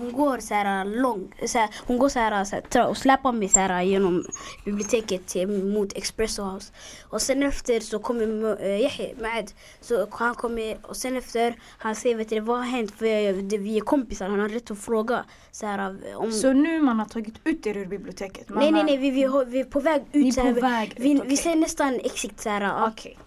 hon 0.00 0.12
går 0.12 0.38
så 0.38 0.54
här 0.54 0.84
lång, 0.84 1.34
så 1.46 1.58
här, 1.58 1.70
hon 1.86 1.98
går 1.98 2.08
så 2.08 2.18
här, 2.18 2.44
så 2.44 2.56
här 2.74 2.86
och 2.86 2.96
släpar 2.96 3.32
mig 3.32 3.48
så 3.48 3.60
här 3.60 3.82
genom 3.82 4.24
biblioteket 4.64 5.26
till, 5.26 5.48
mot 5.48 5.92
Espresso 5.92 6.42
House. 6.42 6.72
Och 7.08 7.22
sen 7.22 7.42
efter 7.42 7.80
så 7.80 7.98
kommer 7.98 8.26
uh, 8.26 8.80
Yahya 8.80 9.14
med, 9.18 9.52
så 9.80 10.06
han 10.10 10.34
kommer 10.34 10.76
och 10.82 10.96
sen 10.96 11.16
efter 11.16 11.54
han 11.78 11.94
säger 11.94 12.16
vet 12.16 12.28
du 12.28 12.40
vad 12.40 12.58
har 12.58 12.64
hänt 12.64 12.90
för 12.98 13.58
vi 13.58 13.76
är 13.76 13.80
kompisar, 13.80 14.28
han 14.28 14.40
har 14.40 14.48
rätt 14.48 14.70
att 14.70 14.78
fråga 14.78 15.21
så 15.50 15.66
här 15.66 15.96
om 16.16 16.32
Så 16.32 16.52
nu 16.52 16.82
man 16.82 16.98
har 16.98 17.06
tagit 17.06 17.34
ut 17.44 17.66
er 17.66 17.76
ur 17.76 17.86
biblioteket? 17.86 18.48
Man 18.48 18.58
Nej 18.58 18.72
nej 18.72 18.84
nej 18.84 18.96
vi, 18.96 19.10
vi, 19.10 19.22
har- 19.22 19.44
vi 19.44 19.60
är 19.60 19.64
på 19.64 19.80
väg 19.80 20.02
ut 20.12 20.22
Ni 20.22 20.28
är 20.28 20.32
så 20.32 20.40
här, 20.40 20.54
på 20.54 20.60
väg 20.60 20.90
ut, 20.92 20.98
vi, 20.98 21.16
okej. 21.18 21.28
vi 21.28 21.36
ser 21.36 21.56
nästan 21.56 22.00
exakt 22.04 22.40
så 22.40 22.48
här. 22.48 22.86
Okej. 22.88 23.18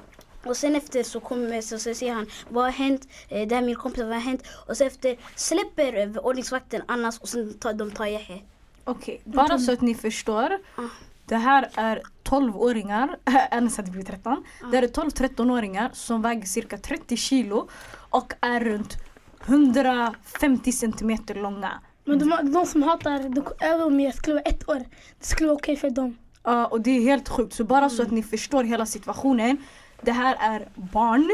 Och 0.46 0.58
sen 0.58 0.76
efter 0.76 1.04
så 1.04 1.20
kommer 1.20 1.62
så, 1.62 1.80
så 1.80 1.94
säger 1.94 2.14
han 2.14 2.26
vad 2.50 2.64
har 2.64 2.72
hänt? 2.72 3.08
Eh, 3.30 3.48
det 3.48 3.56
här 3.56 3.62
är 3.62 3.66
min 3.66 3.76
kompis, 3.76 4.04
vad 4.04 4.14
har 4.14 4.20
hänt? 4.20 4.44
Och 4.68 4.78
sen 4.78 4.88
efter 4.88 5.18
släpper 5.36 6.26
ordningsvakten 6.26 6.82
Annas 6.86 7.20
och 7.20 7.30
sen 7.30 7.54
tar, 7.54 7.74
de 7.74 7.92
tar 7.92 8.06
Yahya. 8.06 8.38
Okej, 8.84 9.22
bara 9.24 9.60
så 9.60 9.72
att 9.74 9.82
ni 9.82 9.96
förstår. 9.96 10.58
Ah. 10.76 10.82
Det 11.26 11.36
här 11.36 11.70
är 11.76 12.02
12-åringar, 12.24 13.18
Anas 13.52 13.78
hade 13.78 13.92
blivit 13.92 14.08
13. 14.08 14.44
Det 14.72 14.78
här 14.78 14.84
är 14.84 14.88
12-13-åringar 14.88 15.90
som 15.94 16.22
väger 16.22 16.46
cirka 16.46 16.78
30 16.78 17.18
kilo 17.18 17.70
och 18.10 18.34
är 18.42 18.60
runt 18.60 18.98
150 19.46 20.72
centimeter 20.72 21.36
långa. 21.36 21.82
Men 22.06 22.20
de, 22.20 22.52
de 22.54 22.66
som 22.66 22.84
hatar, 22.84 23.30
de, 23.30 23.44
även 23.60 23.82
om 23.82 24.00
jag 24.00 24.16
skulle 24.16 24.34
vara 24.34 24.44
ett 24.44 24.70
år, 24.70 24.80
det 25.20 25.26
skulle 25.26 25.48
vara 25.48 25.58
okej 25.58 25.76
för 25.76 25.90
dem. 25.90 26.18
Ja, 26.44 26.66
och 26.66 26.82
det 26.82 26.92
är 26.92 27.02
helt 27.02 27.30
sjukt. 27.30 27.54
Så 27.54 27.64
bara 27.64 27.90
så 27.90 28.02
att 28.02 28.12
ni 28.12 28.24
förstår 28.24 28.64
hela 28.64 28.86
situationen. 28.86 29.58
Det 30.02 30.12
här 30.12 30.36
är 30.40 30.68
barn 30.76 31.32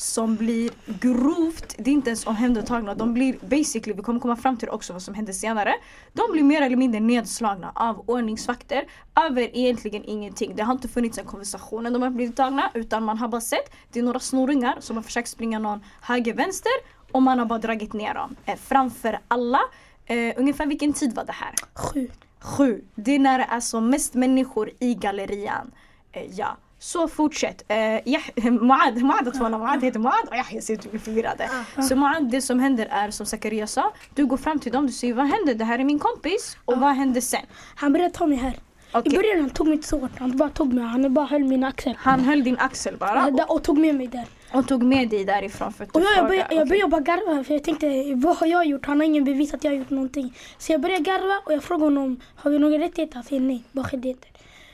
som 0.00 0.36
blir 0.36 0.70
grovt, 0.86 1.74
det 1.78 1.90
är 1.90 1.94
inte 1.94 2.10
ens 2.10 2.26
omhändertagna, 2.26 2.94
de 2.94 3.14
blir 3.14 3.36
basically, 3.42 3.92
vi 3.96 4.02
kommer 4.02 4.20
komma 4.20 4.36
fram 4.36 4.56
till 4.56 4.68
också 4.68 4.92
vad 4.92 5.02
som 5.02 5.14
hände 5.14 5.32
senare. 5.32 5.74
De 6.12 6.32
blir 6.32 6.42
mer 6.42 6.62
eller 6.62 6.76
mindre 6.76 7.00
nedslagna 7.00 7.72
av 7.74 8.04
ordningsvakter 8.06 8.84
över 9.26 9.56
egentligen 9.56 10.04
ingenting. 10.04 10.56
Det 10.56 10.62
har 10.62 10.72
inte 10.72 10.88
funnits 10.88 11.18
en 11.18 11.24
konversation 11.24 11.82
när 11.82 11.90
de 11.90 12.02
har 12.02 12.10
blivit 12.10 12.36
tagna 12.36 12.70
utan 12.74 13.04
man 13.04 13.18
har 13.18 13.28
bara 13.28 13.40
sett, 13.40 13.72
det 13.92 13.98
är 13.98 14.02
några 14.02 14.20
snorungar 14.20 14.76
som 14.80 14.96
har 14.96 15.02
försökt 15.02 15.28
springa 15.28 15.58
någon 15.58 15.80
höger-vänster 16.00 16.72
och 17.12 17.22
man 17.22 17.38
har 17.38 17.46
bara 17.46 17.58
dragit 17.58 17.92
ner 17.92 18.14
dem 18.14 18.36
eh, 18.46 18.56
framför 18.56 19.18
alla. 19.28 19.60
Eh, 20.06 20.34
ungefär 20.36 20.66
vilken 20.66 20.92
tid 20.92 21.14
var 21.14 21.24
det 21.24 21.32
här? 21.32 21.54
Sju. 21.74 22.08
Sju. 22.40 22.84
Det 22.94 23.14
är 23.14 23.18
när 23.18 23.38
det 23.38 23.46
är 23.50 23.60
som 23.60 23.90
mest 23.90 24.14
människor 24.14 24.70
i 24.78 24.94
gallerian. 24.94 25.70
Eh, 26.12 26.22
ja. 26.34 26.56
Så 26.78 27.08
fortsätt. 27.08 27.62
Eh, 27.68 27.76
Muad, 28.52 29.02
Muad 29.02 29.36
namn. 29.40 29.60
Muad 29.60 29.84
heter 29.84 29.98
Muad 29.98 30.28
och 30.30 30.36
Yahya 30.36 30.60
ser 30.62 30.74
ut 30.74 31.02
förvirrade. 31.02 31.50
Så 31.88 31.96
Muad, 31.96 32.30
det 32.30 32.42
som 32.42 32.60
händer 32.60 32.86
är 32.90 33.10
som 33.10 33.26
Zakaria 33.26 33.66
sa. 33.66 33.92
Du 34.14 34.26
går 34.26 34.36
fram 34.36 34.58
till 34.58 34.72
dem, 34.72 34.86
du 34.86 34.92
säger 34.92 35.14
vad 35.14 35.26
hände? 35.26 35.54
Det 35.54 35.64
här 35.64 35.78
är 35.78 35.84
min 35.84 35.98
kompis. 35.98 36.56
Och 36.64 36.76
vad 36.78 36.94
hände 36.94 37.20
sen? 37.20 37.46
Han 37.74 37.92
började 37.92 38.14
ta 38.14 38.26
mig 38.26 38.38
här. 38.38 38.54
Okej. 38.92 39.12
I 39.12 39.16
början 39.16 39.40
han 39.40 39.50
tog 39.50 39.66
mig 39.66 39.74
inte 39.76 39.88
så 39.88 39.98
hårt, 39.98 40.10
han 40.18 40.36
bara 40.36 40.48
tog 40.48 40.72
mig, 40.72 40.84
han 40.84 41.14
bara 41.14 41.26
höll 41.26 41.44
min 41.44 41.64
axel. 41.64 41.94
Han 41.98 42.20
höll 42.20 42.44
din 42.44 42.58
axel 42.58 42.96
bara 42.96 43.14
Ja, 43.14 43.30
där- 43.30 43.52
och 43.52 43.62
tog 43.64 43.78
med 43.78 43.94
mig 43.94 44.06
där. 44.06 44.24
Och, 44.52 44.68
tog 44.68 44.82
med 44.82 45.08
dig 45.08 45.24
därifrån 45.24 45.72
för 45.72 45.84
att 45.84 45.96
Och 45.96 46.02
jag, 46.02 46.16
jag, 46.16 46.28
började, 46.28 46.54
jag 46.54 46.68
började 46.68 46.90
bara 46.90 47.00
garva 47.00 47.44
för 47.44 47.54
jag 47.54 47.64
tänkte 47.64 48.14
vad 48.14 48.36
har 48.36 48.46
jag 48.46 48.66
gjort? 48.66 48.86
Han 48.86 49.00
har 49.00 49.06
ingen 49.06 49.24
bevis 49.24 49.54
att 49.54 49.64
jag 49.64 49.70
har 49.70 49.78
gjort 49.78 49.90
någonting. 49.90 50.34
Så 50.58 50.72
jag 50.72 50.80
började 50.80 51.02
garva 51.02 51.40
och 51.44 51.52
jag 51.52 51.62
frågade 51.62 51.84
honom 51.84 52.20
har 52.36 52.50
vi 52.50 52.58
några 52.58 52.78
rättigheter? 52.78 53.14
Han 53.14 53.24
säger 53.24 53.42
nej, 53.42 53.64
bara 53.72 53.84
skyldigheter. 53.84 54.30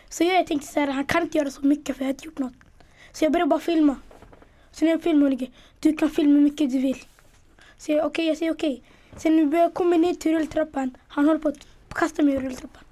Så 0.09 0.25
jag 0.25 0.47
tänkte 0.47 0.69
så 0.69 0.81
här, 0.81 0.87
han 0.87 1.05
kan 1.05 1.23
inte 1.23 1.39
göra 1.39 1.51
så 1.51 1.67
mycket 1.67 1.97
för 1.97 2.03
jag 2.03 2.07
har 2.07 2.13
inte 2.13 2.25
gjort 2.25 2.39
något. 2.39 2.53
Så 3.13 3.25
jag 3.25 3.33
började 3.33 3.49
bara 3.49 3.61
filma. 3.61 3.97
Så 4.73 4.85
när 4.85 4.93
jag 4.93 5.03
filmar 5.03 5.31
ligger, 5.31 5.51
du 5.81 5.97
kan 5.97 6.11
filma 6.11 6.35
hur 6.35 6.41
mycket 6.41 6.71
du 6.71 6.79
vill. 6.79 7.03
Så 7.79 7.93
jag 7.93 8.07
okej, 8.07 8.27
jag 8.27 8.37
säger 8.37 8.53
okej. 8.53 8.83
Sen 9.17 9.51
när 9.51 9.59
jag 9.59 9.75
kommer 9.75 9.99
ner 9.99 10.15
till 10.15 10.33
rulltrappan, 10.33 10.97
han 11.09 11.25
håller 11.25 11.41
på 11.41 11.49
att 11.49 11.67
kasta 11.89 12.23
mig 12.23 12.35
ur 12.35 12.41
rulltrappan. 12.41 12.83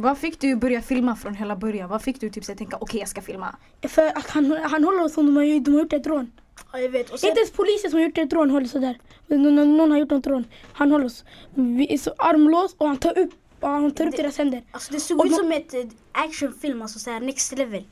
Vad 0.00 0.18
fick 0.18 0.40
du 0.40 0.56
börja 0.56 0.82
filma 0.82 1.16
från 1.16 1.34
hela 1.34 1.56
början? 1.56 1.88
Vad 1.88 2.02
fick 2.02 2.20
du 2.20 2.30
typ 2.30 2.44
så 2.44 2.52
att 2.52 2.58
tänka 2.58 2.76
okej 2.80 3.00
jag 3.00 3.08
ska 3.08 3.22
filma? 3.22 3.56
För 3.88 4.06
att 4.06 4.30
han, 4.30 4.52
han 4.62 4.84
håller 4.84 5.08
som 5.08 5.26
de 5.26 5.36
har, 5.36 5.60
de 5.60 5.70
har 5.74 5.80
gjort 5.80 5.92
ett 5.92 6.06
rån. 6.06 6.30
Ja, 6.72 6.78
jag 6.78 6.88
vet. 6.90 7.10
Och 7.10 7.20
sen, 7.20 7.28
Inte 7.28 7.40
ens 7.40 7.52
polisen 7.52 7.90
som 7.90 7.98
har 8.00 8.04
gjort 8.06 8.18
ett 8.18 8.32
rån 8.32 8.50
håller 8.50 8.66
sådär. 8.66 8.98
Någon, 9.26 9.76
någon 9.76 9.90
har 9.90 9.98
gjort 9.98 10.10
något 10.10 10.26
rån. 10.26 10.44
Han 10.72 10.92
håller 10.92 11.04
oss. 11.04 11.24
Vi 11.54 11.94
är 11.94 11.98
så 11.98 12.14
armlås 12.18 12.74
och 12.78 12.88
han 12.88 12.96
tar 12.96 13.18
upp, 13.18 13.30
han 13.60 13.90
tar 13.90 14.06
upp 14.06 14.16
Det- 14.16 14.22
deras 14.22 14.38
händer. 14.38 14.62
alltså, 14.70 14.92
det 14.92 15.00
såg 15.00 15.20
Och 15.20 15.26
ut 15.26 15.34
som 15.34 15.52
ett 15.52 15.74
actionfilm, 16.12 16.82
alltså 16.82 16.98
såhär 16.98 17.20
next 17.20 17.58
level. 17.58 17.84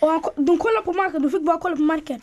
Och 0.00 0.08
han, 0.08 0.22
de 0.36 0.58
kollar 0.58 0.82
på 0.82 0.92
marken, 0.92 1.22
de 1.22 1.30
fick 1.30 1.42
bara 1.42 1.58
kolla 1.58 1.76
på 1.76 1.82
marken. 1.82 2.20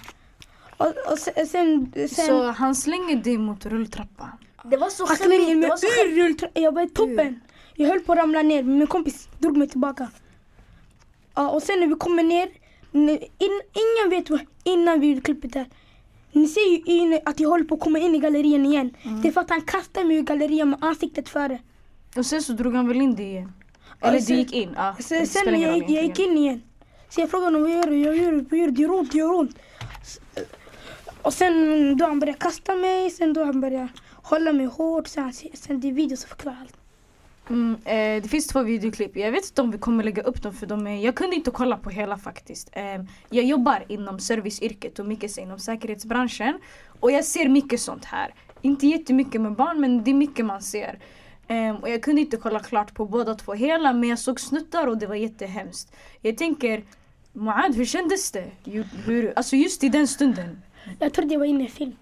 Och, 0.78 0.94
och 1.12 1.18
sen, 1.20 1.48
sen, 1.48 1.92
sen 1.96 2.08
Så 2.28 2.52
han 2.52 2.76
slänger 2.76 3.16
dig 3.16 3.38
mot 3.38 3.66
rulltrappan. 3.66 4.30
Det 4.64 4.78
var 4.78 4.90
så 4.90 5.06
han 5.06 5.16
slänger 5.18 5.46
skämmigt. 5.46 5.68
Mig 5.84 5.90
ur 5.92 6.04
skämmigt. 6.04 6.18
rulltrappan. 6.18 6.64
Jag 6.64 6.72
var 6.74 6.82
i 6.82 6.90
toppen. 6.90 7.42
Jag 7.80 7.88
höll 7.88 8.00
på 8.00 8.12
att 8.14 8.18
ramla 8.20 8.42
ner 8.42 8.64
men 8.64 8.78
min 8.78 8.88
kompis 8.88 9.30
drog 9.40 9.58
mig 9.58 9.68
tillbaka. 9.68 10.08
Ja, 11.36 11.50
och 11.50 11.64
sen 11.64 11.80
när 11.80 11.88
vi 11.88 11.96
kommer 11.96 12.24
ner, 12.24 12.48
in, 12.94 13.20
ingen 13.74 14.10
vet 14.10 14.30
vad, 14.30 14.40
innan 14.64 15.00
vi 15.00 15.08
gjorde 15.10 15.22
klippet 15.22 15.54
där. 15.54 15.66
Ni 16.32 16.48
ser 16.48 16.70
ju 16.72 16.78
in, 16.86 17.20
att 17.26 17.40
jag 17.40 17.50
håller 17.50 17.66
på 17.66 17.76
att 17.76 17.82
komma 17.82 18.00
in 18.00 18.16
i 18.16 18.20
gallerian 18.20 18.66
igen. 18.66 18.94
Det 19.22 19.28
är 19.28 19.32
för 19.32 19.42
att 19.42 19.50
han 19.50 19.62
kastar 19.62 20.04
mig 20.04 20.18
ur 20.18 20.22
gallerian 20.22 20.70
med 20.70 20.84
ansiktet 20.84 21.30
före. 21.30 21.60
Och 22.18 22.26
sen 22.26 22.42
så 22.42 22.54
drog 22.54 22.74
han 22.76 22.88
väl 22.88 22.98
in 23.02 23.16
dig 23.16 23.26
igen? 23.26 23.54
Eller 24.02 24.20
sen- 24.20 24.36
du 24.36 24.42
gick 24.42 24.54
in? 24.54 24.70
Ja, 24.76 24.96
Sen, 25.00 25.28
sen 25.28 25.62
jag, 25.62 25.90
jag 25.90 26.04
gick 26.04 26.20
in 26.20 26.38
igen. 26.38 26.62
Så 27.10 27.22
jag 27.22 27.30
frågade 27.30 27.46
honom 27.48 27.62
vad 27.62 27.72
gör 27.72 27.88
du? 27.88 28.02
Jag 28.02 28.18
gör, 28.18 28.46
vad 28.50 28.60
gör 28.60 28.68
du? 28.68 28.72
Det 28.72 28.82
gör 28.82 28.92
ont, 28.92 29.12
det 29.12 29.18
gör 29.18 29.34
ont. 29.36 29.56
Och 31.22 31.34
sen 31.34 31.98
då 31.98 32.06
han 32.06 32.20
började 32.20 32.40
kasta 32.40 32.76
mig, 32.76 33.10
sen 33.10 33.34
då 33.34 33.44
han 33.44 33.62
började 33.62 33.88
hålla 34.24 34.54
mig 34.54 34.66
hårt. 34.66 35.08
Sen, 35.08 35.34
sen 35.54 35.80
det 35.80 35.88
är 35.88 35.92
video 35.94 36.18
som 36.18 36.30
förklarar 36.30 36.58
allt. 36.62 36.76
Mm, 37.50 37.76
eh, 37.86 38.24
det 38.24 38.30
finns 38.30 38.48
två 38.48 38.64
videoklipp. 38.64 39.18
Jag 39.18 39.32
vet 39.32 39.46
inte 39.46 39.62
om 39.62 39.72
vi 39.72 39.78
kommer 39.78 40.04
lägga 40.04 40.24
upp 40.24 40.42
dem 40.42 40.54
för 40.54 40.68
de 40.68 40.88
är, 40.88 41.06
jag 41.06 41.16
kunde 41.16 41.36
inte 41.36 41.52
kolla 41.52 41.78
på 41.78 41.90
hela 41.90 42.18
faktiskt. 42.18 42.70
Eh, 42.72 43.04
jag 43.30 43.46
jobbar 43.46 43.86
inom 43.88 44.20
serviceyrket 44.20 45.00
och 45.00 45.06
mycket 45.06 45.38
inom 45.38 45.60
säkerhetsbranschen. 45.60 46.60
Och 47.00 47.12
jag 47.12 47.26
ser 47.26 47.50
mycket 47.50 47.82
sånt 47.82 48.06
här. 48.06 48.34
Inte 48.62 48.88
jättemycket 48.88 49.42
med 49.42 49.56
barn 49.56 49.80
men 49.80 50.04
det 50.04 50.12
är 50.12 50.16
mycket 50.16 50.46
man 50.46 50.62
ser. 50.62 51.00
Eh, 51.48 51.76
och 51.76 51.90
jag 51.90 52.04
kunde 52.04 52.22
inte 52.22 52.38
kolla 52.38 52.60
klart 52.60 52.94
på 52.94 53.06
båda 53.06 53.36
två 53.36 53.54
hela 53.54 53.94
men 53.94 54.10
jag 54.10 54.20
såg 54.20 54.40
snuttar 54.40 54.88
och 54.88 54.98
det 54.98 55.08
var 55.08 55.16
jättehemskt. 55.16 55.96
Jag 56.22 56.38
tänker 56.38 56.84
Moad, 57.34 57.76
hur 57.76 57.86
kändes 57.86 58.32
det? 58.32 58.52
Hur, 59.06 59.34
alltså 59.36 59.56
just 59.56 59.84
i 59.84 59.90
den 59.90 60.08
stunden. 60.08 60.62
Jag 61.00 61.14
trodde 61.14 61.34
jag 61.34 61.40
var 61.40 61.46
inne 61.46 61.64
i 61.64 61.70
film. 61.70 61.96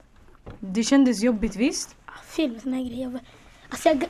Det 0.59 0.83
kändes 0.83 1.23
jobbigt 1.23 1.55
visst? 1.55 1.95
Film, 2.25 2.59
såna 2.59 2.75
här 2.75 2.83
grejer. 2.83 3.19
Alltså, 3.69 3.89
jag, 3.89 4.05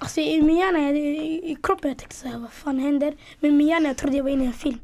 alltså 0.00 0.20
i 0.20 0.42
min 0.42 0.56
hjärna, 0.56 0.90
i, 0.90 1.56
kroppen 1.62 1.88
jag 1.88 1.98
tänkte 1.98 2.16
så 2.16 2.28
här, 2.28 2.38
vad 2.38 2.52
fan 2.52 2.78
händer? 2.78 3.16
Men 3.40 3.50
i 3.50 3.54
min 3.54 3.68
hjärna 3.68 3.88
jag 3.88 3.96
trodde 3.96 4.16
jag 4.16 4.24
var 4.24 4.30
inne 4.30 4.44
i 4.44 4.46
en 4.46 4.52
film. 4.52 4.78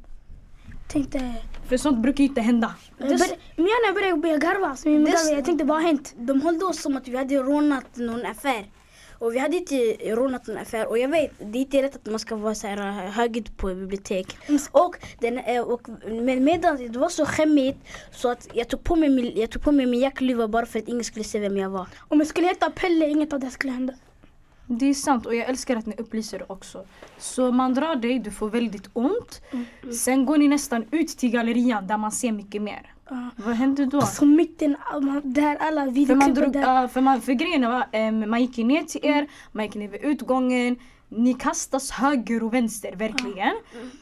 Tänkte, 0.89 1.35
För 1.69 1.77
sånt 1.77 1.99
brukar 1.99 2.25
ju 2.25 2.29
inte 2.29 2.41
hända. 2.41 2.75
min 2.99 3.67
hjärna 3.67 3.95
började 3.95 4.09
jag 4.09 4.21
börja 4.21 4.37
garva. 4.37 4.67
Alltså, 4.67 4.89
min 4.89 5.05
garva. 5.05 5.35
Jag 5.37 5.45
tänkte 5.45 5.65
vad 5.65 5.77
har 5.77 5.87
hänt? 5.87 6.15
De 6.19 6.41
höll 6.43 6.63
oss 6.63 6.83
som 6.83 6.97
att 6.97 7.09
vi 7.09 7.17
hade 7.17 7.37
rånat 7.37 7.97
någon 7.97 8.27
affär. 8.27 8.67
Och 9.19 9.35
vi 9.35 9.39
hade 9.39 9.57
inte 9.57 9.75
rånat 10.15 10.47
någon 10.47 10.59
affär. 10.59 10.89
Och 10.89 10.99
jag 10.99 11.09
vet, 11.09 11.31
det 11.39 11.59
är 11.59 11.61
inte 11.61 11.83
rätt 11.83 11.97
att 11.97 12.07
man 12.07 12.19
ska 12.19 12.37
vara 12.37 12.55
så 12.55 12.67
här 12.67 12.79
äh, 12.79 13.11
högljudd 13.11 13.57
på 13.57 13.67
bibliotek. 13.67 14.37
Och, 14.71 14.97
den, 15.21 15.39
äh, 15.39 15.63
och 15.63 15.89
men 16.07 16.45
medan 16.45 16.93
det 16.93 16.99
var 16.99 17.09
så 17.09 17.27
skämmigt 17.27 17.79
så 18.13 18.29
att 18.31 18.49
jag 18.53 18.69
tog 18.69 18.85
på 18.85 18.97
mig 18.97 19.41
jag 19.41 19.51
tog 19.51 19.63
på 19.63 19.73
mig 19.73 19.87
min 19.87 20.01
jackluva 20.01 20.49
bara 20.49 20.67
för 20.67 20.79
att 20.79 20.89
ingen 20.89 21.05
skulle 21.05 21.25
se 21.25 21.39
vem 21.39 21.57
jag 21.57 21.71
var. 21.71 21.87
Om 22.09 22.19
jag 22.19 22.27
skulle 22.27 22.47
heta 22.47 22.71
Pelle, 22.71 23.09
inget 23.09 23.33
av 23.33 23.41
det 23.41 23.51
skulle 23.51 23.73
hända. 23.73 23.95
Det 24.67 24.87
är 24.87 24.95
sant 24.95 25.27
och 25.27 25.35
jag 25.35 25.49
älskar 25.49 25.77
att 25.77 25.87
ni 25.87 25.95
upplyser 25.99 26.39
det 26.39 26.45
också. 26.49 26.85
Så 27.19 27.53
man 27.53 27.75
drar 27.75 27.97
dig, 27.97 28.19
du 28.19 28.31
får 28.31 28.51
väldigt 28.51 28.91
ont. 28.93 29.43
Sen 30.03 30.27
går 30.27 30.37
ni 30.39 30.49
nästan 30.49 30.85
ut 30.91 31.09
till 31.09 31.31
gallerian 31.31 31.87
där 31.87 31.97
man 31.97 32.13
ser 32.13 32.33
mycket 32.33 32.63
mer. 32.63 32.93
Ja. 33.11 33.31
Vad 33.37 33.55
hände 33.55 33.87
då? 33.87 34.01
Alltså 34.01 34.25
mitten, 34.25 34.77
där 35.23 35.57
alla 35.57 35.81
För, 35.81 35.87
man 35.87 35.95
videoklipp 35.95 36.35
drog, 36.35 36.53
där. 36.53 36.61
ja, 36.61 36.89
för, 36.89 37.01
man, 37.01 37.21
för 37.21 37.33
grejen 37.33 37.71
var, 37.71 37.87
um, 38.09 38.31
man 38.31 38.41
gick 38.41 38.57
ner 38.57 38.83
till 38.83 39.01
er, 39.05 39.27
man 39.53 39.65
gick 39.65 39.75
ner 39.75 39.89
vid 39.89 40.05
utgången. 40.05 40.77
Ni 41.09 41.35
kastas 41.35 41.91
höger 41.91 42.43
och 42.43 42.55
vänster, 42.55 42.97
verkligen. 42.97 43.55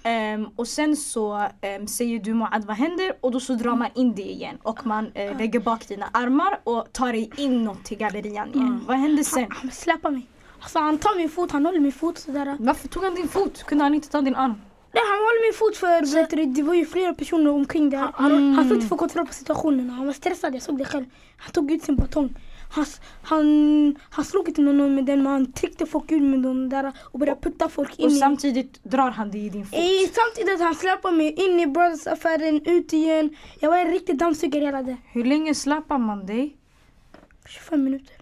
Ehm, 0.03 0.46
och 0.57 0.68
sen 0.68 0.96
så 0.96 1.48
um, 1.79 1.87
säger 1.87 2.18
du 2.18 2.35
Moad 2.35 2.64
vad 2.64 2.77
händer? 2.77 3.12
Och 3.20 3.33
då 3.33 3.40
så 3.40 3.55
drar 3.55 3.77
man 3.77 3.88
in 3.94 4.14
dig 4.14 4.31
igen. 4.31 4.57
Och 4.62 4.87
man 4.87 5.11
eh, 5.14 5.38
lägger 5.38 5.61
bak 5.61 5.88
dina 5.88 6.07
armar 6.12 6.61
och 6.64 6.92
tar 6.92 7.12
dig 7.12 7.31
inåt 7.37 7.85
till 7.85 7.98
gallerian 7.98 8.48
igen. 8.55 8.85
Vad 8.87 8.96
hände 8.96 9.24
sen? 9.24 9.46
Han 9.50 9.70
släpper 9.70 10.11
mig. 10.11 10.27
Alltså 10.64 10.79
han 10.79 10.98
tar 10.98 11.16
min 11.16 11.29
fot, 11.29 11.50
han 11.53 11.66
håller 11.66 11.81
min 11.81 11.92
fot 11.92 12.18
sådär. 12.18 12.57
Varför 12.59 12.88
tog 12.88 13.05
han 13.05 13.14
din 13.14 13.29
fot? 13.29 13.62
Kunde 13.62 13.85
han 13.85 13.94
inte 13.94 14.09
ta 14.09 14.20
din 14.20 14.35
arm? 14.35 14.55
Nej, 14.94 15.03
han 15.11 15.18
håller 15.18 15.42
min 15.46 15.55
fot 15.59 15.77
för 15.77 16.14
vet 16.14 16.31
du, 16.31 16.44
det 16.46 16.62
var 16.62 16.74
ju 16.74 16.87
flera 16.87 17.14
personer 17.14 17.50
omkring 17.50 17.90
där. 17.90 18.11
Han, 18.14 18.55
han 18.55 18.64
fick 18.64 18.74
inte 18.74 18.87
få 18.87 18.96
kontroll 18.96 19.27
på 19.27 19.33
situationen. 19.33 19.90
Han 19.90 20.07
var 20.07 20.12
stressad, 20.12 20.55
jag 20.55 20.62
såg 20.62 20.79
det 20.79 20.85
själv. 20.85 21.05
Han 21.37 21.53
tog 21.53 21.72
ut 21.72 21.83
sin 21.83 21.96
batong. 21.96 22.35
Han, 22.70 22.85
han, 23.22 23.96
han 24.11 24.24
slog 24.24 24.48
inte 24.48 24.61
någon 24.61 24.94
med 24.94 25.05
den 25.05 25.22
men 25.22 25.33
han 25.33 25.53
tryckte 25.53 25.87
folk 25.87 26.12
ut 26.12 26.22
med 26.22 26.42
den 26.42 26.68
där 26.68 26.92
och 27.00 27.18
började 27.18 27.40
putta 27.40 27.68
folk 27.68 27.98
in 27.98 28.07
Och 28.07 28.12
samtidigt 28.12 28.85
drar 28.85 29.11
han 29.11 29.31
dig 29.31 29.46
i 29.46 29.48
din 29.48 29.66
fot. 29.66 29.79
I, 29.79 30.11
samtidigt 30.12 30.61
han 30.61 30.74
släpade 30.74 31.16
mig 31.16 31.33
in 31.33 31.61
i 31.61 31.66
Brothers-affären, 31.66 32.61
ut 32.64 32.92
igen. 32.92 33.37
Jag 33.61 33.70
var 33.70 33.79
en 33.79 33.90
riktig 33.90 34.18
dammsugare 34.18 34.64
hela 34.64 34.83
det. 34.83 34.96
Hur 35.12 35.24
länge 35.24 35.55
släpar 35.55 35.98
man 35.98 36.27
dig 36.27 36.57
25 37.48 37.85
minuter. 37.85 38.16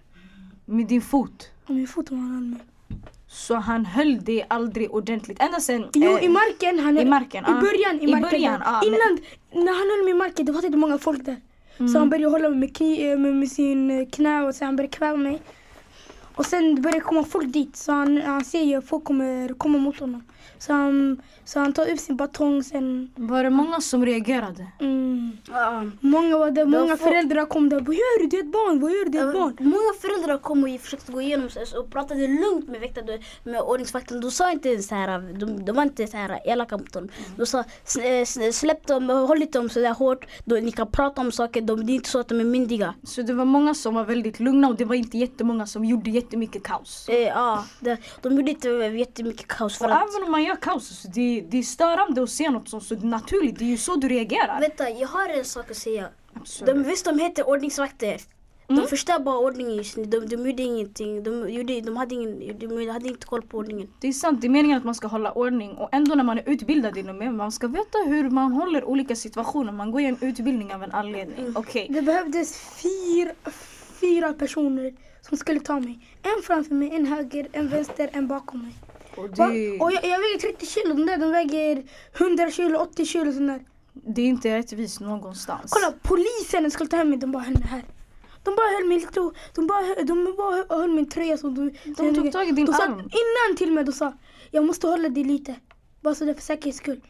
med 0.65 0.87
din 0.87 1.03
fot? 1.03 1.52
Och 1.66 1.75
min 1.75 1.88
fot 1.88 2.11
var 2.11 2.18
han 2.18 2.51
med. 2.51 2.61
Så 3.29 3.55
han 3.55 3.87
höll 3.87 4.25
dig 4.25 4.46
aldrig 4.48 4.90
ordentligt. 4.94 5.42
Ända 5.42 5.61
sen... 5.61 5.85
Jo, 5.94 6.16
eh, 6.18 6.25
i 6.25 6.29
marken. 6.29 6.79
Han, 6.79 6.98
i 6.98 7.05
marken, 7.05 7.44
I 7.44 7.48
ja. 7.48 7.61
början. 7.61 8.01
I, 8.01 8.05
I 8.05 8.12
marken, 8.12 8.31
början, 8.31 8.61
där. 8.61 8.66
ja, 8.66 8.81
men- 8.85 8.88
Innan, 8.88 9.18
när 9.66 9.72
han 9.72 9.90
höll 9.90 10.05
mig 10.05 10.11
i 10.11 10.14
marken, 10.14 10.46
det 10.46 10.53
var 10.53 10.64
inte 10.64 10.79
många 10.79 10.98
folk 10.98 11.25
där. 11.25 11.37
Så 11.92 11.98
han 11.98 12.11
började 12.11 12.31
hålla 12.33 12.48
mig 12.48 12.59
med, 12.59 12.77
kni, 12.77 13.11
eh, 13.11 13.18
med, 13.18 13.35
med 13.35 13.51
sin 13.51 13.90
eh, 13.90 14.09
knä 14.09 14.42
och 14.42 14.55
sen 14.55 14.66
han 14.66 14.77
började 14.77 14.96
kväva 14.96 15.16
mig. 15.16 15.42
Och 16.35 16.46
sen 16.46 16.83
började 16.83 16.98
det 16.98 17.05
komma 17.05 17.25
folk 17.25 17.53
dit. 17.53 17.77
Så 17.77 17.92
han, 17.92 18.22
han 18.22 18.44
ser 18.44 18.62
ju 18.62 18.75
att 18.77 18.85
folk 18.88 19.05
kommer 19.05 19.48
komma 19.55 19.79
mot 19.79 20.01
honom. 20.01 20.22
Så 20.59 20.73
han, 20.73 21.23
så 21.45 21.61
han 21.61 21.73
tar 21.73 21.91
upp 21.91 21.99
sin 21.99 22.17
batong 22.17 22.63
sen. 22.65 23.11
Var 23.17 23.45
det 23.45 23.51
många 23.51 23.81
som 23.81 24.07
reagerade? 24.07 24.67
Mm, 24.81 25.33
Ja. 25.49 25.85
många 26.01 26.39
var 26.39 26.51
där, 26.51 26.65
många 26.65 26.97
får- 26.97 27.07
föräldrar 27.07 27.47
kom 27.47 27.69
där. 27.69 27.81
Vad 27.81 27.95
gör 27.95 28.21
du? 28.23 28.27
Det 28.27 28.37
är 28.37 28.41
ett 28.41 28.53
barn. 28.53 28.81
Vad 28.81 28.91
gör 28.91 29.05
du? 29.05 29.11
Det 29.11 29.19
är 29.19 29.29
ett 29.29 29.35
barn. 29.35 29.57
Många 29.61 29.93
föräldrar 30.01 30.39
kom 30.39 30.65
och 30.65 30.81
försökte 30.81 31.13
gå 31.13 31.21
igenom 31.23 31.49
så- 31.51 31.81
och 31.81 31.91
pratade 31.91 32.27
lugnt 32.29 32.69
med 32.69 32.81
väktaren, 32.81 33.21
med 33.45 33.61
ordningsvakten. 33.61 34.21
De 34.21 34.31
sa 34.31 34.51
inte 34.53 34.83
så 34.83 34.95
här, 34.95 35.33
de, 35.41 35.65
de 35.65 35.73
var 35.73 35.83
inte 35.83 36.07
så 36.07 36.17
här 36.17 36.41
elaka 36.45 36.77
mot 36.79 36.95
honom. 36.95 37.11
De 37.37 37.47
sa 37.47 37.65
"S- 37.85 38.37
eh, 38.37 38.51
släpp 38.53 38.87
dem, 38.87 39.09
håll 39.09 39.43
inte 39.43 39.59
dem 39.59 39.69
så 39.71 39.81
där 39.81 39.95
hårt. 39.95 40.27
Då, 40.45 40.57
ni 40.57 40.73
kan 40.73 40.91
prata 40.91 41.21
om 41.21 41.33
saker, 41.33 41.61
de, 41.61 41.87
det 41.87 41.93
är 41.93 41.95
inte 41.95 42.11
så 42.11 42.19
att 42.19 42.29
de 42.29 42.41
är 42.41 42.45
myndiga. 42.45 42.95
Så 43.03 43.23
det 43.23 43.33
var 43.35 43.45
många 43.45 43.75
som 43.75 43.95
var 43.95 44.05
väldigt 44.05 44.41
lugna 44.41 44.69
och 44.69 44.77
det 44.77 44.85
var 44.85 44.95
inte 44.95 45.19
jättemånga 45.19 45.67
som 45.67 45.85
gjorde 45.85 46.11
jättemycket 46.11 46.63
kaos. 46.63 47.09
Eh, 47.09 47.17
ja, 47.19 47.65
det, 47.81 47.97
de 48.23 48.37
gjorde 48.37 48.51
inte 48.51 48.69
jättemycket 48.69 49.49
kaos 49.49 49.79
för 49.79 49.85
Och 49.85 49.93
att 49.93 50.09
även 50.15 50.27
om 50.29 50.32
man 50.33 50.42
gör 50.42 50.57
kaos, 50.57 51.03
så 51.03 51.09
det, 51.09 51.45
det 51.51 51.59
är 51.59 51.62
störande 51.62 52.23
att 52.23 52.31
se 52.31 52.51
något 52.51 52.68
som 52.68 52.81
så 52.81 52.95
naturligt. 52.95 53.59
Det 53.59 53.64
är 53.64 53.68
ju 53.68 53.77
så 53.77 53.97
du 53.97 54.09
reagerar. 54.09 54.61
Vänta, 54.61 54.90
jag 54.90 55.09
har 55.09 55.29
en 55.29 55.45
sak 55.45 55.71
att 55.71 55.77
säga. 55.77 56.09
Absolut. 56.35 56.75
De, 56.75 56.83
visst, 56.83 57.05
de 57.05 57.18
heter 57.18 57.49
ordningsvakter. 57.49 58.21
Mm. 58.68 58.83
De 58.83 58.88
förstör 58.88 59.18
bara 59.18 59.38
ordningen 59.38 59.77
just 59.77 59.97
nu. 59.97 60.05
De, 60.05 60.27
de 60.27 60.47
gjorde 60.49 60.62
ingenting. 60.62 61.23
De, 61.23 61.49
gjorde, 61.49 61.81
de, 61.81 61.97
hade 61.97 62.14
ingen, 62.14 62.59
de 62.59 62.88
hade 62.88 63.09
inte 63.09 63.27
koll 63.27 63.42
på 63.42 63.59
ordningen. 63.59 63.88
Det 64.01 64.09
är 64.09 64.12
sant, 64.12 64.40
det 64.40 64.47
är 64.47 64.51
meningen 64.51 64.79
att 64.79 64.85
man 64.85 64.95
ska 64.95 65.07
hålla 65.07 65.33
ordning 65.33 65.71
och 65.71 65.88
ändå 65.92 66.14
när 66.14 66.25
man 66.25 66.38
är 66.38 66.49
utbildad 66.49 66.97
inom 66.97 67.18
det, 67.18 67.31
man 67.31 67.53
ska 67.53 67.66
veta 67.66 67.99
hur 68.07 68.31
man 68.31 68.53
håller 68.53 68.85
olika 68.85 69.16
situationer. 69.16 69.73
Man 69.73 69.90
går 69.90 70.01
ju 70.01 70.07
en 70.07 70.18
utbildning 70.21 70.75
av 70.75 70.83
en 70.83 70.92
anledning. 70.92 71.53
Okej. 71.57 71.87
Det 71.90 72.03
behövdes 72.03 72.59
fyra, 72.83 73.31
fyra 74.01 74.33
personer 74.33 74.95
som 75.21 75.37
skulle 75.37 75.61
ta 75.61 75.81
mig. 75.81 75.99
En 76.23 76.42
framför 76.42 76.75
mig, 76.75 76.90
en 76.95 77.07
höger, 77.07 77.49
en 77.53 77.68
vänster, 77.68 78.11
en 78.12 78.29
bakom 78.29 78.62
mig. 78.62 78.75
Och 79.16 79.38
Va? 79.38 79.48
det, 79.48 79.81
Och 79.81 79.92
jag, 79.92 80.05
jag 80.05 80.18
väger 80.18 80.38
30 80.40 80.66
kilo, 80.66 80.94
de 80.94 81.07
där 81.07 81.16
de 81.18 81.31
väger 81.33 81.83
100 82.18 82.51
kilo, 82.51 82.79
80 82.79 83.05
kilo 83.05 83.33
sån 83.33 83.46
där. 83.46 83.61
det 83.92 84.22
är 84.22 84.27
inte 84.27 84.59
rättvist 84.59 85.01
någonstans. 85.01 85.70
Kolla 85.70 85.94
polisen 86.03 86.70
skulle 86.70 86.90
ta 86.90 86.96
hem 86.96 87.11
mig, 87.11 87.18
de 87.18 87.33
bara 87.33 87.42
mig 87.42 87.62
här. 87.66 87.85
De 88.44 88.57
bara 88.57 88.66
höll 88.79 88.88
mig 88.88 88.98
lite, 89.01 89.20
de 89.55 89.66
bara, 89.66 89.83
de 90.05 90.35
bara 90.38 90.57
hö- 90.57 90.77
höll 90.81 90.90
min 90.90 91.09
tröja 91.09 91.37
så 91.37 91.48
du, 91.48 91.70
De 91.85 92.14
tog 92.14 92.33
tag 92.33 92.48
i 92.48 92.53
din 92.53 92.68
arm. 92.68 92.92
Innan 92.98 93.57
till 93.57 93.72
mig, 93.72 93.85
de 93.85 93.92
sa 93.92 94.12
jag 94.51 94.64
måste 94.64 94.87
hålla 94.87 95.09
dig 95.09 95.25
lite. 95.25 95.55
Bara 96.01 96.14
så 96.14 96.25
det 96.25 96.35
för 96.35 96.42
säkerhets 96.42 96.79
skull. 96.79 97.01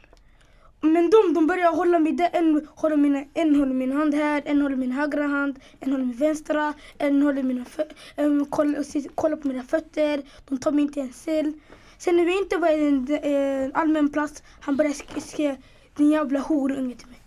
Men 0.81 1.11
de, 1.11 1.35
de 1.35 1.47
började 1.47 1.77
hålla 1.77 1.99
mig 1.99 2.13
där, 2.13 2.31
en 2.33 2.69
håller, 2.75 2.97
mina, 2.97 3.25
en 3.35 3.55
håller 3.57 3.75
min 3.75 3.93
hand 3.93 4.15
här, 4.15 4.43
en 4.45 4.63
håller 4.63 4.77
min 4.77 4.93
högra 4.93 5.27
hand, 5.27 5.61
en 5.81 5.93
håller 5.93 6.05
min 6.05 6.17
vänstra, 6.17 6.75
en 6.99 7.23
håller 7.23 7.43
mina 7.43 7.65
fö- 7.65 7.93
en 8.17 8.45
kollar, 8.47 9.15
kollar 9.15 9.37
på 9.37 9.49
mina 9.49 9.63
fötter, 9.63 10.23
de 10.49 10.59
tar 10.59 10.73
mig 10.73 10.83
inte 10.85 11.01
i 11.01 11.03
en 11.03 11.13
cell. 11.13 11.53
Sen 12.03 12.17
när 12.17 12.25
vi 12.25 12.39
inte 12.39 12.57
var 12.57 12.69
i 12.71 12.89
en, 12.89 13.09
en 13.25 13.75
allmän 13.75 14.09
plats, 14.13 14.43
han 14.61 14.77
började 14.77 14.95
sk- 14.97 15.21
skrika 15.21 15.57
din 15.97 16.11
jävla 16.11 16.41
horunge 16.41 16.97
till 16.97 17.07
mig. 17.09 17.19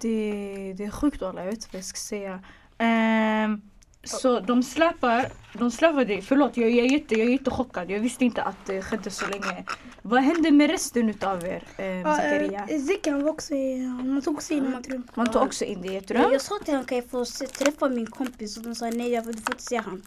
Det, 0.00 0.74
det 0.76 0.84
är 0.84 0.90
sjukt 0.90 1.22
alla, 1.22 1.40
jag 1.40 1.46
vet 1.46 1.54
inte 1.54 1.68
vad 1.72 1.78
jag 1.78 1.84
ska 1.84 1.96
säga. 1.98 2.40
Ehm, 2.78 3.60
Så 4.04 4.40
de 4.40 4.62
släpar, 4.62 5.32
de 5.58 5.70
släpar 5.70 6.04
dig. 6.04 6.22
Förlåt, 6.22 6.56
jag, 6.56 6.70
jag, 6.70 6.86
är 6.86 6.90
jätte, 6.90 7.14
jag 7.14 7.26
är 7.26 7.30
jättechockad. 7.32 7.90
Jag 7.90 8.00
visste 8.00 8.24
inte 8.24 8.42
att 8.42 8.66
det 8.66 8.82
skedde 8.82 9.10
så 9.10 9.26
länge. 9.26 9.64
Vad 10.02 10.22
hände 10.22 10.50
med 10.50 10.70
resten 10.70 11.08
utav 11.10 11.44
er, 11.44 11.62
eh, 11.76 12.16
Zakaria? 12.16 12.68
uh, 12.72 12.84
Zickan 12.86 13.22
var 13.22 13.30
också 13.30 13.54
i, 13.54 13.78
man 13.86 14.22
tog 14.22 14.34
också 14.34 14.52
in 14.54 14.64
i 14.74 14.76
ett 14.80 14.88
rum. 14.88 15.08
Man 15.14 15.26
tog 15.32 15.42
också 15.42 15.64
in 15.64 15.82
dig 15.82 15.92
i 15.92 15.96
ett 15.96 16.10
rum. 16.10 16.22
Jag, 16.22 16.32
jag 16.34 16.40
sa 16.40 16.54
till 16.64 16.74
honom, 16.74 16.86
kan 16.86 16.98
jag 16.98 17.10
få 17.10 17.24
träffa 17.58 17.88
min 17.88 18.06
kompis? 18.06 18.56
Och 18.56 18.62
de 18.62 18.74
sa 18.74 18.90
nej, 18.90 19.10
jag 19.10 19.24
får, 19.24 19.32
du 19.32 19.38
får 19.40 19.52
inte 19.54 19.62
se 19.62 19.76
han. 19.76 20.02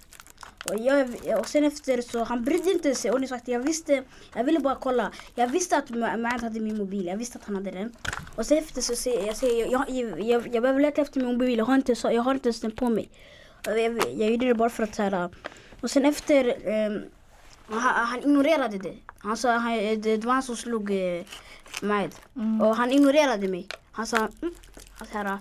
Och, 0.65 0.80
jag, 0.80 1.10
och 1.39 1.48
sen 1.48 1.63
efter 1.63 2.02
så, 2.02 2.24
han 2.24 2.43
brydde 2.43 2.72
inte 2.72 2.95
sig. 2.95 3.12
Och 3.12 3.30
sagt, 3.30 3.48
jag 3.48 3.60
visste, 3.60 4.04
jag 4.36 4.43
ville 4.43 4.60
bara 4.60 4.76
kolla. 4.76 5.12
Jag 5.36 5.48
visste 5.48 5.78
att 5.78 5.89
Maad 5.89 6.41
hade 6.41 6.60
min 6.60 6.78
mobil, 6.78 7.06
jag 7.06 7.17
visste 7.17 7.38
att 7.38 7.45
han 7.45 7.56
hade 7.56 7.72
den. 7.72 7.95
Och 8.36 8.45
sen 8.45 8.58
efter 8.58 8.82
så 8.82 8.95
säger 8.95 9.28
jag, 9.28 9.38
säger, 9.38 9.72
jag, 9.72 9.89
jag, 9.89 10.22
jag, 10.22 10.56
jag 10.56 10.62
behöver 10.62 10.82
leta 10.82 11.02
efter 11.02 11.19
min 11.19 11.32
mobil, 11.32 11.58
jag 11.58 11.65
har 11.65 11.76
inte, 11.76 11.95
så, 11.95 12.12
jag 12.12 12.22
har 12.22 12.34
inte 12.34 12.50
ens 12.50 12.62
den 12.62 12.72
på 12.72 12.89
mig. 12.89 13.10
Och 13.67 13.80
Jag, 13.80 13.98
jag 14.17 14.32
gjorde 14.32 14.48
det 14.48 14.54
bara 14.54 14.69
för 14.69 14.84
att 14.84 14.95
så 14.95 15.04
här, 15.04 15.30
och 15.82 15.91
sen 15.91 16.06
efter, 16.06 16.67
ehm, 16.67 17.02
han, 17.67 18.06
han 18.06 18.19
ignorerade 18.19 18.78
det. 18.78 18.95
Han 19.17 19.38
sa, 19.38 19.52
han, 19.52 19.78
det, 19.78 19.95
det 20.17 20.26
var 20.26 20.34
han 20.34 20.43
som 20.43 20.56
slog 20.56 20.91
eh, 20.91 21.26
Maed. 21.82 22.15
Och 22.62 22.76
han 22.76 22.91
ignorerade 22.91 23.48
mig. 23.48 23.67
Han 23.91 24.08
sa, 24.08 24.17
mm, 24.17 24.54
så 25.00 25.17
här, 25.17 25.38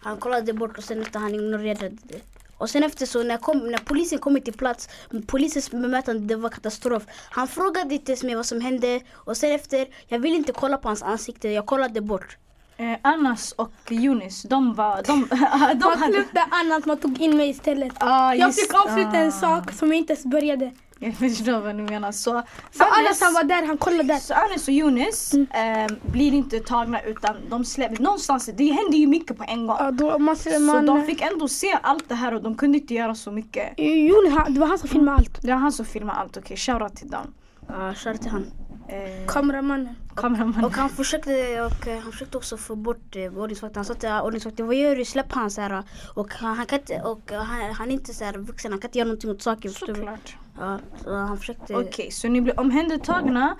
han 0.00 0.16
kollade 0.16 0.52
bort 0.52 0.78
och 0.78 0.84
sen 0.84 1.02
efter 1.02 1.18
han 1.18 1.34
ignorerade 1.34 1.96
det. 2.02 2.37
Och 2.58 2.70
sen 2.70 2.82
efter 2.82 3.06
så 3.06 3.22
när, 3.22 3.36
kom, 3.36 3.58
när 3.58 3.78
polisen 3.78 4.18
kom 4.18 4.40
till 4.40 4.54
plats, 4.54 4.88
polisens 5.26 5.70
bemötande 5.70 6.34
det 6.34 6.36
var 6.36 6.48
katastrof. 6.48 7.02
Han 7.30 7.48
frågade 7.48 7.94
inte 7.94 8.12
ens 8.12 8.22
mig 8.22 8.34
vad 8.34 8.46
som 8.46 8.60
hände 8.60 9.00
och 9.12 9.36
sen 9.36 9.52
efter, 9.52 9.86
jag 10.08 10.18
ville 10.18 10.36
inte 10.36 10.52
kolla 10.52 10.76
på 10.76 10.88
hans 10.88 11.02
ansikte, 11.02 11.48
jag 11.48 11.66
kollade 11.66 12.00
bort. 12.00 12.36
Eh, 12.76 12.96
Anas 13.02 13.52
och 13.52 13.72
Yunis, 13.90 14.42
de 14.42 14.74
var... 14.74 15.02
De, 15.02 15.28
de 15.78 15.84
Man 15.84 15.98
hade... 15.98 16.24
annat, 16.50 16.86
man 16.86 16.96
tog 16.96 17.20
in 17.20 17.36
mig 17.36 17.48
istället. 17.48 17.92
Ah, 18.00 18.34
Jag 18.34 18.54
fick 18.54 18.74
avsluta 18.74 19.10
ah. 19.10 19.16
en 19.16 19.32
sak 19.32 19.72
som 19.72 19.88
jag 19.88 19.98
inte 19.98 20.12
ens 20.12 20.26
började. 20.26 20.72
Jag 21.00 21.14
förstår 21.14 21.60
vad 21.60 21.76
du 21.76 21.82
menar. 21.82 22.12
Så, 22.12 22.42
För 22.70 22.84
Anas 22.84 23.20
han 23.20 23.34
var 23.34 23.44
där, 23.44 23.66
han 23.66 23.78
kollade 23.78 24.02
där. 24.02 24.18
Så 24.18 24.34
Anis 24.34 24.68
och 24.68 24.74
Yunis 24.74 25.34
eh, 25.34 25.96
blir 26.12 26.34
inte 26.34 26.60
tagna 26.60 27.02
utan 27.02 27.36
de 27.50 27.64
släpps 27.64 28.00
någonstans. 28.00 28.50
Det 28.54 28.72
händer 28.72 28.98
ju 28.98 29.06
mycket 29.06 29.38
på 29.38 29.44
en 29.48 29.66
gång. 29.66 29.76
Ja, 29.80 29.90
då, 29.90 30.18
man, 30.18 30.36
Så 30.36 30.60
man, 30.60 30.86
de 30.86 31.04
fick 31.04 31.20
ändå 31.20 31.48
se 31.48 31.78
allt 31.82 32.08
det 32.08 32.14
här 32.14 32.34
och 32.34 32.42
de 32.42 32.54
kunde 32.54 32.78
inte 32.78 32.94
göra 32.94 33.14
så 33.14 33.30
mycket. 33.30 33.78
Juni, 33.78 34.28
han, 34.28 34.54
det 34.54 34.60
var 34.60 34.66
han 34.66 34.78
som 34.78 34.88
filmade 34.88 35.16
allt. 35.16 35.42
Det 35.42 35.48
var 35.52 35.58
han 35.58 35.72
som 35.72 35.86
filmade 35.86 36.18
allt. 36.18 36.36
Okej, 36.36 36.40
okay, 36.40 36.56
shoutout 36.56 36.96
till 36.96 37.10
dem. 37.10 37.34
Ja, 37.68 37.94
körde 37.94 38.18
till 38.18 38.30
han. 38.30 38.46
Eh, 38.88 39.26
Kameramannen. 39.26 39.94
Kameramannen. 40.16 40.64
Och 40.64 40.72
han 40.72 40.88
försökte, 40.88 41.62
och, 41.62 41.88
eh, 41.88 41.98
han 41.98 42.12
försökte 42.12 42.36
också 42.36 42.56
få 42.56 42.76
bort 42.76 43.16
eh, 43.16 43.38
ordningsvakten. 43.38 43.78
Han 43.78 43.84
sa 43.84 43.94
till 43.94 44.08
ordningsvakten, 44.08 44.66
vad 44.66 44.76
gör 44.76 44.96
du? 44.96 45.04
Släpp 45.04 45.32
han 45.32 45.50
så 45.50 45.60
här. 45.60 45.82
Och 46.14 46.34
han, 46.34 46.56
han 46.56 46.66
kan 46.66 46.78
inte, 46.78 47.00
och 47.00 47.32
eh, 47.32 47.42
han, 47.42 47.72
han 47.72 47.88
är 47.88 47.92
inte 47.92 48.14
så 48.14 48.24
här 48.24 48.38
vuxen, 48.38 48.72
han 48.72 48.80
kan 48.80 48.88
inte 48.88 48.98
göra 48.98 49.06
någonting 49.06 49.30
åt 49.30 49.42
saken. 49.42 49.70
Såklart. 49.72 50.36
Ja, 50.60 50.78
så 51.04 51.14
han 51.14 51.38
försökte. 51.38 51.76
Okej, 51.76 52.10
så 52.10 52.28
ni 52.28 52.40
blev 52.40 52.58
omhändertagna 52.58 53.56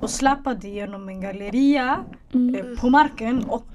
och 0.00 0.10
släpade 0.10 0.68
genom 0.68 1.08
en 1.08 1.20
galleria 1.20 2.04
Mm. 2.34 2.54
eh, 2.54 2.80
på 2.80 2.90
marken 2.90 3.44
och 3.44 3.66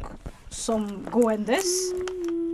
som 0.49 1.05
gåendes. 1.11 1.65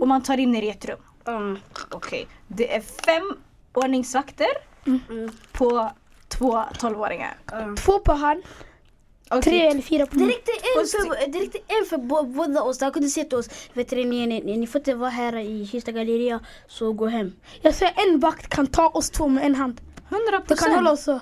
Och 0.00 0.08
man 0.08 0.22
tar 0.22 0.38
in 0.38 0.54
er 0.54 0.62
i 0.62 0.70
ett 0.70 0.84
rum. 0.84 0.98
Mm. 1.26 1.58
Okej, 1.90 2.26
det 2.48 2.74
är 2.74 2.80
fem 2.80 3.36
ordningsvakter 3.72 4.46
Mm. 4.86 5.30
på 5.52 5.90
två 6.28 6.62
tolvåringar. 6.78 7.36
Mm. 7.52 7.76
Två 7.76 7.98
på 7.98 8.12
han, 8.12 8.42
Okej, 9.30 9.42
tre 9.42 9.66
eller 9.66 9.82
fyra 9.82 10.06
på 10.06 10.14
Det 10.14 10.24
mig. 10.24 10.28
räckte 10.34 10.52
en 10.52 10.86
för, 10.86 11.32
det 11.32 11.38
räckte 11.38 11.58
en 11.58 11.84
för 11.88 11.96
bå- 11.98 12.34
båda 12.34 12.62
oss. 12.62 12.80
Han 12.80 12.92
kunde 12.92 13.08
säga 13.08 13.24
till 13.26 13.38
oss, 13.38 13.48
vet 13.72 13.90
du, 13.90 14.04
ni, 14.04 14.26
ni, 14.26 14.56
ni 14.56 14.66
får 14.66 14.78
inte 14.78 14.94
vara 14.94 15.10
här 15.10 15.36
i 15.36 15.66
Kista 15.66 15.92
galleria, 15.92 16.40
så 16.68 16.92
gå 16.92 17.06
hem. 17.06 17.32
Jag 17.62 17.74
säger 17.74 17.92
en 17.96 18.20
vakt 18.20 18.48
kan 18.48 18.66
ta 18.66 18.88
oss 18.88 19.10
två 19.10 19.28
med 19.28 19.44
en 19.46 19.54
hand. 19.54 19.80
100 20.08 20.42
Det 20.46 20.58
kan 20.58 20.72
hålla 20.72 20.92
oss 20.92 21.04
så. 21.04 21.20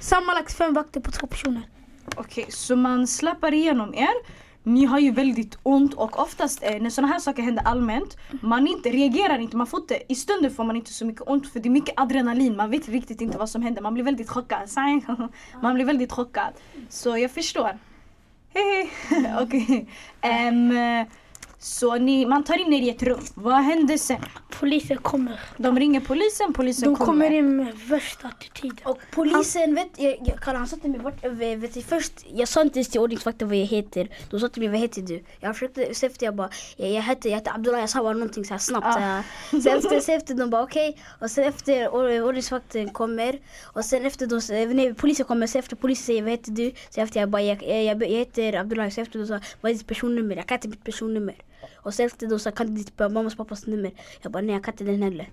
Sammanlagt 0.00 0.52
fem 0.52 0.74
vakter 0.74 1.00
på 1.00 1.10
två 1.10 1.26
personer. 1.26 1.62
Okej, 2.16 2.46
så 2.48 2.76
man 2.76 3.06
släpper 3.06 3.54
igenom 3.54 3.94
er. 3.94 4.42
Ni 4.64 4.84
har 4.84 4.98
ju 4.98 5.10
väldigt 5.10 5.58
ont 5.62 5.94
och 5.94 6.18
oftast 6.18 6.62
eh, 6.62 6.80
när 6.80 6.90
sådana 6.90 7.12
här 7.12 7.20
saker 7.20 7.42
händer 7.42 7.62
allmänt, 7.62 8.16
man 8.42 8.66
inte 8.66 8.88
reagerar 8.90 9.38
inte, 9.38 9.56
man 9.56 9.66
får 9.66 9.80
inte, 9.80 10.02
i 10.08 10.14
stunden 10.14 10.50
får 10.50 10.64
man 10.64 10.76
inte 10.76 10.92
så 10.92 11.06
mycket 11.06 11.22
ont 11.26 11.52
för 11.52 11.60
det 11.60 11.68
är 11.68 11.70
mycket 11.70 12.00
adrenalin, 12.00 12.56
man 12.56 12.70
vet 12.70 12.88
riktigt 12.88 13.20
inte 13.20 13.38
vad 13.38 13.48
som 13.48 13.62
händer, 13.62 13.82
man 13.82 13.94
blir 13.94 14.04
väldigt 14.04 14.28
chockad. 14.30 14.70
Man 15.62 15.74
blir 15.74 15.84
väldigt 15.84 16.12
chockad. 16.12 16.52
Så 16.88 17.18
jag 17.18 17.30
förstår. 17.30 17.78
Hej 18.54 18.90
hej. 19.08 19.34
Okej. 19.40 19.88
Ehm, 20.20 20.70
eh, 20.70 21.06
så 21.62 21.94
ni, 21.98 22.26
man 22.26 22.44
tar 22.44 22.58
in 22.60 22.72
er 22.72 22.82
i 22.82 22.90
ett 22.90 23.02
rum, 23.02 23.20
vad 23.34 23.54
händer 23.64 23.96
sen? 23.96 24.20
Polisen 24.60 24.96
kommer. 24.98 25.40
De 25.56 25.78
ringer 25.78 26.00
polisen, 26.00 26.52
polisen 26.52 26.88
De 26.88 26.96
kommer. 26.96 27.06
kommer 27.06 27.30
in 27.30 27.56
med 27.56 27.74
värsta 27.88 28.28
attityd. 28.28 28.80
Och 28.84 28.98
polisen, 29.14 29.74
vet 29.74 29.88
jag, 29.96 30.16
jag, 30.26 30.40
Kalle, 30.40 30.58
han 30.58 30.66
sa 30.66 30.76
till 30.76 30.90
mig, 30.90 31.00
vart, 31.00 31.24
vet, 31.24 31.58
vet, 31.58 31.74
du, 31.74 31.82
först, 31.82 32.12
jag 32.34 32.48
sa 32.48 32.62
inte 32.62 32.78
ens 32.78 32.88
till 32.88 33.00
ordningsvakten 33.00 33.48
vad 33.48 33.56
jag 33.56 33.66
heter. 33.66 34.08
De 34.30 34.40
sa 34.40 34.48
till 34.48 34.62
mig, 34.62 34.68
vad 34.70 34.80
heter 34.80 35.02
du? 35.02 35.22
Jag 35.40 35.54
försökte, 35.54 35.94
så 35.94 36.06
efter 36.06 36.26
jag 36.26 36.34
bara, 36.34 36.50
jag, 36.76 36.90
jag 36.90 37.02
heter, 37.02 37.30
jag 37.30 37.36
heter 37.36 37.52
Abdullah, 37.54 37.80
jag 37.80 37.90
sa 37.90 38.02
bara 38.02 38.12
någonting 38.12 38.44
så 38.44 38.54
här 38.54 38.58
snabbt. 38.58 38.86
Ah. 38.86 38.92
Så, 38.92 38.98
här. 39.00 39.22
så 39.62 39.68
efter, 39.70 40.00
så 40.00 40.12
efter 40.12 40.34
de 40.34 40.50
bara 40.50 40.62
okej, 40.62 40.96
och 41.20 41.30
sen 41.30 41.44
efter 41.44 41.88
or- 41.88 42.22
ordningsvakten 42.22 42.90
kommer, 42.90 43.38
och 43.62 43.84
sen 43.84 44.04
efter 44.06 44.26
de, 44.26 44.74
nej, 44.74 44.94
polisen 44.94 45.26
kommer, 45.26 45.46
så 45.46 45.58
efter 45.58 45.76
polisen 45.76 46.04
säger 46.06 46.22
vad 46.22 46.30
heter 46.30 46.50
du? 46.52 46.72
Så 46.90 47.00
efter 47.00 47.20
jag 47.20 47.28
bara, 47.28 47.42
jag, 47.42 47.62
jag, 47.62 48.02
jag 48.02 48.08
heter 48.08 48.52
Abdullah, 48.52 48.90
så 48.90 49.00
efter 49.00 49.18
de 49.18 49.26
sa, 49.26 49.40
vad 49.60 49.70
är 49.72 49.76
ditt 49.76 49.86
personnummer? 49.86 50.36
Jag 50.36 50.46
kan 50.46 50.56
inte 50.56 50.68
mitt 50.68 50.84
personnummer. 50.84 51.34
Och 51.82 51.94
sen 51.94 52.06
efter 52.06 52.26
då 52.26 52.38
så 52.38 52.50
kan 52.52 52.66
du 52.66 52.72
ditt 52.72 52.98
mammas 52.98 53.36
pappas 53.36 53.66
nummer? 53.66 53.92
Jag 54.22 54.32
bara, 54.32 54.42
nej 54.42 54.54
jag 54.54 54.64
kan 54.64 54.74
inte 54.74 54.84
den 54.84 55.02
heller. 55.02 55.30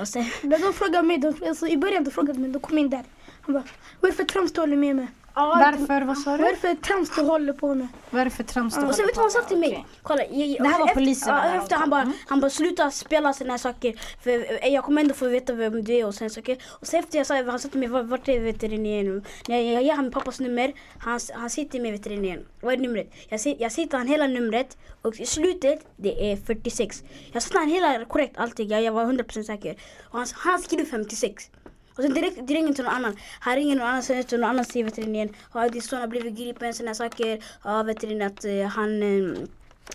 Och 0.00 0.08
sen, 0.08 0.24
När 0.42 0.58
de 0.58 0.72
frågade 0.72 1.06
mig, 1.06 1.18
de, 1.18 1.34
alltså, 1.48 1.66
i 1.66 1.76
början 1.76 2.04
de 2.04 2.10
frågade 2.10 2.38
mig, 2.38 2.50
de 2.50 2.58
kom 2.58 2.78
in 2.78 2.90
där. 2.90 3.04
Han 3.40 3.54
bara, 3.54 3.64
varför 4.00 4.22
är 4.22 4.26
trams 4.26 4.52
du 4.52 4.60
håller 4.60 4.76
med 4.76 4.96
med? 5.34 5.78
Varför, 5.80 6.02
vad 6.06 6.18
sa 6.18 6.36
du? 6.36 6.44
det 6.44 6.56
för 6.56 6.74
trams 6.74 7.10
du 7.16 7.22
håller 7.22 7.52
på 7.52 7.74
med? 7.74 7.88
Vad 8.10 8.20
är 8.20 8.24
det 8.24 8.30
för 8.30 8.44
trams 8.44 8.74
du 8.74 8.78
Och 8.80 8.84
håller 8.84 8.94
sen 8.96 9.06
vet 9.06 9.14
du 9.14 9.18
vad 9.20 9.24
han 9.24 9.30
sa 9.30 9.48
till 9.48 9.58
mig? 9.58 9.68
Okej. 9.70 9.84
Kolla, 10.02 10.22
jag, 10.30 10.46
jag, 10.48 10.62
Det 10.62 10.68
här 10.68 10.78
var 10.78 10.86
efter, 10.86 11.00
polisen 11.00 11.34
Ja, 11.34 11.42
de 11.52 11.58
efter 11.58 11.76
han 11.76 11.90
bara, 11.90 12.02
Mm. 12.02 12.14
han 12.26 12.40
bara 12.40 12.50
sluta 12.50 12.90
spela 12.90 13.32
såna 13.32 13.50
här 13.50 13.58
saker. 13.58 13.94
För 14.22 14.30
eh, 14.64 14.68
jag 14.74 14.84
kommer 14.84 15.00
ändå 15.02 15.14
få 15.14 15.26
veta 15.28 15.52
vem 15.52 15.84
du 15.84 15.92
är 15.94 16.06
och 16.06 16.14
sen 16.14 16.30
saker. 16.30 16.56
Och 16.80 16.86
sen 16.86 17.00
efter 17.00 17.18
jag 17.18 17.26
sa, 17.26 17.34
han 17.42 17.58
sa 17.58 17.68
till 17.68 17.80
mig, 17.80 17.88
"Var- 17.88 18.02
vart 18.02 18.28
är 18.28 18.40
veterinären? 18.40 19.24
När 19.48 19.56
jag, 19.58 19.74
jag 19.74 19.82
ger 19.82 19.96
honom 19.96 20.10
pappas 20.12 20.40
nummer, 20.40 20.72
han, 20.98 21.20
han 21.34 21.50
till 21.68 21.82
mig 21.82 21.92
veterinären, 21.92 22.44
vad 22.60 22.74
är 22.74 22.78
numret? 22.78 23.12
Jag 23.28 23.40
säger, 23.40 23.56
jag 23.62 23.72
till 23.88 23.98
honom 23.98 24.08
hela 24.12 24.26
numret 24.26 24.76
och 25.02 25.20
i 25.20 25.26
slutet, 25.26 25.86
det 25.96 26.32
är 26.32 26.36
46. 26.36 27.02
Jag 27.32 27.42
sa 27.42 27.48
till 27.48 27.58
honom 27.58 27.74
hela 27.74 28.04
korrekt 28.04 28.34
allting, 28.38 28.68
jag, 28.68 28.82
jag 28.82 28.92
var 28.92 29.04
100% 29.04 29.42
säker. 29.42 29.76
Och 30.10 30.18
han, 30.18 30.26
han 30.34 30.58
skriver 30.58 30.84
56. 30.84 31.50
Och 31.96 32.02
sen 32.02 32.14
direkt, 32.14 32.36
direkt 32.36 32.50
ringer 32.50 32.72
till 32.72 32.84
någon 32.84 32.94
annan. 32.94 33.16
Han 33.40 33.56
ringer 33.56 33.76
någon 33.76 33.86
annan, 33.86 34.02
sen 34.02 34.24
till 34.24 34.40
någon 34.40 34.50
annan 34.50 34.64
säger 34.64 34.84
veterinären. 34.84 35.34
Ja, 35.54 35.68
din 35.68 35.82
son 35.82 36.00
har 36.00 36.06
blivit 36.06 36.34
gripen, 36.38 36.74
sådana 36.74 36.94
saker. 36.94 37.44
Ja, 37.64 37.82
veterinären 37.82 38.32
att 38.32 38.44
eh, 38.44 38.66
han... 38.66 39.02
eh, 39.02 39.38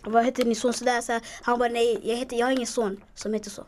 vad 0.04 0.26
heter 0.26 0.44
din 0.44 0.56
son? 0.56 0.74
Sådär, 0.74 1.02
så. 1.02 1.20
Han 1.42 1.60
bara 1.60 1.70
nej, 1.70 2.00
jag, 2.04 2.16
heter, 2.16 2.38
jag 2.38 2.46
har 2.46 2.52
ingen 2.52 2.68
son 2.68 3.02
som 3.16 3.34
heter 3.34 3.50
så. 3.50 3.66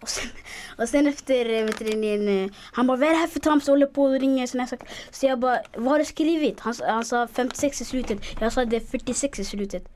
Och 0.00 0.08
sen, 0.08 0.28
och 0.78 0.88
sen 0.88 1.06
efter 1.06 1.50
eh, 1.50 1.64
veterinären, 1.64 2.44
eh, 2.44 2.50
han 2.72 2.86
bara 2.86 2.96
vad 2.96 3.08
är 3.08 3.12
det 3.12 3.18
här 3.18 3.26
för 3.26 3.40
trams? 3.40 3.66
Jag 3.66 3.72
håller 3.72 3.86
på 3.86 4.02
och 4.02 4.20
ringer 4.20 4.46
sådana 4.46 4.66
saker. 4.66 4.88
Så 5.10 5.26
jag 5.26 5.38
bara, 5.38 5.58
vad 5.76 5.88
har 5.92 5.98
du 5.98 6.04
skrivit? 6.04 6.60
Han, 6.60 6.74
han 6.86 7.04
sa 7.04 7.26
56 7.26 7.80
i 7.80 7.84
slutet. 7.84 8.18
Jag 8.40 8.52
sa 8.52 8.64
det 8.64 8.76
är 8.76 8.80
46 8.80 9.38
i 9.38 9.44
slutet. 9.44 9.88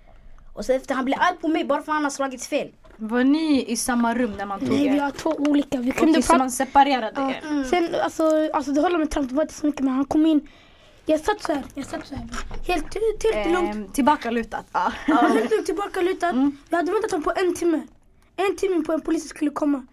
Och 0.55 0.65
sen 0.65 0.77
efter 0.77 0.95
han 0.95 1.05
blev 1.05 1.21
arg 1.21 1.37
på 1.41 1.49
mig 1.49 1.65
bara 1.65 1.83
för 1.83 1.93
att 1.93 1.97
han 1.97 2.05
har 2.05 2.11
slagit 2.11 2.45
fel. 2.45 2.73
Var 3.01 3.25
ni 3.25 3.65
i 3.69 3.77
samma 3.77 4.15
rum 4.15 4.33
när 4.39 4.47
man 4.47 4.61
tog 4.61 4.69
Nej, 4.69 4.89
vi 4.89 4.97
er? 4.97 5.01
har 5.01 5.11
två 5.11 5.31
olika. 5.31 5.79
Vi 5.79 5.91
Okej, 5.91 6.01
kunde 6.01 6.23
så 6.23 6.27
prata. 6.27 6.39
man 6.39 6.51
separerade 6.51 7.21
er? 7.21 7.65
Sen, 7.65 7.89
alltså, 8.05 8.51
alltså 8.53 8.73
det 8.73 8.81
håller 8.81 8.99
med 8.99 9.11
trams, 9.11 9.29
det 9.29 9.35
var 9.35 9.43
inte 9.43 9.55
så 9.55 9.67
mycket 9.67 9.81
men 9.81 9.95
han 9.95 10.05
kom 10.05 10.27
in. 10.27 10.49
Jag 11.07 11.21
satt 11.21 11.43
så 11.43 11.53
här, 11.53 11.63
jag 11.75 11.87
satt 11.87 12.07
så 12.07 12.15
här. 12.15 12.25
Helt, 12.67 12.95
helt, 12.95 13.35
helt 13.35 13.53
lugnt. 13.53 13.75
Ehm, 13.75 13.89
tillbakalutat. 13.89 14.67
Ja. 14.73 14.93
Ja, 15.07 15.15
helt 15.15 15.51
lugnt 15.51 15.67
tillbakalutad. 15.67 16.51
Jag 16.69 16.77
hade 16.77 16.93
väntat 16.93 17.11
honom 17.11 17.23
på 17.25 17.33
en 17.37 17.55
timme. 17.55 17.81
En 18.37 18.57
timme 18.57 18.85
på 18.85 18.93
en 18.93 19.01
polis 19.01 19.29
skulle 19.29 19.51
komma. 19.51 19.87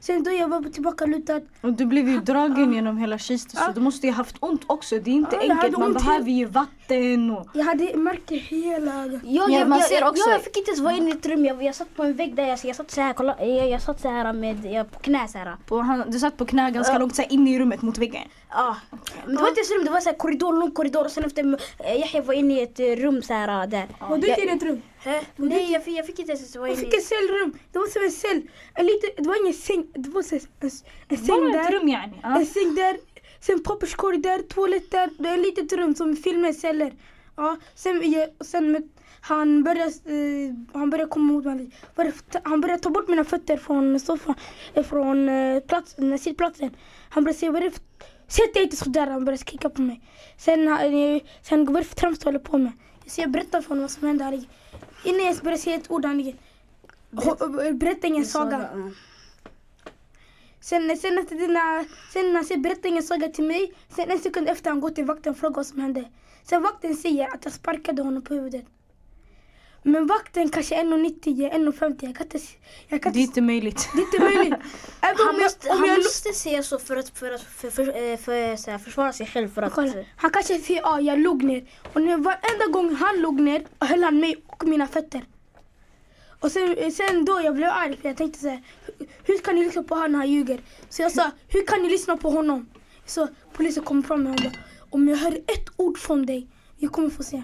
Sen 0.00 0.22
då 0.22 0.30
jag 0.30 0.48
var 0.48 0.62
tillbakalutad. 0.62 1.40
Och 1.60 1.72
du 1.72 1.86
blev 1.86 2.08
ju 2.08 2.18
dragen 2.20 2.72
genom 2.74 2.98
hela 2.98 3.18
Kista 3.18 3.58
så 3.58 3.72
du 3.72 3.80
måste 3.80 4.06
ju 4.06 4.12
haft 4.12 4.36
ont 4.40 4.62
också. 4.66 4.98
Det 4.98 5.10
är 5.10 5.14
inte 5.14 5.36
Ja, 5.36 5.42
jag 5.42 5.50
enkelt. 5.56 5.78
Man 5.78 5.92
behöver 5.92 6.30
ju 6.30 6.44
vatten 6.44 7.30
och... 7.30 7.46
Jag 7.54 7.64
hade 7.64 7.96
märker 7.96 8.36
hela... 8.36 9.06
Ja, 9.06 9.18
Ja, 9.24 9.48
jag, 9.58 9.68
man 9.68 9.78
jag, 9.78 9.88
ser 9.88 10.00
jag, 10.00 10.08
också- 10.10 10.30
jag 10.30 10.42
fick 10.42 10.56
inte 10.56 10.70
ens 10.70 10.80
vara 10.80 10.94
inne 10.94 11.10
i 11.10 11.12
ett 11.12 11.26
rum. 11.26 11.44
Jag, 11.44 11.62
jag 11.62 11.74
satt 11.74 11.96
på 11.96 12.02
en 12.02 12.14
vägg 12.16 12.34
där. 12.34 12.46
Jag, 12.46 12.58
jag 12.64 12.76
satt 12.76 12.90
så 12.90 13.00
här, 13.00 13.12
kolla, 13.12 13.34
jag, 13.46 13.68
jag 13.70 13.82
satt 13.82 14.00
så 14.00 14.08
här 14.08 14.32
med, 14.32 14.64
jag, 14.64 14.90
på 14.90 14.98
knä 14.98 15.28
så 15.28 15.38
här. 15.38 15.56
På, 15.66 15.78
han, 15.80 16.04
du 16.10 16.18
satt 16.18 16.36
på 16.36 16.44
knä 16.46 16.70
ganska 16.70 16.92
Ja. 16.92 16.98
långt 16.98 17.14
så 17.16 17.22
här, 17.22 17.32
inne 17.32 17.50
i 17.54 17.58
rummet 17.58 17.82
mot 17.82 17.98
väggen. 17.98 18.22
Ja. 18.50 18.76
Men 19.26 19.34
det 19.34 19.40
var 19.42 19.48
inte 19.48 19.60
ens 19.60 19.70
rum, 19.70 19.84
det 19.84 19.90
var 19.90 20.00
så 20.00 20.08
här 20.10 20.16
korridor, 20.16 20.52
lång 20.60 20.70
korridor. 20.70 21.04
Och 21.04 21.10
sen 21.10 21.24
efter 21.24 21.58
eh, 21.78 21.96
Yahya 22.00 22.22
var 22.22 22.34
inne 22.34 22.54
i 22.54 22.62
ett 22.62 22.80
eh, 22.80 22.84
rum 22.84 23.22
så 23.22 23.32
här 23.34 23.66
där. 23.66 23.86
Var 24.08 24.18
du 24.18 24.26
inte 24.28 24.40
i 24.40 24.48
ett 24.48 24.62
rum? 24.62 24.82
Hä? 25.00 25.20
Nej, 25.36 25.72
jag 25.72 25.88
jag 25.88 26.06
fick 26.06 26.18
inte 26.18 26.32
ens 26.32 26.56
vara 26.56 26.68
Jag 26.68 26.78
fick 26.78 26.94
ett 26.94 27.04
cellrum. 27.04 27.58
Det 27.72 27.78
var 27.78 27.86
som 27.86 28.02
en 28.02 28.10
cell. 28.10 28.42
En 28.74 28.86
liten, 28.86 29.10
det 29.16 29.28
var 29.28 29.42
ingen 29.42 29.54
säng. 29.54 29.86
Det 29.94 30.08
var 30.08 30.22
en, 30.32 30.40
en, 30.60 30.70
en 31.08 31.16
säng 31.18 31.52
där. 31.52 31.72
rum 31.72 31.88
yani. 31.88 32.20
En 32.24 32.46
säng 32.46 32.74
där. 32.74 32.96
Sen 33.40 33.62
papperskorg 33.62 34.18
där. 34.18 34.38
Toalett 34.42 34.90
där. 34.90 35.10
Det 35.18 35.28
är 35.28 35.34
ett 35.34 35.46
litet 35.46 35.72
rum 35.72 35.94
som 35.94 36.16
med 36.40 36.56
celler. 36.56 36.92
Ja, 37.36 37.56
sen, 37.74 38.12
jag, 38.12 38.28
sen 38.46 38.72
med, 38.72 38.88
han 39.20 39.62
började, 39.64 39.90
eh, 39.90 40.54
han 40.72 40.90
började 40.90 41.10
komma 41.10 41.32
mot 41.32 41.44
mig. 41.44 41.70
Han 42.42 42.60
började 42.60 42.82
ta 42.82 42.90
bort 42.90 43.08
mina 43.08 43.24
fötter 43.24 43.56
från 43.56 44.00
soffan, 44.00 44.34
eh, 44.74 44.84
från 44.84 45.28
eh, 45.28 45.60
plats, 45.60 45.96
sittplatsen. 46.18 46.76
Han 47.08 47.24
började 47.24 47.38
säga, 47.38 47.52
vad 47.52 47.62
är 47.62 47.66
det 47.66 47.70
för, 47.70 47.82
sätt 48.28 48.54
dig 48.54 48.62
inte 48.62 48.76
sådär. 48.76 49.06
Han 49.06 49.24
började 49.24 49.40
skrika 49.40 49.70
på 49.70 49.82
mig. 49.82 50.00
Sen, 50.36 50.68
eh, 50.68 51.22
sen 51.42 51.66
för 51.66 51.94
trams 51.94 52.18
du 52.18 52.24
håller 52.24 52.38
på 52.38 52.58
med? 52.58 52.72
Så 53.06 53.20
jag 53.20 53.30
berättade 53.30 53.62
för 53.62 53.68
honom 53.68 53.82
vad 53.82 53.90
som 53.90 54.08
hände. 54.08 54.44
Innan 55.04 55.26
jag 55.26 55.36
började 55.36 55.62
säga 55.62 55.76
ett 55.76 55.90
ord, 55.90 56.04
Ho- 56.04 57.72
berätta 57.72 58.06
ingen 58.06 58.26
saga. 58.26 58.68
Sen, 60.60 60.96
sen, 60.96 61.18
efter 61.18 61.36
dina, 61.36 61.84
sen 62.12 62.34
han 62.34 62.44
säger 62.44 62.60
berätta 62.60 62.88
ingen 62.88 63.02
saga 63.02 63.28
till 63.28 63.44
mig. 63.44 63.74
Sen 63.96 64.10
en 64.10 64.18
sekund 64.18 64.48
efter 64.48 64.70
han 64.70 64.80
går 64.80 64.90
till 64.90 65.04
vakten 65.04 65.32
och 65.32 65.38
frågar 65.38 65.56
vad 65.56 65.66
som 65.66 65.80
hände. 65.80 66.04
Sen 66.44 66.62
vakten 66.62 66.96
säger 66.96 67.34
att 67.34 67.44
jag 67.44 67.52
sparkade 67.52 68.02
honom 68.02 68.22
på 68.22 68.34
huvudet. 68.34 68.64
Men 69.82 70.06
vakten 70.06 70.48
kanske 70.48 70.74
är 70.74 70.84
1,90, 70.84 71.52
1,50. 71.52 72.06
Jag 72.06 72.16
kan 72.16 72.26
inte... 72.26 72.38
Jag 72.88 73.02
kan 73.02 73.12
Det 73.12 73.18
är 73.18 73.22
inte 73.22 73.40
möjligt. 73.40 73.88
det 73.94 74.00
är 74.00 74.04
inte 74.04 74.18
möjligt. 74.38 74.54
Även 75.00 75.16
Han 75.16 75.28
om 75.28 75.34
jag, 75.34 75.42
måste, 75.42 75.68
om 75.70 75.78
han 75.78 75.88
jag, 75.88 75.98
måste 75.98 76.32
säga 76.32 76.62
så 76.62 76.78
för 76.78 76.96
att, 76.96 77.08
för 77.18 77.30
att 77.32 77.42
för, 77.42 77.70
för, 77.70 77.82
eh, 78.12 78.16
för, 78.16 78.56
så 78.56 78.70
här, 78.70 78.78
försvara 78.78 79.12
sig 79.12 79.26
själv. 79.26 79.54
För 79.54 79.62
att, 79.62 79.72
Kolla, 79.72 79.92
han 80.16 80.30
kanske 80.30 80.58
säger 80.58 80.80
ja, 80.80 81.00
jag 81.00 81.18
låg 81.18 81.42
ner. 81.42 81.64
Och 81.92 82.02
när 82.02 82.16
varenda 82.16 82.66
gång 82.72 82.94
han 82.94 83.20
låg 83.20 83.40
ner 83.40 83.66
höll 83.80 84.02
han 84.04 84.20
mig 84.20 84.36
och 84.46 84.64
mina 84.68 84.86
fötter. 84.86 85.22
Och 86.40 86.52
sen, 86.52 86.92
sen 86.92 87.24
då 87.24 87.40
jag 87.44 87.54
blev 87.56 87.68
arg 87.68 87.96
för 87.96 88.08
jag 88.08 88.16
tänkte 88.16 88.38
så 88.40 88.48
här, 88.48 88.62
"Hur- 88.98 89.06
hur 89.24 89.38
kan 89.38 89.54
ni 89.54 89.64
lyssna 89.64 89.82
på 89.82 89.94
honom 89.94 90.12
när 90.12 90.18
han 90.18 90.30
ljuger? 90.32 90.60
Så 90.88 91.02
jag 91.02 91.12
sa, 91.12 91.30
hur 91.48 91.66
kan 91.66 91.82
ni 91.82 91.88
lyssna 91.88 92.16
på 92.16 92.30
honom? 92.30 92.68
Så 93.06 93.28
polisen 93.52 93.84
kom 93.84 94.02
fram 94.02 94.26
och 94.26 94.36
bara, 94.36 94.52
om 94.90 95.08
jag 95.08 95.16
hör 95.16 95.32
ett 95.32 95.68
ord 95.76 95.98
från 95.98 96.26
dig, 96.26 96.48
jag 96.78 96.92
kommer 96.92 97.10
få 97.10 97.22
se. 97.22 97.42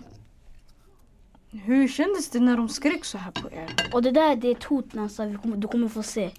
Hur 1.64 1.88
kändes 1.88 2.30
det 2.30 2.40
när 2.40 2.56
de 2.56 2.68
skrek 2.68 3.04
så 3.04 3.18
här 3.18 3.30
på 3.30 3.50
er? 3.52 3.70
och 3.92 4.02
det 4.02 4.10
där 4.10 4.36
det 4.36 4.48
är 4.48 4.52
ett 4.52 4.64
hot 4.64 4.94
när 4.94 5.00
han 5.00 5.10
sa 5.10 5.24
"Vi 5.24 5.36
kommer- 5.36 5.56
du 5.56 5.68
kommer 5.68 5.88
få 5.88 6.02
se. 6.02 6.30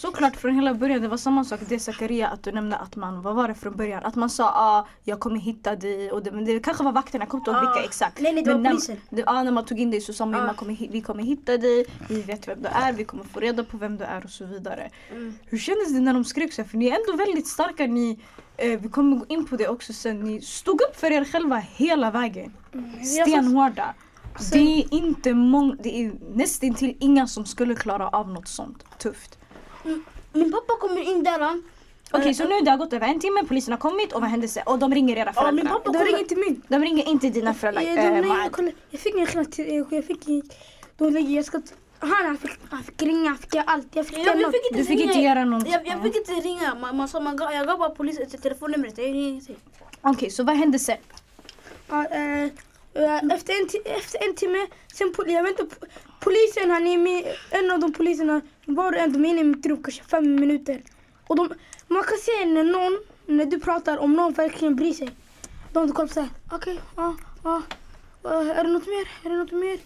Såklart 0.00 0.36
från 0.36 0.54
hela 0.54 0.74
början, 0.74 1.00
det 1.00 1.08
var 1.08 1.16
samma 1.16 1.44
sak 1.44 1.60
det 1.68 1.78
Zakaria 1.78 2.28
att 2.28 2.42
du 2.42 2.52
nämnde 2.52 2.76
att 2.76 2.96
man, 2.96 3.22
vad 3.22 3.34
var 3.34 3.48
det 3.48 3.54
från 3.54 3.76
början? 3.76 4.04
Att 4.04 4.14
man 4.14 4.30
sa 4.30 4.44
ah, 4.48 4.86
jag 5.04 5.20
kommer 5.20 5.40
hitta 5.40 5.76
dig 5.76 6.10
och 6.12 6.22
det, 6.22 6.32
men 6.32 6.44
det 6.44 6.60
kanske 6.60 6.84
var 6.84 6.92
vakterna, 6.92 7.22
jag 7.22 7.28
kommer 7.28 7.40
inte 7.40 7.50
ihåg 7.50 7.60
Ah. 7.64 7.72
vilka 7.74 7.84
exakt. 7.88 8.20
Nej, 8.20 8.32
nej, 8.32 8.42
det 8.42 8.50
men 8.50 8.56
var 8.56 8.62
när, 8.62 8.70
polisen. 8.70 8.96
Det, 9.10 9.22
ah, 9.26 9.42
när 9.42 9.50
man 9.52 9.64
tog 9.64 9.78
in 9.80 9.90
dig 9.90 10.00
så 10.00 10.12
sa 10.12 10.26
man 10.26 10.40
Ah. 10.40 10.46
man 10.46 10.54
kommer, 10.54 10.72
hi- 10.74 10.88
vi 10.92 11.00
kommer 11.00 11.22
hitta 11.22 11.56
dig, 11.56 11.86
vi 12.08 12.22
vet 12.22 12.48
vem 12.48 12.62
du 12.62 12.68
är, 12.68 12.92
vi 12.92 13.04
kommer 13.04 13.24
få 13.24 13.40
reda 13.40 13.64
på 13.64 13.76
vem 13.76 13.96
du 13.96 14.04
är 14.04 14.24
och 14.24 14.30
så 14.30 14.44
vidare. 14.46 14.90
Mm. 15.10 15.34
Hur 15.46 15.58
kändes 15.58 15.92
det 15.94 16.00
när 16.00 16.14
de 16.14 16.24
skrek 16.24 16.52
så 16.52 16.62
här? 16.62 16.68
För 16.68 16.76
ni 16.78 16.86
är 16.88 16.94
ändå 17.00 17.24
väldigt 17.24 17.46
starka, 17.46 17.86
ni, 17.86 18.18
eh, 18.56 18.80
vi 18.80 18.88
kommer 18.88 19.16
gå 19.16 19.24
in 19.28 19.44
på 19.46 19.56
det 19.56 19.68
också 19.68 19.92
sen, 19.92 20.20
ni 20.20 20.40
stod 20.40 20.80
upp 20.82 20.96
för 20.96 21.10
er 21.12 21.24
själva 21.24 21.56
hela 21.56 22.10
vägen. 22.10 22.52
jag 23.00 23.26
Stenhårda. 24.40 24.74
Det 24.90 24.94
är 24.94 24.98
inte 24.98 25.34
många, 25.34 25.74
det 25.82 26.04
är 26.04 26.12
nästintill 26.34 26.96
inga 27.00 27.26
som 27.26 27.46
skulle 27.46 27.74
klara 27.74 28.08
av 28.08 28.28
något 28.30 28.48
sånt 28.48 28.84
tufft. 28.98 29.38
Min 30.32 30.52
pappa 30.52 30.72
kommer 30.80 31.00
in 31.02 31.24
där. 31.24 31.62
Okej 32.14 32.34
så 32.34 32.48
nu 32.48 32.60
det 32.60 32.70
har 32.70 32.78
gått 32.78 32.92
över 32.92 33.06
en 33.08 33.20
timme, 33.20 33.40
polisen 33.48 33.72
har 33.72 33.78
kommit 33.78 34.12
och 34.12 34.20
vad 34.20 34.30
hände 34.30 34.48
sen? 34.48 34.62
Och 34.66 34.78
de 34.78 34.94
ringer 34.94 35.16
era 35.16 35.32
Ja, 35.36 35.42
min 35.52 35.64
föräldrar. 35.64 35.72
pappa 35.78 35.92
de 35.92 36.04
ringer 36.04 36.24
till 36.24 36.38
min. 36.38 36.62
De 36.68 36.82
ringer 36.82 37.08
inte 37.08 37.28
dina 37.30 37.54
föräldrar. 37.54 37.82
Eh, 37.82 37.94
de 37.94 38.00
eh, 38.00 38.14
ringer, 38.22 38.22
Maad. 38.38 38.52
kolla, 38.52 38.70
jag 38.90 39.00
fick 39.00 39.14
en 39.14 39.26
skillnad 39.26 39.52
till, 39.52 39.68
eh, 39.70 39.84
jag 39.90 40.04
fick, 40.04 40.26
de 40.96 41.10
lägger, 41.12 41.36
jag 41.36 41.44
ska, 41.44 41.60
han, 41.98 42.10
han, 42.26 42.36
fick, 42.38 42.50
han 42.70 42.82
fick 42.82 43.02
ringa, 43.02 43.28
han 43.28 43.38
fick 43.38 43.54
göra 43.54 43.64
allt. 43.66 43.86
Jag 43.96 44.06
fick 44.06 44.18
Jag, 44.18 44.40
jag 44.40 44.52
fick 44.52 44.62
inte 44.70 44.78
Du 44.80 44.84
fick 44.84 44.98
ringa. 45.00 45.12
inte 45.12 45.24
göra 45.24 45.44
något. 45.44 45.68
Jag, 45.68 45.86
jag 45.86 46.02
fick 46.02 46.16
inte 46.16 46.32
ringa. 46.32 46.74
Man, 46.74 46.96
man 46.96 47.08
sa, 47.08 47.20
man, 47.20 47.36
gav- 47.36 47.52
jag 47.52 47.66
gav 47.66 47.78
bara 47.78 47.90
polisen 47.90 48.26
telefonnumret. 48.42 48.98
Jag 48.98 49.04
ringde 49.06 49.20
ingenting. 49.28 49.56
Okej 50.00 50.30
så 50.30 50.44
vad 50.44 50.56
hände 50.56 50.78
sen? 50.78 50.96
Ja, 51.88 52.06
eh, 52.06 52.42
eh, 52.42 52.50
efter, 53.32 53.52
en 53.60 53.94
efter 53.98 54.28
en 54.28 54.34
timme, 54.34 54.66
sen 54.94 55.12
pol- 55.14 55.30
jag 55.30 55.42
vet 55.42 55.60
inte, 55.60 55.76
po- 55.76 55.86
polisen 56.20 56.70
han 56.70 56.86
är 56.86 56.98
med, 56.98 57.24
en 57.50 57.70
av 57.70 57.78
de 57.80 57.92
poliserna, 57.92 58.40
var 58.66 58.92
och 58.92 58.98
en, 58.98 59.12
de 59.12 59.24
är 59.24 59.28
inne 59.28 59.40
i 59.40 59.44
mitt 59.44 59.66
rum 59.66 59.82
kanske 59.82 60.02
fem 60.04 60.34
minuter. 60.34 60.82
Och 61.26 61.36
de, 61.36 61.48
man 61.88 62.02
kan 62.02 62.18
se 62.18 62.44
när 62.46 62.64
någon, 62.64 62.98
när 63.26 63.44
du 63.46 63.60
pratar, 63.60 63.98
om 63.98 64.12
någon 64.12 64.32
verkligen 64.32 64.76
bryr 64.76 64.92
sig. 64.92 65.10
De 65.72 65.92
kollar 65.92 66.08
såhär, 66.08 66.28
okej, 66.50 66.80
ja, 66.96 67.14
ja, 67.44 67.62
ja, 68.22 68.30
är 68.30 68.64
det 68.64 68.70
något 68.70 68.86
mer, 68.86 69.08
är 69.24 69.30
det 69.30 69.36
något 69.36 69.52
mer? 69.52 69.78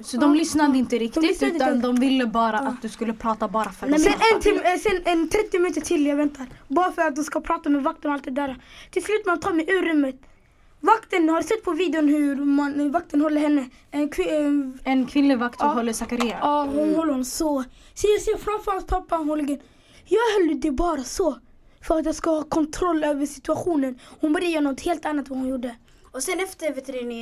Så 0.00 0.16
de 0.16 0.34
lyssnade 0.34 0.78
inte 0.78 0.98
riktigt 0.98 1.22
lyssnade 1.22 1.54
utan 1.56 1.74
inte. 1.74 1.86
de 1.86 1.96
ville 1.96 2.26
bara 2.26 2.58
att 2.58 2.82
du 2.82 2.88
skulle 2.88 3.12
prata 3.12 3.48
bara 3.48 3.72
för 3.72 3.86
Sen 3.92 4.02
dem. 4.12 4.20
en, 4.34 4.40
timme, 4.40 4.60
eh, 4.72 4.78
sen 4.78 5.00
en 5.04 5.28
30 5.28 5.58
minuter 5.58 5.80
till 5.80 6.06
jag 6.06 6.16
väntar. 6.16 6.46
Bara 6.68 6.92
för 6.92 7.02
att 7.02 7.16
de 7.16 7.24
ska 7.24 7.40
prata 7.40 7.68
med 7.68 7.82
vakten 7.82 8.10
och 8.10 8.14
allt 8.14 8.24
det 8.24 8.30
där. 8.30 8.56
Till 8.90 9.04
slut 9.04 9.26
man 9.26 9.40
tar 9.40 9.52
mig 9.52 9.64
ur 9.70 9.82
rummet. 9.82 10.16
Vakten, 10.80 11.28
har 11.28 11.36
du 11.40 11.46
sett 11.46 11.62
på 11.64 11.72
videon 11.72 12.08
hur 12.08 12.36
man, 12.36 12.92
vakten 12.92 13.20
håller 13.20 13.40
henne? 13.40 13.66
En, 13.90 14.10
kvi- 14.10 14.30
en, 14.30 14.78
En 14.84 15.06
kvinnlig 15.06 15.38
vakt 15.38 15.60
och 15.60 15.66
Ja. 15.66 15.72
håller 15.72 15.92
Zakaria. 15.92 16.38
Ja, 16.40 16.62
hon 16.64 16.78
håller 16.94 16.96
honom 16.96 17.24
så. 17.24 17.64
Så 17.94 18.06
jag 18.08 18.22
ser 18.22 18.36
framför 18.44 18.72
allt 18.72 18.86
pappa, 18.86 19.16
han 19.16 19.28
håller 19.28 19.58
Jag 20.08 20.20
höll 20.48 20.60
det 20.60 20.70
bara 20.70 21.02
så. 21.04 21.38
För 21.82 21.98
att 21.98 22.06
jag 22.06 22.14
ska 22.14 22.30
ha 22.30 22.42
kontroll 22.42 23.04
över 23.04 23.26
situationen. 23.26 23.98
Hon 24.20 24.32
började 24.32 24.52
göra 24.52 24.60
något 24.64 24.80
helt 24.80 25.06
annat 25.06 25.26
än 25.26 25.30
vad 25.30 25.38
hon 25.38 25.48
gjorde. 25.48 25.76
Och 26.16 26.22
sen 26.22 26.40
efter 26.40 26.74
vet 26.74 26.86
du, 26.86 27.04
ni, 27.04 27.20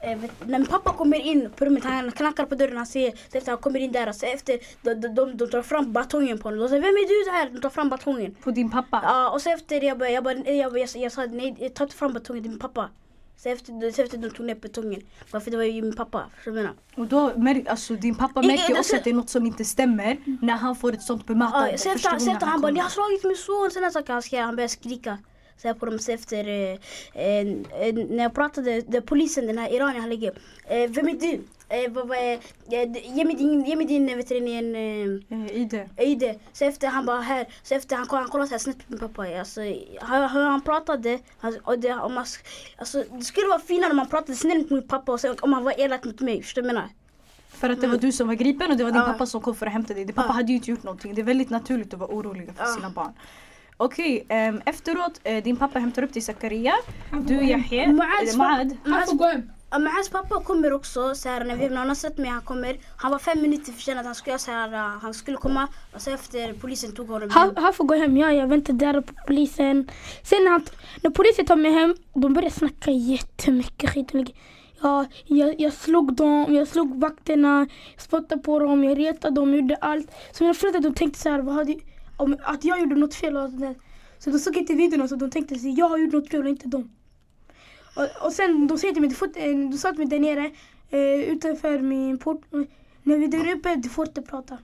eh, 0.00 0.18
när 0.46 0.58
min 0.58 0.66
pappa 0.66 0.92
kommer 0.92 1.20
in 1.20 1.50
på 1.56 1.64
rummet, 1.64 1.84
han 1.84 2.12
knackar 2.12 2.46
på 2.46 2.54
dörren, 2.54 2.76
han 2.76 2.86
så 2.86 2.98
efter 3.32 3.50
han 3.52 3.58
kommer 3.58 3.80
in 3.80 3.92
där, 3.92 4.12
så 4.12 4.26
efter, 4.26 4.58
de, 4.82 4.94
de, 4.94 5.08
de, 5.08 5.36
de 5.36 5.50
tar 5.50 5.62
fram 5.62 5.92
batongen 5.92 6.38
på 6.38 6.48
honom. 6.48 6.60
De 6.60 6.68
säger 6.68 6.82
vem 6.82 6.96
är 6.96 7.08
du 7.08 7.30
där? 7.30 7.54
De 7.54 7.60
tar 7.60 7.70
fram 7.70 7.88
batongen. 7.88 8.34
På 8.42 8.50
din 8.50 8.70
pappa. 8.70 9.00
Ja, 9.04 9.30
och 9.30 9.42
så 9.42 9.50
efter 9.50 9.84
jag 9.84 9.98
bara, 9.98 10.10
jag, 10.10 10.24
bara, 10.24 10.34
jag, 10.34 10.78
jag, 10.78 10.88
jag 10.94 11.12
sa 11.12 11.26
nej, 11.26 11.72
ta 11.74 11.84
inte 11.84 11.96
fram 11.96 12.12
batongen, 12.12 12.42
det 12.42 12.48
är 12.48 12.50
min 12.50 12.58
pappa. 12.58 12.90
Så 13.36 13.48
efter, 13.48 13.92
så 13.92 14.02
efter 14.02 14.18
de 14.18 14.30
tog 14.30 14.46
ner 14.46 14.54
batongen, 14.54 15.02
varför 15.30 15.50
det 15.50 15.56
var 15.56 15.64
ju 15.64 15.82
min 15.82 15.96
pappa, 15.96 16.30
förstår 16.36 16.52
du? 16.52 16.70
Och 16.96 17.06
då 17.06 17.32
märk, 17.36 17.66
alltså 17.68 17.94
din 17.94 18.14
pappa 18.14 18.42
märker 18.42 18.78
också 18.78 18.96
att 18.96 19.04
det 19.04 19.10
är 19.10 19.14
något 19.14 19.30
som 19.30 19.46
inte 19.46 19.64
stämmer 19.64 20.16
när 20.42 20.56
han 20.56 20.76
får 20.76 20.92
ett 20.92 21.02
sånt 21.02 21.26
bemötande. 21.26 21.70
Ja, 21.70 21.78
så 21.78 21.88
efter, 21.88 22.18
så 22.18 22.30
efter 22.30 22.46
han 22.46 22.60
bara, 22.60 22.72
ni 22.72 22.80
har 22.80 22.88
slagit 22.88 23.24
min 23.24 23.36
son, 23.36 23.70
sådana 23.70 23.90
saker. 23.90 24.12
Han, 24.12 24.46
han 24.46 24.56
började 24.56 24.72
skrika. 24.72 25.18
Så 25.58 25.68
här 25.68 25.74
på 25.74 25.86
dem, 25.86 25.98
efter, 26.08 26.48
eh, 26.48 26.78
eh, 27.14 27.38
eh, 27.86 27.94
när 27.94 28.22
jag 28.22 28.34
pratade, 28.34 28.80
det, 28.80 29.00
polisen, 29.00 29.46
den 29.46 29.58
här 29.58 29.72
iraniern, 29.72 30.00
han 30.00 30.10
ligger, 30.10 30.32
eh, 30.66 30.90
vem 30.90 31.08
är 31.08 31.14
du? 31.14 31.40
Eh, 31.68 31.92
vad, 31.92 32.08
vad, 32.08 32.18
eh, 32.18 32.38
ge 33.16 33.24
mig 33.24 33.34
din, 33.36 33.64
ge 33.64 33.76
mig 33.76 33.86
din 33.86 34.06
vet 34.06 34.28
du, 34.28 34.36
en, 34.36 34.74
eh, 34.74 35.46
Eh, 35.46 35.56
ID. 35.56 35.88
ID. 35.98 36.38
Så 36.52 36.64
efter 36.64 36.88
han 36.88 37.06
bara 37.06 37.20
här, 37.20 37.46
så 37.62 37.74
efter 37.74 37.96
han, 37.96 38.06
han 38.10 38.28
kollade 38.28 38.48
så 38.48 38.54
här 38.54 38.58
snett 38.58 38.76
på 38.78 38.84
min 38.88 38.98
pappa. 38.98 39.38
Alltså, 39.38 39.60
han, 40.00 40.30
han 40.30 40.60
pratade, 40.60 41.18
han, 41.38 41.58
och 41.64 41.78
det, 41.78 41.92
om 41.92 42.14
man, 42.14 42.24
alltså, 42.76 43.04
det 43.18 43.24
skulle 43.24 43.46
vara 43.46 43.58
finare 43.58 43.90
om 43.90 43.96
man 43.96 44.08
pratade 44.08 44.34
snällt 44.36 44.70
mot 44.70 44.80
min 44.80 44.88
pappa 44.88 45.12
och 45.12 45.20
sen 45.20 45.36
om 45.40 45.52
han 45.52 45.64
var 45.64 45.80
elak 45.80 46.04
mot 46.04 46.20
mig. 46.20 46.42
Förstår 46.42 46.62
du 46.62 46.68
vad 46.68 46.74
jag 46.76 46.80
menar? 46.80 46.90
För 47.48 47.70
att 47.70 47.80
det 47.80 47.86
var 47.86 47.96
du 47.96 48.12
som 48.12 48.26
var 48.26 48.34
gripen 48.34 48.70
och 48.70 48.76
det 48.76 48.84
var 48.84 48.90
din 48.90 49.00
Ja. 49.00 49.06
pappa 49.12 49.26
som 49.26 49.40
kom 49.40 49.54
för 49.54 49.66
att 49.66 49.72
hämta 49.72 49.94
dig. 49.94 50.04
Din 50.04 50.14
pappa 50.14 50.28
Ja. 50.28 50.32
hade 50.32 50.48
ju 50.48 50.54
inte 50.56 50.70
gjort 50.70 50.82
någonting. 50.82 51.14
Det 51.14 51.20
är 51.20 51.24
väldigt 51.24 51.50
naturligt 51.50 51.94
att 51.94 52.00
vara 52.00 52.10
orolig 52.10 52.46
för 52.56 52.64
Ja. 52.64 52.74
sina 52.74 52.90
barn. 52.90 53.12
Okej, 53.78 54.26
ehm, 54.28 54.60
efteråt, 54.64 55.20
eh, 55.24 55.42
din 55.44 55.56
pappa 55.56 55.78
hämtar 55.78 56.02
upp 56.02 56.12
dig 56.12 56.22
Zakaria. 56.22 56.74
Du 57.26 57.34
Yahya, 57.34 57.92
Maads 57.92 58.32
eh, 58.32 58.38
Maad. 58.38 58.76
Han 58.84 59.06
får 59.06 59.16
gå 59.16 59.24
hem. 59.24 59.42
Hans 59.70 60.08
pappa 60.08 60.40
kommer 60.40 60.72
också 60.72 61.14
så 61.14 61.28
här, 61.28 61.44
när, 61.44 61.56
vi, 61.56 61.76
har 61.76 61.94
sett 61.94 62.18
mig, 62.18 62.30
han 62.30 62.42
kommer. 62.42 62.78
Han 62.96 63.10
var 63.10 63.18
fem 63.18 63.42
minuter 63.42 63.72
försenad, 63.72 64.06
han 64.06 64.14
skulle, 64.14 64.38
så 64.38 64.50
här, 64.50 64.72
uh, 64.72 64.98
han 65.02 65.14
skulle 65.14 65.36
komma 65.36 65.68
och 65.94 66.00
så 66.00 66.10
efter 66.10 66.52
polisen 66.52 66.94
tog 66.94 67.08
honom 67.08 67.30
hem. 67.30 67.38
Han, 67.38 67.64
han 67.64 67.72
får 67.72 67.84
gå 67.84 67.94
hem, 67.94 68.16
ja, 68.16 68.32
jag 68.32 68.46
väntar 68.46 68.72
där 68.72 69.00
på 69.00 69.12
polisen. 69.26 69.90
Sen 70.22 70.44
när, 70.44 70.50
han, 70.50 70.64
när 71.02 71.10
polisen 71.10 71.46
tar 71.46 71.56
mig 71.56 71.72
hem, 71.72 71.94
de 72.14 72.34
börjar 72.34 72.50
snacka 72.50 72.90
jättemycket 72.90 73.90
skit. 73.90 74.10
Ja, 74.82 75.06
jag, 75.24 75.60
jag 75.60 75.72
slog 75.72 76.14
dem, 76.14 76.54
jag 76.54 76.68
slog 76.68 77.00
vakterna, 77.00 77.66
spottade 77.96 78.42
på 78.42 78.58
dem, 78.58 78.84
jag 78.84 78.98
retade 78.98 79.34
dem, 79.34 79.54
gjorde 79.54 79.76
allt. 79.80 80.10
Så 80.32 80.44
mina 80.44 80.54
föräldrar 80.54 80.80
de 80.80 80.94
tänkte 80.94 81.20
så 81.20 81.28
här, 81.28 81.38
vad 81.38 81.54
hade, 81.54 81.74
om, 82.16 82.36
att 82.42 82.64
jag 82.64 82.80
gjorde 82.80 82.94
något 82.94 83.14
fel. 83.14 83.36
Och 83.36 83.50
sådär. 83.50 83.74
så 84.18 84.30
de 84.30 84.38
såg 84.38 84.56
inte 84.56 84.74
videon 84.74 85.08
så 85.08 85.16
de 85.16 85.30
tänkte 85.30 85.58
sig, 85.58 85.78
jag 85.78 85.88
har 85.88 85.98
gjort 85.98 86.12
något 86.12 86.30
fel 86.30 86.42
och 86.42 86.48
inte 86.48 86.68
dem. 86.68 86.90
Och, 87.96 88.26
och 88.26 88.32
sen 88.32 88.66
de 88.66 88.78
säger 88.78 88.94
till 88.94 89.02
mig, 89.02 89.10
du, 89.10 89.16
får, 89.16 89.28
eh, 89.34 89.70
du 89.70 89.78
sa 89.78 89.90
till 89.90 89.98
mig 89.98 90.06
där 90.06 90.18
nere 90.18 90.50
eh, 90.90 91.32
utanför 91.32 91.78
min 91.78 92.18
port, 92.18 92.42
när 93.02 93.18
vi 93.18 93.24
är 93.24 93.28
där 93.28 93.56
uppe, 93.56 93.76
du 93.76 93.88
får 93.88 94.06
inte 94.06 94.22
prata. 94.22 94.58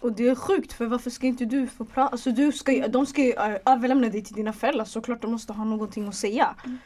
Och 0.00 0.12
det 0.12 0.28
är 0.28 0.34
sjukt 0.34 0.72
för 0.72 0.86
varför 0.86 1.10
ska 1.10 1.26
inte 1.26 1.44
du 1.44 1.66
få 1.66 1.84
prata? 1.84 2.12
Alltså 2.12 2.30
du 2.30 2.52
ska, 2.52 2.88
de 2.88 3.06
ska 3.06 3.22
ju 3.22 3.32
äh, 3.32 3.56
överlämna 3.66 4.08
dig 4.08 4.24
till 4.24 4.34
dina 4.34 4.52
föräldrar 4.52 4.84
såklart 4.84 5.22
de 5.22 5.30
måste 5.30 5.52
ha 5.52 5.64
någonting 5.64 6.08
att 6.08 6.14
säga. 6.14 6.56
Ehm, 6.64 6.78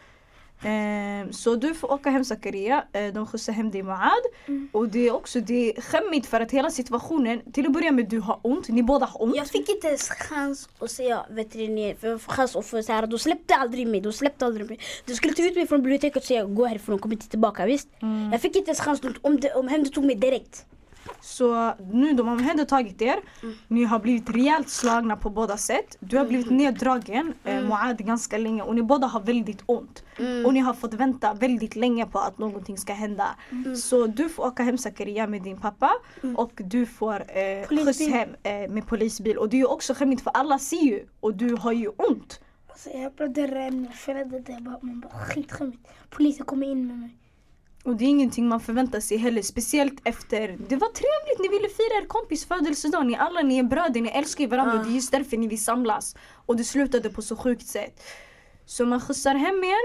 så 1.30 1.56
du 1.56 1.74
får 1.74 1.92
åka 1.92 2.10
hem 2.10 2.24
Zakaria, 2.24 2.84
eh, 2.92 3.12
de 3.12 3.26
skjutsar 3.26 3.52
hem 3.52 3.70
dig 3.70 3.82
Maad. 3.82 4.24
Mm. 4.46 4.68
Och 4.72 4.88
det 4.88 5.08
är 5.08 5.14
också 5.14 5.40
det 5.40 5.76
är 5.76 5.80
skämmigt 5.80 6.26
för 6.26 6.40
att 6.40 6.50
hela 6.50 6.70
situationen, 6.70 7.52
till 7.52 7.66
att 7.66 7.72
börja 7.72 7.92
med 7.92 8.08
du 8.08 8.20
har 8.20 8.40
ont, 8.42 8.68
ni 8.68 8.82
båda 8.82 9.06
har 9.06 9.22
ont. 9.22 9.36
Jag 9.36 9.46
fick 9.46 9.68
inte 9.68 9.86
ens 9.86 10.08
chans 10.08 10.68
att 10.78 10.90
säga 10.90 11.26
veterinär, 11.30 11.94
för, 11.94 12.18
chans 12.18 12.56
att 12.56 12.66
få 12.66 12.82
så 12.82 12.92
här, 12.92 13.06
de 13.06 13.18
släppte 13.18 13.54
aldrig 13.54 13.88
mig, 13.88 14.00
de 14.00 14.12
släppte 14.12 14.46
aldrig 14.46 14.68
mig. 14.68 14.78
De 15.06 15.14
skulle 15.14 15.34
ta 15.34 15.42
ut 15.42 15.56
mig 15.56 15.66
från 15.66 15.82
biblioteket 15.82 16.16
och 16.16 16.22
säga 16.22 16.44
gå 16.44 16.66
härifrån, 16.66 16.98
kom 16.98 17.12
inte 17.12 17.28
tillbaka, 17.28 17.66
visst? 17.66 17.88
Mm. 18.02 18.32
Jag 18.32 18.40
fick 18.40 18.56
inte 18.56 18.68
ens 18.68 18.80
chans, 18.80 19.00
om 19.20 19.40
det, 19.40 19.54
om 19.54 19.68
hem 19.68 19.84
tog 19.84 20.04
mig 20.04 20.16
direkt. 20.16 20.66
Så 21.20 21.72
nu 21.92 22.12
de 22.12 22.28
har 22.28 22.34
omhändertagit 22.34 23.02
er. 23.02 23.16
Ni 23.68 23.84
har 23.84 23.98
blivit 23.98 24.30
rejält 24.30 24.68
slagna 24.68 25.16
på 25.16 25.30
båda 25.30 25.56
sätt. 25.56 25.96
Du 26.00 26.18
har 26.18 26.26
blivit 26.26 26.50
neddragen, 26.50 27.32
eh, 27.44 27.62
Moad, 27.62 27.98
ganska 27.98 28.38
länge 28.38 28.62
och 28.62 28.74
ni 28.74 28.82
båda 28.82 29.06
har 29.06 29.20
väldigt 29.20 29.62
ont. 29.66 30.04
Och 30.46 30.54
ni 30.54 30.60
har 30.60 30.74
fått 30.74 30.94
vänta 30.94 31.34
väldigt 31.34 31.76
länge 31.76 32.06
på 32.06 32.18
att 32.18 32.38
någonting 32.38 32.78
ska 32.78 32.92
hända. 32.92 33.36
Så 33.76 34.06
du 34.06 34.28
får 34.28 34.46
åka 34.46 34.62
hem 34.62 34.78
Zakaria 34.78 35.26
med 35.26 35.42
din 35.42 35.60
pappa 35.60 35.90
och 36.36 36.52
du 36.56 36.86
får 36.86 37.20
eh, 37.38 37.66
skjuts 37.68 38.00
hem 38.00 38.28
eh, 38.42 38.70
med 38.70 38.86
polisbil. 38.86 39.38
Och 39.38 39.48
det 39.48 39.60
är 39.60 39.70
också 39.70 39.94
skämmigt 39.94 40.22
för 40.22 40.30
alla 40.30 40.58
ser 40.58 40.82
ju 40.84 41.06
och 41.20 41.34
du 41.34 41.56
har 41.56 41.72
ju 41.72 41.88
ont. 41.88 42.40
Alltså 42.68 42.90
jag 42.90 43.16
pratade 43.16 43.70
med 43.70 43.94
föräldrar 43.94 44.40
där 44.40 44.60
bara, 44.60 44.78
man 44.82 45.00
bara 45.00 45.12
skitskämmigt. 45.12 45.88
Polisen 46.10 46.46
kommer 46.46 46.66
in 46.66 46.86
med 46.86 46.98
mig. 46.98 47.16
Och 47.86 47.96
det 47.96 48.04
är 48.04 48.08
ingenting 48.08 48.48
man 48.48 48.60
förväntar 48.60 49.00
sig 49.00 49.16
heller. 49.16 49.42
Speciellt 49.42 50.00
efter, 50.04 50.56
det 50.68 50.76
var 50.76 50.88
trevligt, 50.88 51.38
ni 51.40 51.48
ville 51.48 51.68
fira 51.68 52.02
er 52.02 52.06
kompis 52.06 52.44
födelsedag. 52.48 53.06
Ni 53.06 53.16
alla 53.16 53.42
ni 53.42 53.58
är 53.58 53.62
bröder, 53.62 54.00
ni 54.00 54.08
älskar 54.08 54.44
ju 54.44 54.50
varandra. 54.50 54.74
Uh. 54.74 54.84
Det 54.84 54.90
är 54.90 54.94
just 54.94 55.12
därför 55.12 55.36
ni 55.36 55.48
vill 55.48 55.64
samlas. 55.64 56.16
Och 56.46 56.56
det 56.56 56.64
slutade 56.64 57.10
på 57.10 57.22
så 57.22 57.36
sjukt 57.36 57.66
sätt. 57.66 58.02
Så 58.64 58.86
man 58.86 59.00
skjutsar 59.00 59.34
hem 59.34 59.64
er. 59.64 59.84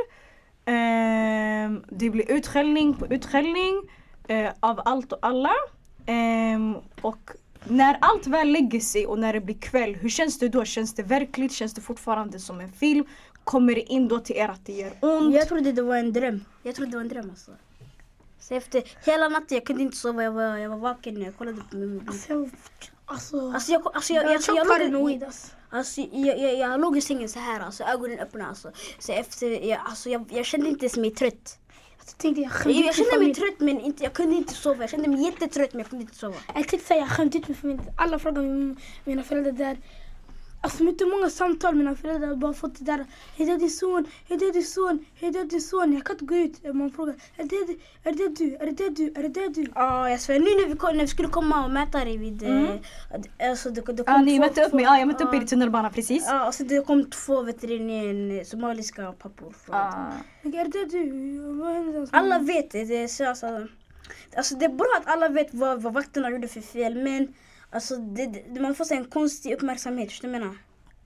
Um, 0.65 1.83
det 1.89 2.09
blir 2.09 2.31
utskällning 2.31 2.93
på 2.93 3.07
utskällning. 3.07 3.89
uh, 4.29 4.49
av 4.59 4.81
allt 4.85 5.11
och 5.11 5.19
alla. 5.21 5.53
Um, 6.07 6.75
och 7.01 7.31
när 7.63 7.97
allt 8.01 8.27
väl 8.27 8.51
lägger 8.51 8.79
sig 8.79 9.07
och 9.07 9.19
när 9.19 9.33
det 9.33 9.41
blir 9.41 9.59
kväll, 9.59 9.95
hur 9.95 10.09
känns 10.09 10.39
det 10.39 10.49
då? 10.49 10.65
Känns 10.65 10.95
det 10.95 11.03
verkligt? 11.03 11.51
Känns 11.51 11.73
det 11.73 11.81
fortfarande 11.81 12.39
som 12.39 12.59
en 12.59 12.71
film? 12.71 13.05
Kommer 13.43 13.75
det 13.75 13.81
in 13.81 14.07
då 14.07 14.19
till 14.19 14.35
er 14.35 14.47
att 14.49 14.65
det 14.65 14.73
gör 14.73 14.91
ont? 14.99 15.35
Jag 15.35 15.47
trodde 15.47 15.71
det 15.71 15.81
var 15.81 15.97
en 15.97 16.13
dröm. 16.13 16.45
Jag 16.63 16.75
trodde 16.75 16.91
det 16.91 16.97
var 16.97 17.03
en 17.03 17.09
dröm 17.09 17.29
alltså. 17.29 17.51
Så 18.41 18.55
efter 18.55 18.83
hela 19.05 19.29
natten, 19.29 19.57
jag 19.57 19.65
kunde 19.65 19.81
inte 19.81 19.97
sova, 19.97 20.23
jag 20.23 20.31
var, 20.31 20.57
jag 20.57 20.69
var 20.69 20.77
vaken 20.77 21.21
jag 21.21 21.37
kollade 21.37 21.61
på 21.71 21.75
min 21.77 21.93
mobil. 21.93 22.09
Alltså 22.09 22.33
jag... 22.33 22.49
Alltså... 23.05 23.51
Alltså 23.51 23.71
jag, 23.71 23.95
alltså 23.95 24.13
jag, 24.13 24.25
jag, 24.25 24.33
jag, 24.33 24.41
jag, 24.47 24.57
jag, 24.57 24.67
paranoid 24.67 25.23
alltså. 25.23 25.47
alltså, 25.69 26.01
jag, 26.01 26.39
jag, 26.39 26.57
jag 26.57 26.79
låg 26.79 26.97
i 26.97 27.01
sängen 27.01 27.29
så 27.29 27.39
här, 27.39 27.59
alltså, 27.59 27.83
ögonen 27.83 28.19
öppna. 28.19 28.47
Alltså. 28.47 28.71
Så 28.99 29.11
efter, 29.11 29.65
jag, 29.65 29.79
alltså, 29.85 30.09
jag, 30.09 30.25
jag 30.29 30.45
kände 30.45 30.69
inte 30.69 30.85
ens 30.85 30.97
mig 30.97 31.11
trött. 31.11 31.57
Jag 31.97 32.17
tänkte 32.17 32.41
jag 32.41 32.51
Jag, 32.75 32.95
kände 32.95 33.19
min 33.19 33.27
mig 33.27 33.35
trött 33.35 33.59
men 33.59 33.81
inte, 33.81 34.03
jag 34.03 34.13
kunde 34.13 34.35
inte 34.35 34.53
sova. 34.53 34.83
Jag 34.83 34.89
kände 34.89 35.09
mig 35.09 35.23
jättetrött 35.23 35.73
men 35.73 35.79
jag 35.79 35.89
kunde 35.89 36.03
inte 36.03 36.15
sova. 36.15 36.35
Jag 36.47 36.67
tänkte 36.67 36.87
säga 36.87 36.99
jag 36.99 37.09
skämde 37.09 37.37
ut 37.37 37.47
min 37.47 37.57
familj. 37.57 37.81
Alla 37.97 38.19
frågar 38.19 38.41
min, 38.41 38.77
mina 39.05 39.23
föräldrar 39.23 39.51
där. 39.51 39.77
Alltså 40.63 40.83
du 40.83 41.05
hur 41.05 41.11
många 41.11 41.29
samtal 41.29 41.75
mina 41.75 41.95
föräldrar 41.95 42.27
har 42.27 42.35
bara 42.35 42.53
fått 42.53 42.79
det 42.79 42.85
där. 42.85 43.05
Är 43.37 43.45
det 43.45 43.57
din 43.57 43.69
son? 43.69 44.05
Är 44.27 44.37
det 44.37 44.51
din 44.51 44.63
son? 44.63 45.05
Är 45.19 45.31
det 45.31 45.43
din 45.43 45.61
son? 45.61 45.93
Jag 45.93 46.03
kan 46.03 46.15
inte 46.15 46.25
gå 46.25 46.35
ut. 46.35 46.73
Man 46.73 46.91
frågar. 46.91 47.15
Är 47.37 47.43
det, 47.43 47.75
är 48.09 48.13
det 48.13 48.35
du? 48.35 48.55
Är 48.55 48.71
det 48.71 48.89
du? 48.89 49.13
Är 49.15 49.29
det 49.29 49.47
du? 49.49 49.71
Ja, 49.75 50.09
jag 50.09 50.19
svär. 50.19 50.39
Nu 50.39 50.45
när 50.45 50.67
vi, 50.67 50.97
när 50.97 51.01
vi 51.01 51.07
skulle 51.07 51.27
komma 51.27 51.65
och 51.65 51.71
mäta 51.71 52.05
dig 52.05 52.17
vid... 52.17 52.43
Mm. 52.43 52.65
Eh, 52.65 53.49
alltså, 53.49 53.69
det, 53.69 53.81
det 53.81 54.03
kom 54.03 54.13
Ja, 54.15 54.21
ni 54.21 54.39
mötte 54.39 54.65
upp 54.65 54.73
mig. 54.73 54.83
Ja, 54.83 54.99
jag 54.99 55.07
mötte 55.07 55.23
upp 55.23 55.33
ja. 55.33 55.39
er 55.39 55.43
i 55.43 55.47
tunnelbanan 55.47 55.91
precis. 55.91 56.25
Ja, 56.27 56.39
alltså 56.39 56.63
det 56.63 56.85
kom 56.85 57.09
två 57.09 57.41
veterinärer, 57.41 58.43
somaliska 58.43 59.11
pappor. 59.11 59.55
Men 60.41 60.53
Är 60.53 60.65
det 60.65 60.85
du? 60.85 62.07
Alla 62.11 62.39
vet 62.39 62.71
det. 62.71 62.83
det 62.85 63.07
så, 63.07 63.25
alltså, 63.29 63.67
alltså, 64.35 64.55
det 64.55 64.65
är 64.65 64.69
bra 64.69 64.97
att 65.01 65.07
alla 65.07 65.29
vet 65.29 65.53
vad, 65.53 65.81
vad 65.81 65.93
vakterna 65.93 66.29
gjorde 66.29 66.47
för 66.47 66.61
fel 66.61 66.95
men 66.95 67.33
alltså, 67.71 67.95
det, 67.97 68.25
det, 68.25 68.59
man 68.61 68.75
får 68.75 68.91
en 68.93 69.05
konstig 69.05 69.53
uppmärksamhet. 69.53 70.09
Förstår 70.09 70.27
du 70.27 70.31
vad 70.31 70.41
jag 70.41 70.47
menar? 70.47 70.57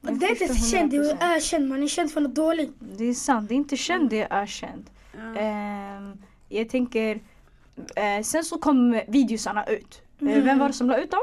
Men 0.01 0.19
det 0.19 0.25
är 0.25 0.41
inte 0.43 0.55
känd, 0.55 0.91
det 0.91 0.97
100%. 0.97 1.17
är 1.23 1.35
ökänd. 1.37 1.67
Man 1.69 1.83
är 1.83 1.87
känd 1.87 2.11
för 2.11 2.21
något 2.21 2.35
dåligt. 2.35 2.71
Det 2.79 3.05
är 3.05 3.13
sant, 3.13 3.49
det 3.49 3.53
är 3.53 3.55
inte 3.55 3.77
känd, 3.77 4.09
det 4.09 4.21
är 4.21 4.41
ökänd. 4.41 4.89
Ja. 5.17 5.39
Ehm, 5.41 6.11
jag 6.49 6.69
tänker, 6.69 7.19
eh, 7.95 8.23
sen 8.23 8.43
så 8.43 8.57
kom 8.57 9.01
videosarna 9.07 9.65
ut. 9.65 10.01
Eh, 10.21 10.27
Mm. 10.27 10.43
Vem 10.43 10.59
var 10.59 10.67
det 10.67 10.73
som 10.73 10.87
la 10.87 10.97
ut 10.97 11.11
dem? 11.11 11.21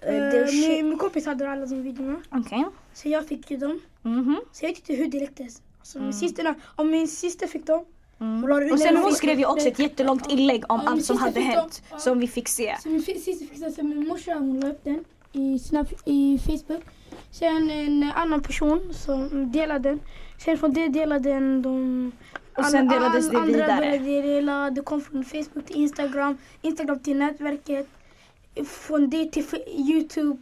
Är 0.00 0.78
min, 0.78 0.88
min 0.88 0.98
kompis 0.98 1.26
hade 1.26 1.50
alla 1.50 1.66
de 1.66 1.82
videorna. 1.82 2.20
Okej. 2.30 2.64
Så 2.94 3.08
jag 3.08 3.26
fick 3.28 3.50
ju 3.50 3.56
dem. 3.56 3.80
Mhm. 4.02 4.40
Så 4.52 4.64
jag 4.64 4.68
vet 4.70 4.78
inte 4.78 4.92
hur 4.94 5.06
det 5.10 5.20
läcktes. 5.20 5.62
Alltså, 5.78 5.98
Mm. 5.98 6.06
min 6.06 6.14
syster, 6.18 6.54
om 6.76 6.90
min 6.90 7.08
syster 7.08 7.46
fick 7.46 7.66
dem. 7.66 7.84
Mm. 8.20 8.72
Och 8.72 8.78
sen 8.80 8.96
hon 8.96 9.12
skrev 9.12 9.38
ju 9.38 9.46
också 9.46 9.68
ett 9.68 9.78
jättelångt 9.78 10.32
inlägg 10.32 10.64
om 10.68 10.80
Ja, 10.84 10.90
allt 10.90 11.04
som 11.04 11.16
hade 11.18 11.40
hänt. 11.40 11.82
Som 11.98 12.18
vi 12.18 12.28
fick 12.28 12.48
se. 12.48 12.76
Så 12.82 12.88
min 12.88 13.02
fi- 13.02 13.20
syster 13.20 13.46
fick 13.46 13.60
den, 13.60 13.72
så 13.72 13.82
min 13.82 14.08
morsa 14.08 14.34
hon 14.34 14.60
la 14.60 14.68
upp 14.68 14.84
den 14.84 15.04
i, 15.32 15.58
snap, 15.58 15.88
i 16.04 16.38
Facebook. 16.38 16.82
Sen 17.30 17.70
en 17.70 18.10
annan 18.14 18.42
person 18.42 18.80
som 18.94 19.52
delade 19.52 19.88
den. 19.88 20.00
Sen 20.44 20.58
från 20.58 20.72
det 20.72 20.88
delade 20.88 21.30
den 21.32 21.62
de... 21.62 22.12
Och 22.56 22.64
sen 22.64 22.88
alla- 22.88 22.98
delades 22.98 23.30
det 23.30 23.36
andra 23.36 23.52
vidare. 23.52 23.76
började 23.76 24.22
dela, 24.22 24.70
det 24.70 24.82
kom 24.82 25.00
från 25.00 25.24
Facebook 25.24 25.66
till 25.66 25.76
Instagram, 25.76 26.36
Instagram 26.62 26.98
till 26.98 27.16
nätverket. 27.16 27.88
Från 28.66 29.10
det 29.10 29.32
till 29.32 29.44
Youtube, 29.90 30.36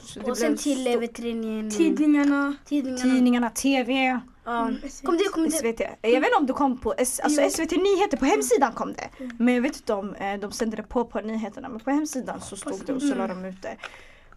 Så 0.00 0.20
det 0.20 0.30
Och 0.30 0.36
sen 0.38 0.56
till 0.56 0.86
eh, 0.86 1.00
tidningarna. 1.10 1.70
Tidningarna. 1.70 2.56
Tidningarna, 3.02 3.50
TV, 3.50 4.20
Mm, 4.46 4.76
Kom 5.04 5.16
det, 5.16 5.24
kom 5.32 5.44
det. 5.44 5.50
SVT. 5.50 5.80
Jag 6.02 6.10
vet 6.20 6.24
inte 6.24 6.36
om 6.38 6.46
det 6.46 6.52
kom 6.52 6.80
på 6.80 6.94
S- 6.98 7.20
alltså. 7.24 7.50
SVT 7.50 7.70
Nyheter, 7.70 8.16
på 8.16 8.24
hemsidan 8.24 8.72
kom 8.72 8.92
det. 8.92 9.08
Mm. 9.20 9.36
Men 9.38 9.54
jag 9.54 9.62
vet 9.62 9.76
inte 9.76 9.94
om 9.94 10.14
eh, 10.14 10.40
de 10.40 10.52
sände 10.52 10.76
det 10.76 10.82
på 10.82 11.04
på 11.04 11.20
nyheterna. 11.20 11.68
Men 11.68 11.80
på 11.80 11.90
hemsidan 11.90 12.40
så 12.40 12.56
stod 12.56 12.86
det 12.86 12.92
och 12.92 13.02
så 13.02 13.14
la 13.14 13.26
de 13.26 13.44
ut 13.44 13.62
det. 13.62 13.76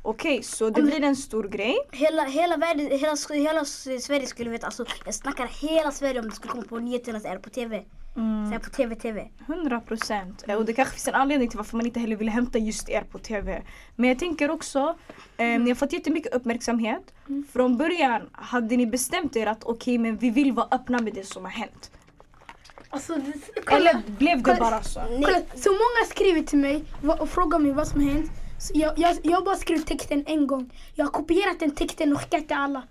Okej, 0.01 0.43
så 0.43 0.69
det 0.69 0.81
Om- 0.81 0.87
blir 0.87 1.03
en 1.03 1.15
stor 1.15 1.43
grej. 1.43 1.77
Hela, 1.91 2.23
hela, 2.23 2.57
världen, 2.57 2.87
hela, 2.91 3.15
hela 3.33 3.65
Sverige 3.65 4.27
skulle 4.27 4.49
veta, 4.49 4.65
alltså, 4.65 4.85
jag 5.05 5.15
snackar 5.15 5.47
hela 5.47 5.91
Sverige 5.91 6.19
om 6.19 6.29
det 6.29 6.35
skulle 6.35 6.51
komma 6.51 6.63
på 6.69 6.79
nyheterna 6.79 7.19
det 7.19 7.39
på 7.39 7.49
TV. 7.49 7.83
Så 8.15 8.21
är 8.21 8.51
det 8.51 8.59
på 8.59 8.69
TV, 8.69 8.95
TV. 8.95 9.27
100 9.47 9.79
procent. 9.81 10.43
Och 10.57 10.65
det 10.65 10.73
kanske 10.73 10.93
finns 10.93 11.07
en 11.07 11.15
anledning 11.15 11.49
till 11.49 11.57
varför 11.57 11.77
man 11.77 11.85
inte 11.85 11.99
heller 11.99 12.15
vill 12.15 12.29
hämta 12.29 12.57
just 12.57 12.89
er 12.89 13.01
på 13.11 13.19
TV. 13.19 13.61
Men 13.95 14.09
jag 14.09 14.19
tänker 14.19 14.51
också, 14.51 14.95
eh, 15.37 15.45
ni 15.45 15.69
har 15.69 15.75
fått 15.75 15.93
jättemycket 15.93 16.33
uppmärksamhet. 16.35 17.13
Mm. 17.29 17.45
Från 17.53 17.77
början 17.77 18.21
hade 18.31 18.77
ni 18.77 18.87
bestämt 18.87 19.35
er 19.35 19.47
att 19.47 19.63
okej 19.63 19.97
men 19.97 20.17
vi 20.17 20.29
vill 20.29 20.51
vara 20.53 20.67
öppna 20.71 20.99
med 20.99 21.13
det 21.13 21.27
som 21.27 21.43
har 21.45 21.51
hänt. 21.51 21.91
Alltså, 22.89 23.15
det- 23.15 23.65
kolla. 23.65 23.89
Eller 23.89 24.01
blev 24.17 24.37
det 24.37 24.43
kolla. 24.43 24.59
bara 24.59 24.83
så? 24.83 24.99
Kolla, 24.99 25.39
så 25.55 25.69
många 25.71 26.05
skriver 26.09 26.41
till 26.41 26.59
mig 26.59 26.83
och 27.19 27.29
frågar 27.29 27.59
mig 27.59 27.71
vad 27.71 27.87
som 27.87 28.01
hänt. 28.01 28.31
Så 28.59 28.71
jag, 28.75 28.93
jag, 28.99 29.17
jag 29.23 29.37
har 29.37 29.45
bara 29.45 29.55
skrivit 29.55 29.87
texten 29.87 30.23
en 30.27 30.47
gång. 30.47 30.69
Jag 30.93 31.05
har 31.05 31.11
kopierat 31.11 31.59
den 31.59 31.71
texten 31.71 32.13
och 32.13 32.19
skickat 32.21 32.47
till 32.47 32.57
alla. 32.57 32.83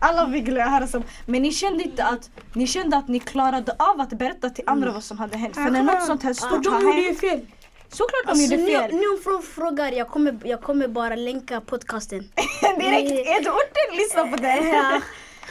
Alla 0.00 0.30
fick 0.32 0.48
höra 0.48 0.86
som, 0.86 1.02
men 1.26 1.42
ni 1.42 1.52
kände 1.52 1.84
inte 1.84 2.04
att 2.04 2.30
ni 2.52 2.66
kände 2.66 2.96
att 2.96 3.08
ni 3.08 3.20
klarade 3.20 3.72
av 3.78 4.00
att 4.00 4.10
berätta 4.10 4.50
till 4.50 4.64
andra 4.66 4.92
vad 4.92 5.04
som 5.04 5.18
hade 5.18 5.36
hänt. 5.36 5.54
För 5.54 5.70
när 5.70 5.82
något 5.82 6.02
sånt 6.06 6.22
här 6.22 6.32
stort 6.34 6.66
har 6.66 7.04
hänt, 7.06 7.20
fel. 7.20 7.40
såklart 7.88 8.22
de 8.24 8.30
Alltså, 8.30 8.44
gjorde 8.54 8.62
nu, 8.64 8.70
fel. 8.78 8.90
nu 8.92 9.06
frå- 9.24 9.42
frågar 9.42 9.92
jag 9.92 10.08
kommer, 10.08 10.38
jag 10.44 10.62
kommer 10.62 10.88
bara 10.88 11.14
länka 11.16 11.60
podcasten. 11.60 12.18
Direkt, 12.78 13.10
är 13.10 13.42
du 13.44 13.50
orten 13.50 13.96
lyssna 13.96 14.26
på 14.26 14.36
det? 14.36 14.68
Ja. 14.68 15.00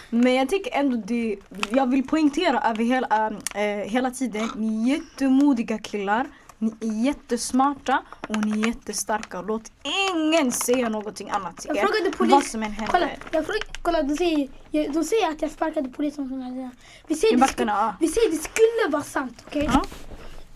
Men 0.10 0.34
jag 0.36 0.50
tycker 0.50 0.74
ändå 0.80 0.98
det, 1.08 1.36
jag 1.72 1.90
vill 1.90 2.08
poängtera 2.08 2.60
över 2.62 2.84
hela, 2.84 3.28
äh, 3.56 3.62
hela 3.92 4.12
tiden, 4.12 4.50
ni 4.56 4.92
är 4.92 4.98
jättemodiga 4.98 5.78
killar. 5.78 6.26
Ni 6.60 6.74
är 6.80 7.06
jättesmarta 7.06 8.04
och 8.30 8.46
ni 8.46 8.62
är 8.62 8.68
jättestarka. 8.68 9.42
Låt 9.42 9.72
ingen 10.16 10.52
säga 10.52 10.90
någonting 10.90 11.30
annat 11.30 11.58
till 11.58 11.68
Jag 11.68 11.78
er. 11.78 11.82
frågade 11.82 12.10
Vad 12.10 12.18
polis. 12.18 12.52
som 12.52 12.64
än 12.64 12.72
händer. 12.72 12.92
Kolla, 12.92 13.10
jag 13.32 13.46
frågade, 13.46 13.66
kolla 13.82 14.04
de, 14.04 14.18
säger, 14.18 14.50
jag- 14.72 14.94
de 14.94 15.04
säger 15.04 15.30
att 15.30 15.42
jag 15.42 15.52
sparkade 15.52 15.90
polisen. 15.90 16.30
Som 16.30 16.42
jag 16.42 16.70
vi, 17.08 17.16
säger 17.16 17.34
I 17.34 17.38
det 17.38 17.64
ja. 17.74 17.96
vi 18.00 18.08
säger 18.08 18.30
det 18.32 18.38
skulle 18.38 18.92
vara 18.92 19.04
sant. 19.04 19.44
okej? 19.48 19.70
Ja. 19.74 19.86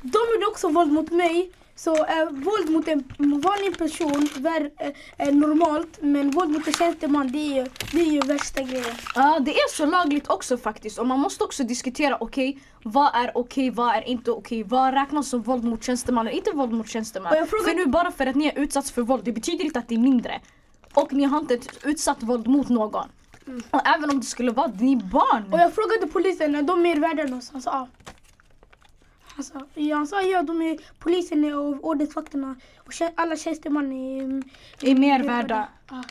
De 0.01 0.19
gjorde 0.33 0.45
också 0.51 0.69
våld 0.69 0.91
mot 0.91 1.11
mig. 1.11 1.51
Så 1.83 1.95
äh, 1.95 2.25
våld 2.31 2.69
mot 2.69 2.87
en 2.87 3.03
vanlig 3.17 3.77
person 3.77 4.29
är 4.45 4.71
äh, 5.17 5.33
normalt. 5.35 5.99
Men 6.01 6.31
våld 6.31 6.51
mot 6.51 6.67
en 6.67 6.73
tjänsteman 6.73 7.31
det 7.31 7.37
är 7.37 7.55
ju, 7.55 7.65
det 7.91 7.99
är 8.01 8.11
ju 8.11 8.19
värsta 8.19 8.61
grejen. 8.61 8.95
Ja, 9.15 9.39
det 9.39 9.51
är 9.51 9.69
så 9.75 9.85
lagligt 9.85 10.27
också 10.29 10.57
faktiskt. 10.57 10.99
Och 10.99 11.07
man 11.07 11.19
måste 11.19 11.43
också 11.43 11.63
diskutera, 11.63 12.17
okej, 12.19 12.59
vad 12.83 13.15
är 13.15 13.31
okej, 13.37 13.69
vad 13.71 13.95
är 13.95 14.07
inte 14.07 14.31
okej? 14.31 14.63
Vad 14.63 14.93
räknas 14.93 15.29
som 15.29 15.41
våld 15.41 15.63
mot 15.63 15.83
tjänsteman 15.83 16.27
och 16.27 16.33
inte 16.33 16.51
våld 16.51 16.71
mot 16.73 16.89
tjänsteman? 16.89 17.31
Frågar- 17.45 17.63
För 17.63 17.75
nu 17.75 17.85
bara 17.85 18.11
för 18.11 18.25
att 18.25 18.35
ni 18.35 18.45
är 18.47 18.59
utsatts 18.59 18.91
för 18.91 19.01
våld, 19.01 19.23
det 19.25 19.31
betyder 19.31 19.65
inte 19.65 19.79
att 19.79 19.87
det 19.87 19.95
är 19.95 19.99
mindre. 19.99 20.41
Och 20.93 21.13
ni 21.13 21.23
har 21.23 21.39
inte 21.39 21.59
utsatt 21.83 22.23
våld 22.23 22.47
mot 22.47 22.69
någon. 22.69 23.07
Och 23.71 23.87
även 23.87 24.09
om 24.09 24.19
det 24.19 24.25
skulle 24.25 24.51
vara, 24.51 24.71
ni 24.79 24.91
är 24.93 24.97
barn. 24.97 25.53
Och 25.53 25.59
jag 25.59 25.73
frågade 25.75 26.07
polisen, 26.07 26.55
är 26.55 26.61
de 26.61 26.81
mer 26.81 26.99
värda 26.99 27.23
än 27.23 27.33
oss? 27.33 27.49
Han 27.51 27.61
sa 27.61 27.71
ja. 27.71 27.87
Ja, 29.73 29.95
han 29.95 30.07
sa, 30.07 30.21
ja 30.21 30.43
de 30.43 30.61
är, 30.61 30.79
polisen 30.99 31.53
och 31.53 31.83
ordningsvakterna 31.83 32.55
och 32.77 32.93
alla 33.15 33.37
tjänstemän 33.37 33.91
är, 33.91 34.43
är 34.89 34.95
mer 34.95 35.23
värda. 35.23 35.67
Ja. 35.89 36.03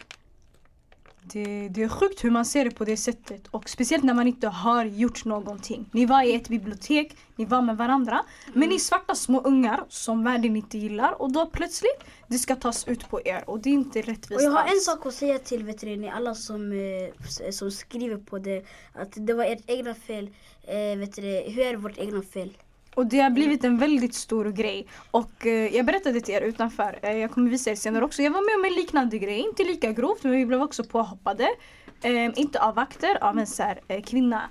Det, 1.33 1.69
det 1.69 1.83
är 1.83 1.89
sjukt 1.89 2.25
hur 2.25 2.31
man 2.31 2.45
ser 2.45 2.65
det 2.65 2.71
på 2.71 2.85
det 2.85 2.97
sättet. 2.97 3.49
Och 3.51 3.69
speciellt 3.69 4.05
när 4.05 4.15
man 4.15 4.27
inte 4.27 4.49
har 4.49 4.85
gjort 4.85 5.25
någonting. 5.25 5.89
Ni 5.93 6.07
var 6.07 6.23
i 6.23 6.35
ett 6.35 6.49
bibliotek, 6.49 7.17
ni 7.37 7.45
var 7.45 7.63
med 7.63 7.77
varandra. 7.77 8.25
Men 8.55 8.69
ni 8.69 8.75
är 8.75 8.79
svarta 8.79 9.15
små 9.15 9.41
ungar 9.41 9.85
som 9.89 10.25
världen 10.25 10.57
inte 10.57 10.79
gillar. 10.79 11.23
Och 11.23 11.33
då 11.33 11.47
plötsligt, 11.47 12.05
det 12.27 12.39
ska 12.39 12.57
tas 12.57 12.89
ut 12.89 13.11
på 13.11 13.21
er. 13.25 13.45
Och 13.47 13.61
det 13.61 13.71
är 13.71 13.75
inte 13.75 14.01
rättvist 14.01 14.31
Och 14.31 14.43
jag 14.43 14.51
har 14.51 14.63
en 14.63 14.69
alls. 14.69 14.85
sak 14.85 15.07
att 15.07 15.15
säga 15.15 15.39
till 15.39 15.65
veterinärer, 15.65 16.13
alla 16.13 16.35
som, 16.35 16.73
eh, 16.73 17.51
som 17.51 17.71
skriver 17.71 18.17
på 18.17 18.39
det, 18.39 18.65
att 18.93 19.13
det 19.15 19.35
var 19.35 19.45
ert 19.45 19.63
egna 19.67 19.95
fel. 19.95 20.31
Eh, 20.63 20.99
vet 20.99 21.17
du, 21.17 21.23
det, 21.23 21.51
hur 21.51 21.63
är 21.63 21.77
vårt 21.77 21.99
egna 21.99 22.23
fel? 22.23 22.57
Och 22.99 23.07
det 23.07 23.21
har 23.21 23.31
blivit 23.31 23.65
en 23.65 23.79
väldigt 23.79 24.15
stor 24.15 24.45
grej. 24.45 24.87
Och 25.11 25.47
eh, 25.47 25.77
jag 25.77 25.87
berättade 25.87 26.21
till 26.21 26.35
er 26.35 26.41
utanför, 26.41 26.99
eh, 27.03 27.17
jag 27.17 27.31
kommer 27.31 27.51
visa 27.51 27.71
er 27.71 27.75
senare 27.75 28.05
också. 28.05 28.23
Jag 28.23 28.31
var 28.31 28.41
med 28.41 28.55
om 28.59 28.73
en 28.73 28.81
liknande 28.81 29.19
grej, 29.19 29.41
inte 29.41 29.65
lika 29.65 29.93
grovt 29.93 30.25
men 30.25 30.33
vi 30.33 30.47
blev 30.47 30.63
också 30.63 30.85
påhoppade. 30.85 31.49
Eh, 32.03 32.39
inte 32.39 32.61
av 32.61 32.75
vakter, 32.75 33.25
av 33.25 33.39
en 33.39 33.47
så 33.47 33.63
här, 33.63 33.81
eh, 33.89 34.03
kvinna. 34.03 34.43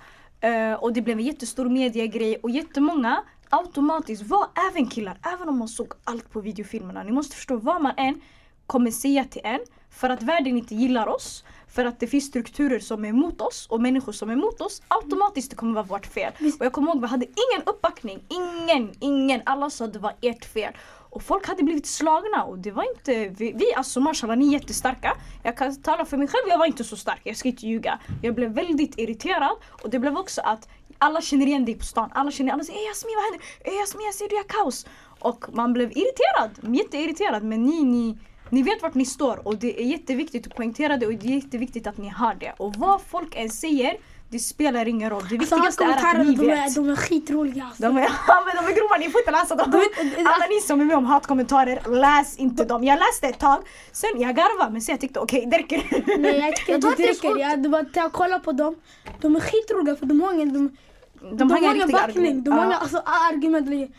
Eh, 0.42 0.74
och 0.74 0.94
det 0.94 1.02
blev 1.02 1.18
en 1.18 1.26
jättestor 1.26 1.70
mediegrej 1.70 2.38
och 2.44 2.50
jättemånga 2.50 3.24
automatiskt 3.50 4.24
var 4.24 4.48
även 4.72 4.88
killar, 4.88 5.18
även 5.36 5.50
om 5.50 5.58
man 5.58 5.68
såg 5.68 5.94
allt 6.04 6.32
på 6.32 6.42
videofilmerna. 6.42 7.04
Ni 7.04 7.12
måste 7.12 7.36
förstå 7.36 7.56
vad 7.56 7.82
man 7.82 7.94
än 7.98 8.22
kommer 8.68 8.92
säga 8.92 9.24
till 9.24 9.42
en 9.44 9.60
för 9.90 10.10
att 10.10 10.24
världen 10.24 10.58
inte 10.58 10.76
gillar 10.76 11.08
oss 11.08 11.44
för 11.78 11.86
att 11.86 12.00
det 12.00 12.08
finns 12.08 12.26
strukturer 12.26 12.80
som 12.80 13.06
är 13.06 13.10
emot 13.10 13.42
oss 13.42 13.68
och 13.70 13.82
människor 13.82 14.12
som 14.12 14.30
är 14.30 14.34
emot 14.34 14.62
oss. 14.62 14.82
Automatiskt 14.88 15.50
det 15.50 15.56
kommer 15.56 15.74
vara 15.74 15.86
vårt 15.86 16.06
fel. 16.06 16.34
Och 16.60 16.66
jag 16.66 16.74
kommer 16.74 16.92
ihåg 16.92 17.02
vi 17.02 17.08
hade 17.08 17.26
ingen 17.26 17.68
uppbackning. 17.68 18.20
Ingen, 18.30 18.92
ingen. 19.00 19.42
Alla 19.46 19.70
sa 19.70 19.86
att 19.86 19.94
det 19.94 20.00
var 20.00 20.14
ert 20.22 20.46
fel. 20.46 20.74
Och 21.10 21.24
folk 21.24 21.48
hade 21.48 21.64
blivit 21.64 21.86
slagna 21.86 22.44
och 22.44 22.58
det 22.58 22.72
var 22.72 22.86
inte, 22.96 23.30
vi, 23.30 23.54
vi 23.56 23.74
alltså 23.74 24.00
mashallah 24.00 24.38
ni 24.38 24.48
är 24.48 24.52
jättestarka. 24.52 25.18
Jag 25.44 25.58
kan 25.58 25.82
tala 25.82 26.06
för 26.06 26.18
mig 26.18 26.28
själv, 26.28 26.50
jag 26.50 26.58
var 26.58 26.66
inte 26.66 26.84
så 26.84 26.96
stark, 26.96 27.22
jag 27.24 27.38
ska 27.38 27.50
inte 27.50 27.68
ljuga. 27.68 28.00
Jag 28.22 28.36
blev 28.36 28.52
väldigt 28.52 29.00
irriterad 29.00 29.58
och 29.84 29.90
det 29.90 30.00
blev 30.00 30.18
också 30.18 30.42
att 30.42 30.70
alla 30.98 31.22
känner 31.22 31.46
igen 31.46 31.66
dig 31.66 31.76
på 31.76 31.86
stan. 31.86 32.10
Alla 32.14 32.32
känner, 32.32 32.54
alla 32.54 32.64
säger 32.64 32.88
Jasmin 32.88 33.14
vad 33.16 33.24
händer? 33.24 33.80
Jasmin 33.80 34.06
jag 34.06 34.16
ser 34.16 34.30
du 34.30 34.36
gör 34.36 34.44
kaos. 34.44 34.86
Och 35.20 35.46
man 35.54 35.74
blev 35.74 35.92
irriterad, 35.92 36.76
jätteirriterad 36.78 37.44
men 37.44 37.64
ni, 37.64 37.84
ni 37.84 38.18
ni 38.50 38.64
vet 38.64 38.82
vart 38.82 38.94
ni 38.94 39.06
står 39.06 39.48
och 39.48 39.58
det 39.58 39.82
är 39.82 39.86
jätteviktigt 39.86 40.48
att 40.48 40.56
poängtera 40.56 40.98
det 40.98 41.06
och 41.08 41.14
det 41.14 41.28
är 41.28 41.36
jätteviktigt 41.36 41.88
att 41.88 41.98
ni 41.98 42.10
har 42.10 42.36
det. 42.36 42.54
Och 42.58 42.76
vad 42.76 43.02
folk 43.02 43.36
än 43.36 43.50
säger, 43.50 43.98
det 44.30 44.40
spelar 44.40 44.88
ingen 44.88 45.10
roll. 45.10 45.24
Det 45.30 45.38
Alltså 45.38 45.56
viktigaste 45.56 45.84
är 45.84 46.20
att 46.20 46.28
ni 46.28 46.36
de 46.36 46.50
är, 46.50 46.56
vet. 46.56 46.76
de 46.76 46.90
är 46.90 46.96
skitroliga 46.96 47.66
alltså. 47.66 47.84
De 47.84 47.98
är, 47.98 48.02
men 48.46 48.66
de 48.66 48.72
är 48.72 48.76
grova, 48.76 48.98
ni 48.98 49.10
får 49.10 49.22
inte 49.22 49.32
läsa 49.32 49.56
dem. 49.56 49.84
Alla 50.18 50.46
ni 50.50 50.62
som 50.62 50.82
är 50.82 50.86
med 50.86 50.98
om 50.98 51.06
hatkommentarer, 51.06 51.82
läs 51.90 52.38
inte 52.38 52.66
dem. 52.66 52.84
Jag 52.84 53.00
läste 53.00 53.28
ett 53.28 53.40
tag, 53.40 53.64
sen 53.92 54.10
jag 54.18 54.36
garvade 54.36 54.72
men 54.72 54.82
sen 54.82 54.94
jag 54.94 55.02
tyckte 55.02 55.20
okej 55.20 55.46
det 55.52 55.58
räcker. 55.58 55.84
Nej 56.18 56.40
jag 56.40 56.56
tycker 56.56 56.76
inte 56.76 56.94
det 56.98 57.04
är 57.04 57.08
räcker. 57.08 57.38
Jag 57.38 57.72
bara 57.72 57.86
jag 57.94 58.12
kolla 58.12 58.40
på 58.40 58.52
dem. 58.52 58.76
De 59.22 59.36
är 59.36 59.40
skitroliga 59.40 59.96
för 59.96 60.06
de 60.06 60.22
har 60.22 60.34
ingen, 60.34 60.54
de, 60.54 60.78
De, 61.22 61.38
de 61.38 61.52
har 61.52 61.76
ingen 61.76 61.92
backning. 61.92 62.44
De 62.44 62.52
har 62.52 62.66
inga 62.66 62.76
alltså, 62.78 62.98
argument. 63.06 63.92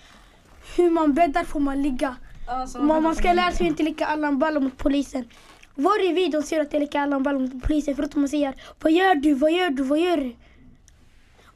Hur 0.76 0.90
man 0.90 1.14
bäddar 1.14 1.44
får 1.44 1.60
man 1.60 1.82
ligga. 1.82 2.16
Man, 2.80 3.02
man 3.02 3.14
ska 3.14 3.32
lära 3.32 3.52
sig 3.52 3.66
inte 3.66 3.82
lika 3.82 4.06
Allan 4.06 4.38
Ballo 4.38 4.60
mot 4.60 4.78
polisen. 4.78 5.28
Varje 5.74 6.12
video 6.12 6.42
ser 6.42 6.60
att 6.60 6.72
jag 6.72 6.80
leker 6.80 6.98
Allan 7.00 7.22
Ballo 7.22 7.38
mot 7.38 7.62
polisen 7.62 7.96
förutom 7.96 8.20
man 8.22 8.28
säger 8.28 8.54
Vad 8.80 8.92
gör 8.92 9.14
du? 9.14 9.34
Vad 9.34 9.52
gör 9.52 9.70
du? 9.70 9.82
Vad 9.82 9.98
gör 9.98 10.16
du? 10.16 10.36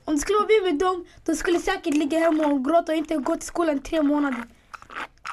Om 0.04 0.14
det 0.14 0.20
skulle 0.20 0.38
vara 0.38 0.48
vi 0.48 0.70
med 0.70 0.78
dem, 0.80 1.04
de 1.24 1.34
skulle 1.34 1.58
säkert 1.58 1.94
ligga 1.94 2.18
hemma 2.18 2.46
och 2.46 2.64
gråta 2.64 2.92
och 2.92 2.98
inte 2.98 3.16
gå 3.16 3.36
till 3.36 3.46
skolan 3.46 3.76
i 3.76 3.80
tre 3.80 4.02
månader. 4.02 4.42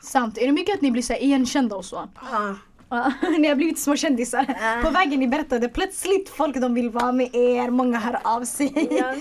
Sant. 0.04 0.38
Är 0.38 0.46
det 0.46 0.52
mycket 0.52 0.76
att 0.76 0.82
ni 0.82 0.92
blir 0.92 1.02
så 1.02 1.14
igenkända 1.14 1.76
och 1.76 1.86
så? 1.86 2.10
Ja. 2.32 2.56
Ni 3.40 3.48
har 3.48 3.56
blivit 3.56 3.80
små 3.80 3.96
kändisar. 3.96 4.46
Ja. 4.62 4.82
På 4.84 4.90
vägen 4.90 5.20
ni 5.20 5.28
berättade 5.28 5.70
plötsligt 5.70 6.30
folk 6.30 6.56
de 6.56 6.74
vill 6.74 6.90
vara 6.90 7.12
med 7.12 7.36
er, 7.36 7.70
många 7.70 8.00
hör 8.00 8.20
av 8.24 8.46
sig. 8.46 8.88
Ja. 8.92 9.14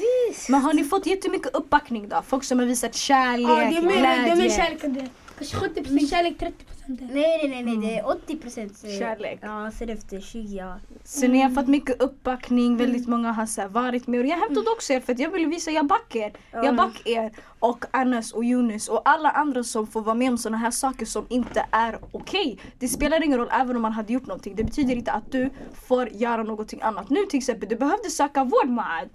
Men 0.48 0.60
har 0.60 0.72
ni 0.72 0.84
fått 0.84 1.06
jättemycket 1.06 1.54
uppbackning 1.54 2.08
då? 2.08 2.22
Folk 2.26 2.44
som 2.44 2.58
har 2.58 2.66
visat 2.66 2.94
kärlek, 2.94 3.48
Ja, 3.48 3.54
det 3.56 3.76
är 3.76 3.82
mer, 3.82 4.02
det 4.02 4.06
är 4.06 4.26
mer 4.26 4.34
glädje? 4.34 4.50
kärlek 4.50 4.84
än 4.84 4.94
det. 4.94 5.08
Kanske 5.38 5.56
70% 5.56 6.10
kärlek, 6.10 6.36
30% 6.38 6.52
det. 6.86 7.04
Nej, 7.04 7.48
nej, 7.48 7.48
nej, 7.48 7.76
nej, 7.76 7.76
det 7.76 7.98
är 7.98 8.08
80 8.08 8.36
procent 8.36 8.78
Kärlek. 8.98 9.38
Ja, 9.42 9.70
sen 9.70 9.88
efter 9.88 10.20
20, 10.20 10.56
ja. 10.56 10.74
Så 11.04 11.28
ni 11.28 11.40
har 11.40 11.50
fått 11.50 11.68
mycket 11.68 12.02
uppbackning, 12.02 12.76
väldigt 12.76 13.08
många 13.08 13.32
har 13.32 13.46
så 13.46 13.60
här 13.60 13.68
varit 13.68 14.06
med. 14.06 14.20
Och 14.20 14.26
jag 14.26 14.36
hämtade 14.36 14.70
också 14.70 14.92
er 14.92 15.00
för 15.00 15.12
att 15.12 15.18
jag 15.18 15.30
ville 15.30 15.46
visa 15.46 15.70
jag 15.70 15.86
backar 15.86 16.20
er. 16.20 16.32
Jag 16.52 16.76
backar 16.76 17.10
er 17.10 17.32
och 17.58 17.84
Anas 17.90 18.32
och 18.32 18.44
Yunus 18.44 18.88
och 18.88 19.02
alla 19.04 19.30
andra 19.30 19.64
som 19.64 19.86
får 19.86 20.00
vara 20.00 20.14
med 20.14 20.30
om 20.30 20.38
såna 20.38 20.56
här 20.56 20.70
saker 20.70 21.06
som 21.06 21.26
inte 21.28 21.66
är 21.70 21.98
okej. 22.12 22.58
Det 22.78 22.88
spelar 22.88 23.24
ingen 23.24 23.38
roll 23.38 23.50
även 23.52 23.76
om 23.76 23.82
man 23.82 23.92
hade 23.92 24.12
gjort 24.12 24.26
någonting. 24.26 24.54
Det 24.56 24.64
betyder 24.64 24.96
inte 24.96 25.12
att 25.12 25.32
du 25.32 25.50
får 25.74 26.08
göra 26.08 26.42
någonting 26.42 26.82
annat. 26.82 27.10
Nu 27.10 27.26
till 27.26 27.38
exempel, 27.38 27.68
du 27.68 27.76
behövde 27.76 28.10
söka 28.10 28.44
vård 28.44 28.68
Maad. 28.68 29.08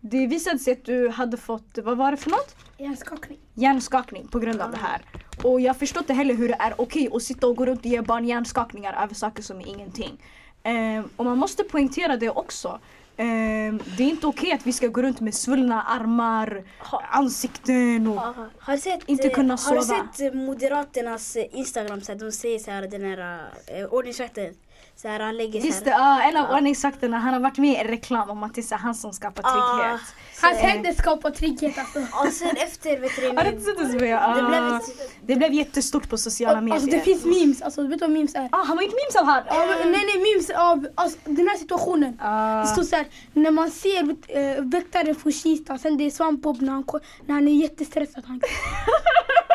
Det 0.00 0.26
visade 0.26 0.58
sig 0.58 0.72
att 0.72 0.84
du 0.84 1.08
hade 1.08 1.36
fått, 1.36 1.78
vad 1.84 1.96
var 1.96 2.10
det 2.10 2.16
för 2.16 2.30
något? 2.30 2.56
Hjärnskakning. 2.78 3.38
hjärnskakning 3.54 4.28
på 4.28 4.38
grund 4.38 4.60
av 4.60 4.70
det 4.70 4.76
här. 4.76 5.02
Och 5.44 5.60
jag 5.60 5.76
förstår 5.76 6.02
inte 6.02 6.12
heller 6.14 6.34
hur 6.34 6.48
det 6.48 6.56
är 6.58 6.74
okej 6.80 7.08
att 7.12 7.22
sitta 7.22 7.46
och 7.46 7.56
gå 7.56 7.66
runt 7.66 7.80
och 7.80 7.86
ge 7.86 8.00
barn 8.02 8.24
hjärnskakningar 8.24 9.02
över 9.02 9.14
saker 9.14 9.42
som 9.42 9.60
är 9.60 9.66
ingenting. 9.66 10.22
Ehm, 10.62 11.08
och 11.16 11.24
man 11.24 11.38
måste 11.38 11.64
poängtera 11.64 12.16
det 12.16 12.30
också. 12.30 12.78
Ehm, 13.16 13.80
det 13.96 14.02
är 14.02 14.08
inte 14.08 14.26
okej 14.26 14.52
att 14.52 14.66
vi 14.66 14.72
ska 14.72 14.86
gå 14.88 15.02
runt 15.02 15.20
med 15.20 15.34
svullna 15.34 15.82
armar, 15.82 16.64
ansikten 17.10 18.06
och... 18.06 18.20
Har 18.58 18.76
sett, 18.76 19.00
Inte 19.06 19.28
eh, 19.28 19.34
kunna 19.34 19.56
har 19.56 19.74
du 19.76 19.82
sova. 19.82 20.08
sett 20.16 20.34
eh, 20.34 20.40
Moderaternas 20.40 21.36
eh, 21.36 21.44
Instagram? 21.58 22.00
Så 22.00 22.14
de 22.14 22.32
säger 22.32 22.58
så 22.58 22.70
här, 22.70 22.82
den 22.82 23.02
här 23.04 23.50
eh, 23.66 23.84
ordningsvakten. 23.86 24.54
Så 25.02 25.08
här, 25.08 25.20
han 25.20 25.36
lägger 25.36 25.60
Just 25.60 25.84
det, 25.84 25.90
här. 25.90 25.98
ja, 25.98 26.22
en 26.30 26.36
av 26.36 26.50
ordningsvakterna 26.50 27.18
han 27.18 27.32
har 27.34 27.40
varit 27.40 27.58
med 27.58 27.70
i 27.72 27.76
en 27.76 27.86
reklam 27.86 28.30
om 28.30 28.42
att 28.42 28.54
det 28.54 28.72
är 28.72 28.76
han 28.76 28.94
som 28.94 29.12
skapar 29.12 29.42
trygghet. 29.42 30.00
Hans 30.42 30.58
händer 30.58 30.92
skapar 30.92 31.30
trygghet 31.30 31.78
alltså. 31.78 31.98
Och 32.26 32.32
sen 32.32 32.56
efter 32.56 33.00
vet 33.00 33.16
du, 33.16 33.26
Har 33.36 33.44
du 33.44 33.50
inte 33.50 33.62
sett 33.64 33.78
det? 33.78 33.84
Sofia? 33.92 34.34
det 34.34 34.42
blev 34.48 34.62
Ja. 34.62 34.76
ett, 34.76 35.12
Det 35.26 35.36
blev 35.36 35.52
jättestort 35.52 36.08
på 36.10 36.18
sociala 36.18 36.60
medier. 36.60 36.74
Alltså 36.74 36.90
det 36.90 37.00
finns 37.00 37.24
memes, 37.24 37.62
alltså 37.62 37.82
vet 37.82 37.98
du 37.98 38.04
vad 38.04 38.10
memes 38.10 38.34
är? 38.34 38.48
Ah, 38.52 38.64
han 38.64 38.76
har 38.78 38.84
gjort 38.84 38.94
memes 38.94 39.28
av! 39.28 39.42
Ja, 39.46 39.66
men 39.82 39.92
nej 39.92 40.02
nej 40.14 40.32
memes 40.34 40.50
av 40.50 40.86
alltså, 40.94 41.18
den 41.24 41.48
här 41.48 41.56
situationen. 41.56 42.18
Ah. 42.20 42.60
Det 42.60 42.66
står 42.66 42.82
såhär, 42.82 43.06
när 43.32 43.50
man 43.50 43.70
ser 43.70 44.16
äh, 44.28 44.62
väktare 44.64 45.14
få 45.14 45.30
Kista, 45.30 45.78
sen 45.78 45.96
det 45.98 46.04
är 46.04 46.10
Svampbob 46.10 46.62
när 46.62 46.72
han, 46.72 46.84
när 47.26 47.34
han 47.34 47.48
är 47.48 47.52
jättestressad. 47.62 48.24
Han, 48.26 48.40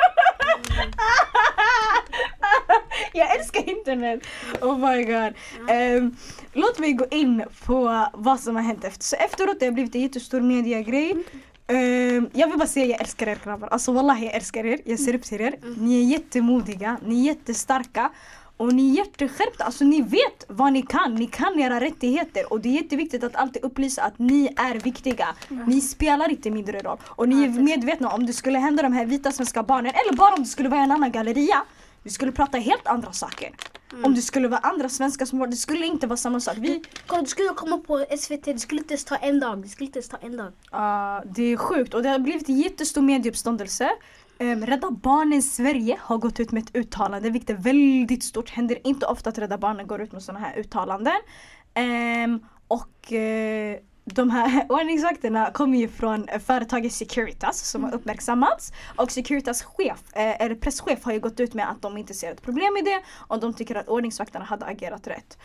Jag 3.14 3.36
älskar 3.36 3.70
internet! 3.70 4.20
Oh 4.62 4.78
my 4.78 5.04
god. 5.04 5.34
Ehm, 5.70 6.16
låt 6.54 6.80
mig 6.80 6.94
gå 6.94 7.06
in 7.12 7.44
på 7.66 8.08
vad 8.14 8.40
som 8.40 8.56
har 8.56 8.64
hänt 8.64 8.84
efter. 8.84 9.04
Så 9.04 9.16
efteråt 9.16 9.60
det 9.60 9.66
har 9.66 9.74
blivit 9.74 9.96
en 9.96 10.02
jättestor 10.02 10.42
mediagrej. 10.42 11.16
Ehm, 11.68 12.30
jag 12.34 12.48
vill 12.48 12.58
bara 12.58 12.68
säga 12.68 12.86
jag 12.86 13.02
älskar 13.02 13.28
er 13.28 13.38
grabbar. 13.44 13.68
Alltså 13.68 13.92
wallahi 13.92 14.26
jag 14.26 14.36
älskar 14.36 14.66
er. 14.66 14.80
Jag 14.86 15.00
ser 15.00 15.16
upp 15.16 15.24
till 15.24 15.42
er. 15.42 15.56
Ni 15.78 16.00
är 16.00 16.04
jättemodiga, 16.04 16.98
ni 17.06 17.20
är 17.20 17.24
jättestarka. 17.26 18.10
Och 18.64 18.74
ni 18.74 18.90
är 18.90 18.98
jätteskärpta, 18.98 19.64
alltså 19.64 19.84
ni 19.84 20.02
vet 20.02 20.46
vad 20.48 20.74
ni 20.74 20.82
kan, 20.82 21.16
ni 21.16 21.28
kan 21.28 21.60
era 21.60 21.80
rättigheter 21.80 22.54
och 22.54 22.60
det 22.60 22.70
är 22.70 22.82
jätteviktigt 22.82 23.24
att 23.24 23.36
alltid 23.36 23.64
upplysa 23.64 24.04
att 24.04 24.20
ni 24.20 24.54
är 24.58 24.80
viktiga. 24.80 25.28
Ni 25.68 25.82
spelar 25.82 26.30
inte 26.30 26.52
mindre 26.52 26.80
roll. 26.80 26.98
Och 27.06 27.30
ni 27.30 27.44
är 27.44 27.50
medvetna 27.50 28.10
om 28.10 28.26
det 28.26 28.34
skulle 28.34 28.60
hända 28.60 28.84
de 28.84 28.94
här 28.94 29.06
vita 29.06 29.32
svenska 29.32 29.64
barnen 29.64 29.94
eller 29.96 30.18
bara 30.18 30.34
om 30.34 30.44
det 30.44 30.50
skulle 30.50 30.70
vara 30.70 30.82
en 30.82 30.92
annan 30.92 31.12
galleria 31.12 31.64
vi 32.04 32.10
skulle 32.10 32.32
prata 32.32 32.58
helt 32.58 32.88
andra 32.88 33.12
saker. 33.12 33.52
Om 34.04 34.16
det 34.16 34.22
skulle 34.22 34.48
vara 34.48 34.60
andra 34.60 34.90
svenskar 34.90 35.26
som 35.26 35.40
var, 35.40 35.48
det 35.48 35.56
skulle 35.56 35.86
inte 35.86 36.08
vara 36.08 36.18
samma 36.18 36.40
sak. 36.40 36.56
Vi, 36.58 36.84
kolla, 37.08 37.22
du 37.22 37.28
skulle 37.28 37.50
komma 37.50 37.78
på 37.78 38.06
SVT, 38.18 38.46
det 38.46 38.60
skulle 38.60 38.82
inte 38.82 38.94
ens 38.94 39.06
ta 39.06 39.16
en 39.16 39.40
dag. 39.40 39.62
Det 39.62 39.68
skulle 39.68 39.86
inte 39.86 40.00
ens 40.00 40.10
ta 40.10 40.18
en 40.18 40.38
dag. 40.38 40.52
Ah, 40.70 41.22
det 41.26 41.44
är 41.44 41.58
sjukt 41.58 41.94
och 41.94 42.04
det 42.04 42.10
har 42.10 42.20
blivit 42.20 42.50
jättestor 42.50 43.02
medieuppståndelse. 43.02 43.90
Um, 44.40 44.66
Rädda 44.66 44.92
Barnen 44.92 45.44
Sverige 45.44 45.98
har 46.02 46.18
gått 46.18 46.40
ut 46.40 46.52
med 46.52 46.64
ett 46.64 46.76
uttalande 46.76 47.30
vilket 47.30 47.50
är 47.50 47.54
väldigt 47.54 48.24
stort. 48.24 48.50
Händer 48.50 48.88
inte 48.88 49.06
ofta 49.06 49.30
att 49.30 49.38
Rädda 49.38 49.58
Barnen 49.58 49.88
går 49.88 50.02
ut 50.02 50.12
med 50.12 50.24
sådana 50.24 50.46
här 50.46 50.58
uttalanden. 50.58 51.14
Um, 51.76 52.46
och 52.68 53.12
uh, 53.12 53.78
de 54.06 54.30
här 54.30 54.66
ordningsvakterna 54.70 55.52
kommer 55.52 55.78
ju 55.78 55.88
från 55.88 56.30
eh, 56.30 56.40
företaget 56.40 56.94
Securitas 56.94 57.70
som 57.70 57.84
har 57.84 57.94
uppmärksammats. 57.94 58.74
Och 58.96 59.12
Securitas 59.12 59.64
chef, 59.64 60.04
eh, 60.14 60.42
eller 60.42 60.56
presschef 60.56 61.04
har 61.04 61.14
ju 61.14 61.20
gått 61.20 61.40
ut 61.40 61.54
med 61.54 61.70
att 61.70 61.82
de 61.82 61.98
inte 61.98 62.14
ser 62.14 62.32
ett 62.32 62.42
problem 62.42 62.78
i 62.78 62.82
det 62.82 63.02
och 63.28 63.40
de 63.40 63.54
tycker 63.54 63.76
att 63.76 63.88
ordningsvakterna 63.88 64.46
hade 64.46 64.66
agerat 64.66 65.08
rätt. 65.08 65.38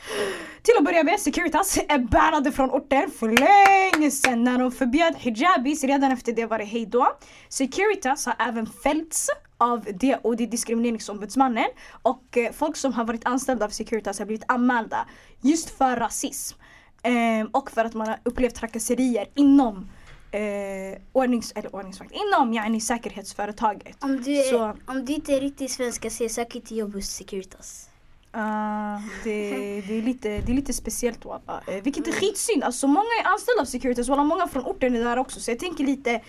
Till 0.63 0.75
att 0.79 0.85
börja 0.85 1.05
med, 1.05 1.21
Securitas 1.21 1.79
är 1.89 1.99
bannade 1.99 2.53
från 2.53 2.71
orten 2.71 3.11
för 3.11 3.29
länge 3.29 4.11
sedan 4.11 4.45
när 4.45 4.59
de 4.59 4.73
förbjöd 4.73 5.15
hijabis. 5.17 5.85
Redan 5.85 6.13
efter 6.13 6.33
det 6.33 6.47
var 6.47 6.59
det 6.59 6.65
hejdå. 6.65 7.07
Securitas 7.49 8.27
har 8.27 8.35
även 8.39 8.67
fällts 8.67 9.29
av 9.59 9.87
det 9.95 10.15
och 10.15 10.37
det 10.37 10.45
är 10.45 10.49
diskrimineringsombudsmannen 10.49 11.67
och 12.03 12.37
eh, 12.37 12.53
folk 12.53 12.77
som 12.77 12.93
har 12.93 13.05
varit 13.05 13.27
anställda 13.27 13.65
av 13.65 13.69
Securitas 13.69 14.19
har 14.19 14.27
blivit 14.27 14.45
anmälda 14.49 15.07
just 15.41 15.71
för 15.71 15.97
rasism. 15.97 16.59
Ehm, 17.03 17.47
och 17.47 17.71
för 17.71 17.85
att 17.85 17.95
man 17.95 18.09
har 18.09 18.19
upplevt 18.23 18.55
trakasserier 18.55 19.27
inom 19.35 19.89
eh, 20.31 20.99
ordnings, 21.13 21.53
eller 21.53 21.75
ordningsvakt, 21.77 22.13
inom 22.13 22.55
yani, 22.55 22.81
säkerhetsföretaget. 22.81 24.05
Om 24.05 24.23
du, 24.23 24.37
är, 24.37 24.43
Så- 24.43 24.77
om 24.87 25.05
du 25.05 25.13
inte 25.13 25.33
är 25.35 25.41
riktigt 25.41 25.71
svenska, 25.71 26.11
se 26.11 26.29
sök 26.29 26.55
inte 26.55 26.75
jobb 26.75 26.95
hos 26.95 27.07
Securitas. 27.07 27.89
Ah, 28.31 28.99
det, 29.25 29.51
det, 29.81 29.99
är 29.99 30.03
lite, 30.03 30.29
det 30.29 30.53
är 30.53 30.57
lite 30.57 30.73
speciellt 30.73 31.25
walla. 31.25 31.63
Eh, 31.67 31.83
vilket 31.83 32.09
är 32.09 32.13
skitsynd. 32.13 32.63
Alltså 32.65 32.87
många 32.87 33.07
är 33.25 33.27
anställda 33.29 33.61
av 33.63 33.65
Securitas, 33.67 34.09
walla, 34.09 34.25
många 34.25 34.49
från 34.49 34.65
orten 34.65 34.97
är 34.97 35.05
där 35.05 35.19
också. 35.19 35.41
Så 35.41 35.51
jag 35.51 35.59
tänker 35.59 35.85
lite, 35.85 36.21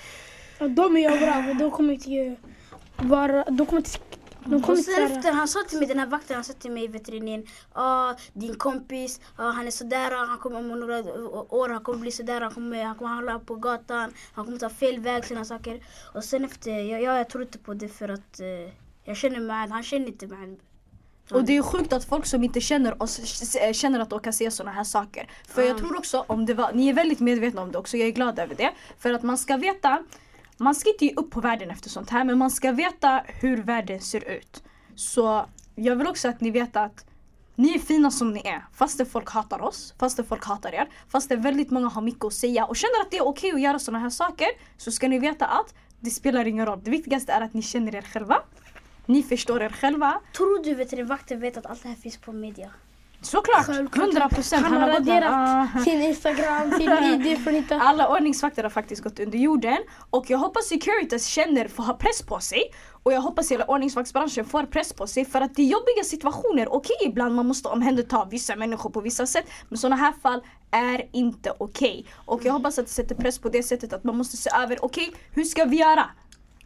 och 0.59 0.71
de 0.71 0.97
är 0.97 1.11
överallt 1.11 1.49
och 1.49 1.55
de 1.55 1.71
kommer 1.71 1.93
inte 1.93 2.09
ju 2.11 2.35
vara, 2.97 3.43
de 3.43 3.65
kommer 3.65 3.81
inte 3.81 3.99
De 4.45 4.55
Och 4.55 4.63
kommer 4.63 4.77
inte 4.79 4.91
sen 4.91 5.11
efter, 5.11 5.31
han 5.31 5.47
sa 5.47 5.59
till 5.69 5.79
mig, 5.79 5.87
den 5.87 5.99
här 5.99 6.05
vakten, 6.07 6.35
han 6.35 6.43
sa 6.43 6.53
till 6.53 6.71
mig 6.71 6.83
i 6.83 6.87
veterinären, 6.87 7.45
ah, 7.73 8.13
din 8.33 8.55
kompis, 8.55 9.19
ah, 9.35 9.49
han 9.49 9.67
är 9.67 9.71
sådär, 9.71 10.11
han 10.27 10.37
kommer 10.37 10.59
om 10.59 10.67
några 10.67 10.97
år, 11.49 11.69
han 11.69 11.81
kommer 11.83 11.99
bli 11.99 12.11
sådär, 12.11 12.41
han 12.41 12.51
kommer, 12.51 12.83
han 12.83 12.95
kommer 12.95 13.11
handla 13.11 13.39
på 13.39 13.55
gatan, 13.55 14.13
han 14.33 14.45
kommer 14.45 14.57
ta 14.57 14.69
fel 14.69 14.99
väg, 14.99 15.25
sådana 15.25 15.45
saker. 15.45 15.83
Och 16.13 16.23
sen 16.23 16.45
efter, 16.45 16.71
jag, 16.71 17.01
jag, 17.01 17.19
jag 17.19 17.29
tror 17.29 17.43
inte 17.43 17.57
på 17.57 17.73
det 17.73 17.87
för 17.89 18.09
att 18.09 18.39
eh, 18.39 18.73
jag 19.03 19.17
känner 19.17 19.39
med 19.39 19.69
han 19.69 19.83
känner 19.83 20.07
inte 20.07 20.27
med 20.27 20.57
Och 21.31 21.43
det 21.43 21.57
är 21.57 21.61
sjukt 21.61 21.93
att 21.93 22.05
folk 22.05 22.25
som 22.25 22.43
inte 22.43 22.61
känner 22.61 23.03
oss 23.03 23.19
s- 23.19 23.77
känner 23.77 23.99
att 23.99 24.09
de 24.09 24.19
kan 24.19 24.33
se 24.33 24.51
såna 24.51 24.71
här 24.71 24.83
saker. 24.83 25.29
För 25.47 25.61
jag 25.61 25.71
Ja. 25.71 25.77
tror 25.79 25.97
också 25.97 26.25
om 26.27 26.45
det 26.45 26.53
var, 26.53 26.71
ni 26.73 26.89
är 26.89 26.93
väldigt 26.93 27.19
medvetna 27.19 27.61
om 27.61 27.71
det 27.71 27.77
också, 27.77 27.97
jag 27.97 28.07
är 28.07 28.11
glad 28.11 28.39
över 28.39 28.55
det. 28.55 28.71
För 28.99 29.13
att 29.13 29.23
man 29.23 29.37
ska 29.37 29.57
veta, 29.57 30.03
man 30.59 30.75
ska 30.75 30.89
inte 30.89 31.05
ge 31.05 31.13
upp 31.15 31.31
på 31.31 31.41
världen 31.41 31.69
efter 31.71 31.89
sånt 31.89 32.09
här 32.09 32.23
men 32.23 32.37
man 32.37 32.51
ska 32.51 32.71
veta 32.71 33.23
hur 33.27 33.57
världen 33.57 34.01
ser 34.01 34.29
ut. 34.29 34.63
Så 34.95 35.45
jag 35.75 35.95
vill 35.95 36.07
också 36.07 36.27
att 36.27 36.41
ni 36.41 36.51
vet 36.51 36.75
att 36.75 37.05
ni 37.55 37.75
är 37.75 37.79
fina 37.79 38.11
som 38.11 38.33
ni 38.33 38.41
är. 38.45 38.65
Fastän 38.73 39.05
folk 39.05 39.29
hatar 39.29 39.61
oss, 39.61 39.93
fastän 39.99 40.25
folk 40.25 40.45
hatar 40.45 40.73
er, 40.73 40.89
fastän 41.07 41.41
väldigt 41.41 41.71
många 41.71 41.87
har 41.87 42.01
mycket 42.01 42.25
att 42.25 42.33
säga 42.33 42.65
och 42.65 42.75
känner 42.75 43.01
att 43.01 43.11
det 43.11 43.17
är 43.17 43.27
okej 43.27 43.51
att 43.51 43.61
göra 43.61 43.79
såna 43.79 43.99
här 43.99 44.09
saker 44.09 44.47
så 44.77 44.91
ska 44.91 45.07
ni 45.07 45.19
veta 45.19 45.45
att 45.45 45.73
det 45.99 46.09
spelar 46.09 46.45
ingen 46.45 46.65
roll. 46.65 46.81
Det 46.83 46.91
viktigaste 46.91 47.31
är 47.31 47.41
att 47.41 47.53
ni 47.53 47.61
känner 47.61 47.95
er 47.95 48.01
själva. 48.01 48.37
Ni 49.05 49.23
förstår 49.23 49.61
er 49.61 49.69
själva. 49.69 50.21
Tror 50.37 50.63
du 50.63 50.73
veterinärvakten 50.73 51.39
vet 51.39 51.57
att 51.57 51.65
allt 51.65 51.83
det 51.83 51.89
här 51.89 51.95
finns 51.95 52.17
på 52.17 52.31
media? 52.31 52.71
Såklart! 53.21 53.65
Självklart. 53.65 54.07
100 54.07 54.29
procent. 54.29 54.65
Han 54.65 54.81
har 54.81 54.87
raderat 54.89 55.31
Ah. 55.75 55.83
sin 55.83 56.01
Instagram, 56.01 56.71
sin 56.71 56.91
ID 57.27 57.39
från 57.43 57.55
inte... 57.55 57.75
Alla 57.75 58.07
ordningsvakter 58.07 58.63
har 58.63 58.69
faktiskt 58.69 59.03
gått 59.03 59.19
under 59.19 59.37
jorden 59.37 59.77
och 60.09 60.29
jag 60.29 60.37
hoppas 60.37 60.65
Securitas 60.67 61.25
känner 61.25 61.67
för 61.67 61.83
att 61.83 61.87
ha 61.87 61.93
press 61.95 62.21
på 62.21 62.39
sig 62.39 62.63
och 63.03 63.13
jag 63.13 63.21
hoppas 63.21 63.51
hela 63.51 63.65
ordningsvaktsbranschen 63.65 64.45
får 64.45 64.63
press 64.63 64.93
på 64.93 65.07
sig 65.07 65.25
för 65.25 65.41
att 65.41 65.55
det 65.55 65.61
är 65.61 65.65
jobbiga 65.65 66.03
situationer. 66.03 66.73
Okej 66.73 66.95
ibland 67.05 67.35
man 67.35 67.47
måste 67.47 67.69
omhänderta 67.69 68.27
vissa 68.31 68.55
människor 68.55 68.89
på 68.89 69.01
vissa 69.01 69.25
sätt 69.25 69.45
men 69.69 69.77
sådana 69.77 69.95
här 69.95 70.13
fall 70.21 70.41
är 70.71 71.09
inte 71.11 71.53
okej. 71.57 72.05
Och 72.25 72.45
jag 72.45 72.53
hoppas 72.53 72.79
att 72.79 72.85
det 72.85 72.91
sätter 72.91 73.15
press 73.15 73.39
på 73.39 73.49
det 73.49 73.63
sättet 73.63 73.93
att 73.93 74.03
man 74.03 74.17
måste 74.17 74.37
se 74.37 74.49
över, 74.63 74.85
okej 74.85 75.11
hur 75.31 75.43
ska 75.43 75.65
vi 75.65 75.77
göra? 75.77 76.05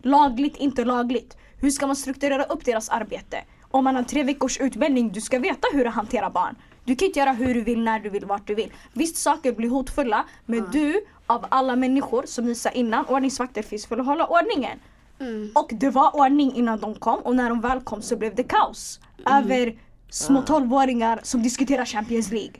Lagligt, 0.01 0.57
inte 0.57 0.85
lagligt. 0.85 1.37
Hur 1.57 1.69
ska 1.69 1.87
man 1.87 1.95
strukturera 1.95 2.43
upp 2.43 2.65
deras 2.65 2.89
arbete? 2.89 3.37
Om 3.73 3.83
man 3.83 3.95
har 3.95 4.03
tre 4.03 4.23
veckors 4.23 4.57
utbildning, 4.57 5.11
du 5.11 5.21
ska 5.21 5.39
veta 5.39 5.67
hur 5.73 5.87
att 5.87 5.93
hantera 5.93 6.29
barn. 6.29 6.55
Du 6.85 6.95
kan 6.95 7.05
inte 7.05 7.19
göra 7.19 7.31
hur 7.31 7.53
du 7.53 7.61
vill, 7.61 7.81
när 7.83 7.99
du 7.99 8.09
vill, 8.09 8.25
vart 8.25 8.47
du 8.47 8.55
vill. 8.55 8.71
Visst 8.93 9.15
saker 9.15 9.51
blir 9.53 9.69
hotfulla, 9.69 10.25
men 10.45 10.67
du 10.71 11.05
av 11.27 11.45
alla 11.49 11.75
människor 11.75 12.23
som 12.25 12.45
ni 12.45 12.55
sa 12.55 12.69
innan, 12.69 13.05
ordningsvakter 13.05 13.61
finns 13.61 13.85
för 13.85 13.97
att 13.97 14.05
hålla 14.05 14.27
ordningen. 14.27 14.79
Mm. 15.19 15.51
Och 15.55 15.69
det 15.71 15.89
var 15.89 16.15
ordning 16.15 16.55
innan 16.55 16.79
de 16.79 16.95
kom 16.95 17.19
och 17.19 17.35
när 17.35 17.49
de 17.49 17.61
väl 17.61 17.81
kom 17.81 18.01
så 18.01 18.15
blev 18.15 18.35
det 18.35 18.43
kaos. 18.43 18.99
Över 19.25 19.75
små 20.09 20.41
12-åringar 20.41 21.19
som 21.23 21.43
diskuterar 21.43 21.85
Champions 21.85 22.31
League. 22.31 22.55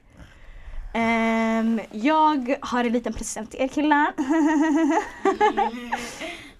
Ehm, 0.94 1.80
jag 1.92 2.56
har 2.62 2.84
en 2.84 2.92
liten 2.92 3.14
present 3.14 3.52
till 3.52 3.62
er 3.62 3.68
killar. 3.68 4.14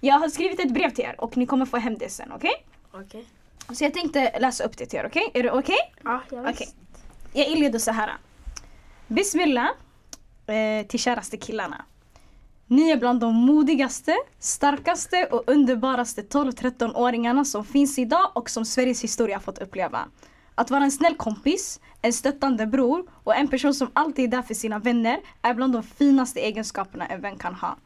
jag 0.00 0.18
har 0.18 0.28
skrivit 0.28 0.60
ett 0.60 0.74
brev 0.74 0.90
till 0.90 1.04
er 1.04 1.14
och 1.18 1.36
ni 1.36 1.46
kommer 1.46 1.66
få 1.66 1.76
hem 1.76 1.98
det 1.98 2.08
sen, 2.08 2.32
okej? 2.32 2.52
Okej. 2.92 3.26
Så 3.72 3.84
jag 3.84 3.94
tänkte 3.94 4.38
läsa 4.38 4.64
upp 4.64 4.76
det 4.76 4.86
till 4.86 4.98
er, 4.98 5.06
okej? 5.06 5.30
Är 5.34 5.42
det 5.42 5.50
okej? 5.50 5.76
Ja, 6.04 6.22
jag 6.30 6.48
Okej. 6.48 6.68
Jag 7.32 7.48
inleder 7.48 7.78
så 7.78 7.90
här. 7.90 8.10
Bismillah 9.06 9.68
eh, 10.46 10.86
till 10.86 11.00
käraste 11.00 11.36
killarna. 11.36 11.84
Ni 12.66 12.90
är 12.90 12.96
bland 12.96 13.20
de 13.20 13.34
modigaste, 13.34 14.16
starkaste 14.38 15.26
och 15.30 15.42
underbaraste 15.46 16.22
12-13-åringarna 16.22 17.44
som 17.44 17.64
finns 17.64 17.98
idag 17.98 18.30
och 18.34 18.50
som 18.50 18.64
Sveriges 18.64 19.04
historia 19.04 19.40
fått 19.40 19.58
uppleva. 19.58 20.08
Att 20.54 20.70
vara 20.70 20.84
en 20.84 20.90
snäll 20.90 21.14
kompis, 21.16 21.80
en 22.02 22.12
stöttande 22.12 22.66
bror 22.66 23.10
och 23.24 23.36
en 23.36 23.48
person 23.48 23.74
som 23.74 23.90
alltid 23.92 24.24
är 24.24 24.28
där 24.28 24.42
för 24.42 24.54
sina 24.54 24.78
vänner 24.78 25.20
är 25.42 25.54
bland 25.54 25.72
de 25.72 25.82
finaste 25.82 26.40
egenskaperna 26.40 27.06
en 27.06 27.20
vän 27.20 27.38
kan 27.38 27.54
ha. 27.54 27.76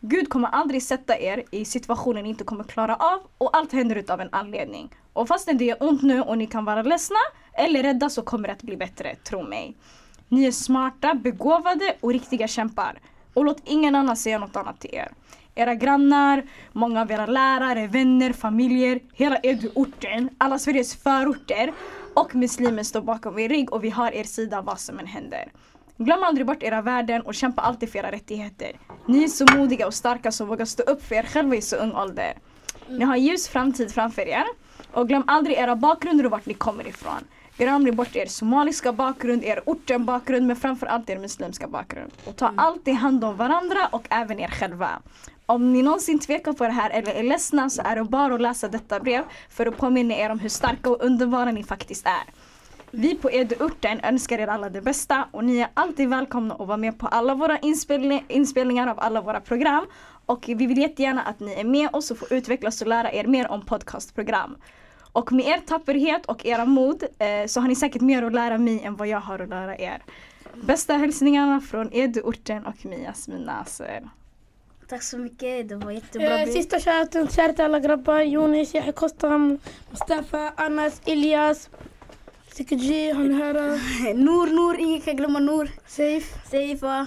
Gud 0.00 0.28
kommer 0.28 0.48
aldrig 0.48 0.82
sätta 0.82 1.18
er 1.18 1.44
i 1.50 1.64
situationer 1.64 2.22
ni 2.22 2.28
inte 2.28 2.44
kommer 2.44 2.64
klara 2.64 2.96
av 2.96 3.20
och 3.38 3.56
allt 3.56 3.72
händer 3.72 3.96
utav 3.96 4.20
en 4.20 4.28
anledning. 4.32 4.94
Och 5.20 5.28
fastän 5.28 5.58
det 5.58 5.64
gör 5.64 5.76
ont 5.80 6.02
nu 6.02 6.20
och 6.20 6.38
ni 6.38 6.46
kan 6.46 6.64
vara 6.64 6.82
ledsna 6.82 7.18
eller 7.52 7.82
rädda 7.82 8.10
så 8.10 8.22
kommer 8.22 8.48
det 8.48 8.52
att 8.52 8.62
bli 8.62 8.76
bättre, 8.76 9.16
tro 9.16 9.42
mig. 9.42 9.76
Ni 10.28 10.44
är 10.44 10.52
smarta, 10.52 11.14
begåvade 11.14 11.96
och 12.00 12.12
riktiga 12.12 12.48
kämpar. 12.48 13.00
Och 13.34 13.44
låt 13.44 13.62
ingen 13.64 13.94
annan 13.94 14.16
säga 14.16 14.38
något 14.38 14.56
annat 14.56 14.80
till 14.80 14.94
er. 14.94 15.12
Era 15.54 15.74
grannar, 15.74 16.44
många 16.72 17.00
av 17.00 17.10
era 17.10 17.26
lärare, 17.26 17.86
vänner, 17.86 18.32
familjer, 18.32 19.00
hela 19.12 19.36
Edu-orten, 19.42 20.28
alla 20.38 20.58
Sveriges 20.58 20.94
förorter 20.94 21.72
och 22.14 22.34
muslimer 22.34 22.82
står 22.82 23.00
bakom 23.02 23.38
er 23.38 23.48
rygg 23.48 23.72
och 23.72 23.84
vi 23.84 23.90
har 23.90 24.12
er 24.12 24.24
sida 24.24 24.60
vad 24.60 24.80
som 24.80 24.98
än 24.98 25.06
händer. 25.06 25.52
Glöm 25.96 26.22
aldrig 26.22 26.46
bort 26.46 26.62
era 26.62 26.82
värden 26.82 27.22
och 27.22 27.34
kämpa 27.34 27.62
alltid 27.62 27.92
för 27.92 27.98
era 27.98 28.12
rättigheter. 28.12 28.72
Ni 29.06 29.24
är 29.24 29.28
så 29.28 29.46
modiga 29.56 29.86
och 29.86 29.94
starka 29.94 30.32
som 30.32 30.48
vågar 30.48 30.64
stå 30.64 30.82
upp 30.82 31.02
för 31.02 31.14
er 31.14 31.22
själva 31.22 31.56
i 31.56 31.62
så 31.62 31.76
ung 31.76 31.92
ålder. 31.92 32.34
Ni 32.88 33.04
har 33.04 33.14
en 33.14 33.22
ljus 33.22 33.48
framtid 33.48 33.92
framför 33.92 34.28
er. 34.28 34.44
Och 34.92 35.08
glöm 35.08 35.24
aldrig 35.26 35.56
era 35.56 35.76
bakgrunder 35.76 36.24
och 36.24 36.30
vart 36.30 36.46
ni 36.46 36.54
kommer 36.54 36.86
ifrån. 36.86 37.24
Glöm 37.56 37.74
aldrig 37.74 37.96
bort 37.96 38.16
er 38.16 38.26
somaliska 38.26 38.92
bakgrund, 38.92 39.44
er 39.44 39.62
orten 39.66 40.04
bakgrund 40.04 40.46
men 40.46 40.56
framförallt 40.56 41.10
er 41.10 41.18
muslimska 41.18 41.68
bakgrund. 41.68 42.12
Och 42.24 42.36
ta 42.36 42.52
alltid 42.56 42.94
hand 42.94 43.24
om 43.24 43.36
varandra 43.36 43.88
och 43.92 44.06
även 44.10 44.40
er 44.40 44.48
själva. 44.48 44.88
Om 45.46 45.72
ni 45.72 45.82
någonsin 45.82 46.18
tvekar 46.18 46.52
på 46.52 46.64
det 46.64 46.72
här 46.72 46.90
eller 46.90 47.14
är 47.14 47.22
ledsna 47.22 47.70
så 47.70 47.82
är 47.82 47.96
det 47.96 48.04
bara 48.04 48.34
att 48.34 48.40
läsa 48.40 48.68
detta 48.68 49.00
brev 49.00 49.24
för 49.48 49.66
att 49.66 49.76
påminna 49.76 50.14
er 50.14 50.30
om 50.30 50.38
hur 50.38 50.48
starka 50.48 50.90
och 50.90 51.04
underbara 51.04 51.50
ni 51.50 51.64
faktiskt 51.64 52.06
är. 52.06 52.24
Vi 52.90 53.14
på 53.14 53.30
Edu-orten 53.30 54.00
önskar 54.00 54.38
er 54.38 54.46
alla 54.46 54.70
det 54.70 54.80
bästa 54.80 55.28
och 55.30 55.44
ni 55.44 55.58
är 55.58 55.68
alltid 55.74 56.08
välkomna 56.08 56.54
att 56.54 56.66
vara 56.66 56.76
med 56.76 56.98
på 56.98 57.06
alla 57.06 57.34
våra 57.34 57.58
inspelning, 57.58 58.24
inspelningar 58.28 58.86
av 58.86 59.00
alla 59.00 59.20
våra 59.20 59.40
program. 59.40 59.86
Och 60.26 60.44
vi 60.48 60.66
vill 60.66 60.78
jättegärna 60.78 61.22
att 61.22 61.40
ni 61.40 61.52
är 61.52 61.64
med 61.64 61.88
oss 61.92 62.10
och 62.10 62.18
får 62.18 62.32
utvecklas 62.32 62.80
och 62.80 62.88
lära 62.88 63.12
er 63.12 63.26
mer 63.26 63.50
om 63.50 63.64
podcastprogram. 63.64 64.56
Och 65.12 65.32
med 65.32 65.46
er 65.46 65.58
tapperhet 65.66 66.26
och 66.26 66.46
era 66.46 66.64
mod 66.64 67.02
eh, 67.18 67.46
så 67.46 67.60
har 67.60 67.68
ni 67.68 67.76
säkert 67.76 68.02
mer 68.02 68.22
att 68.22 68.32
lära 68.32 68.58
mig 68.58 68.80
än 68.82 68.96
vad 68.96 69.08
jag 69.08 69.20
har 69.20 69.38
att 69.38 69.48
lära 69.48 69.78
er. 69.78 70.02
Bästa 70.54 70.94
hälsningarna 70.94 71.60
från 71.60 71.92
Edu-orten 71.92 72.66
och 72.66 72.84
mig 72.84 73.02
Jasmin 73.02 73.42
Nasser. 73.42 74.08
Tack 74.88 75.02
så 75.02 75.18
mycket, 75.18 75.68
det 75.68 75.76
var 75.76 75.90
jättebra. 75.92 76.38
Eh, 76.40 76.48
sista 76.48 76.80
shoutouten 76.80 77.28
shoutout 77.28 77.56
till 77.56 77.64
alla 77.64 77.80
grabbar. 77.80 78.20
Jonis, 78.20 78.74
Yahya 78.74 78.92
Kostam, 78.92 79.58
Mustafa, 79.90 80.52
Anas, 80.56 81.00
Ilyas, 81.04 81.70
Sikji, 82.52 83.12
han 83.12 83.34
är 83.34 83.44
här. 83.44 84.14
Nour, 84.14 84.46
Nour, 84.46 84.80
ingen 84.80 85.00
kan 85.00 85.16
glömma 85.16 85.38
Nour. 85.38 85.70
Safe. 85.86 86.48
Seifa. 86.50 87.06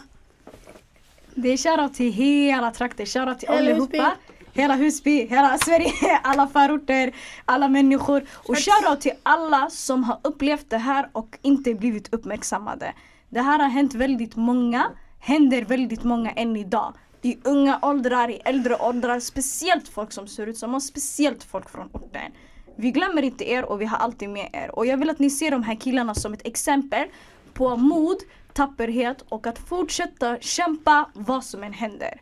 Det 1.36 1.50
är 1.50 1.58
shoutout 1.58 1.94
till 1.94 2.12
hela 2.12 2.72
trakten, 2.72 3.06
shoutout 3.06 3.40
till 3.40 3.50
allihopa. 3.50 4.12
Hela 4.56 4.76
Husby, 4.76 5.28
hela 5.28 5.58
Sverige, 5.58 6.20
alla 6.24 6.48
förorter, 6.48 7.16
alla 7.46 7.68
människor. 7.68 8.24
Och 8.34 8.58
shoutout 8.58 9.02
till 9.02 9.12
alla 9.24 9.70
som 9.70 10.04
har 10.04 10.20
upplevt 10.24 10.70
det 10.70 10.78
här 10.78 11.10
och 11.12 11.38
inte 11.42 11.74
blivit 11.74 12.14
uppmärksammade. 12.14 12.94
Det 13.30 13.42
här 13.42 13.60
har 13.60 13.70
hänt 13.70 13.94
väldigt 13.94 14.36
många, 14.36 14.92
händer 15.20 15.62
väldigt 15.62 16.04
många 16.04 16.32
än 16.32 16.56
idag. 16.56 16.94
I 17.22 17.38
unga 17.44 17.80
åldrar, 17.82 18.30
i 18.30 18.42
äldre 18.46 18.76
åldrar, 18.76 19.20
speciellt 19.20 19.88
folk 19.88 20.12
som 20.12 20.28
ser 20.28 20.48
ut 20.48 20.58
som 20.58 20.76
oss, 20.76 20.88
speciellt 20.88 21.44
folk 21.44 21.70
från 21.70 21.90
orten. 21.92 22.32
Vi 22.76 22.92
glömmer 22.92 23.22
inte 23.22 23.50
er 23.50 23.66
och 23.66 23.82
vi 23.82 23.86
har 23.86 23.98
alltid 23.98 24.30
med 24.30 24.50
er. 24.54 24.76
Och 24.76 24.86
jag 24.86 24.98
vill 24.98 25.10
att 25.10 25.20
ni 25.20 25.30
ser 25.30 25.52
de 25.52 25.64
här 25.64 25.76
killarna 25.76 26.16
som 26.16 26.34
ett 26.34 26.48
exempel 26.48 27.08
på 27.54 27.76
mod, 27.76 28.18
tapperhet 28.54 29.22
och 29.30 29.48
att 29.48 29.60
fortsätta 29.60 30.38
kämpa 30.40 31.10
vad 31.14 31.44
som 31.44 31.64
än 31.64 31.74
händer. 31.74 32.22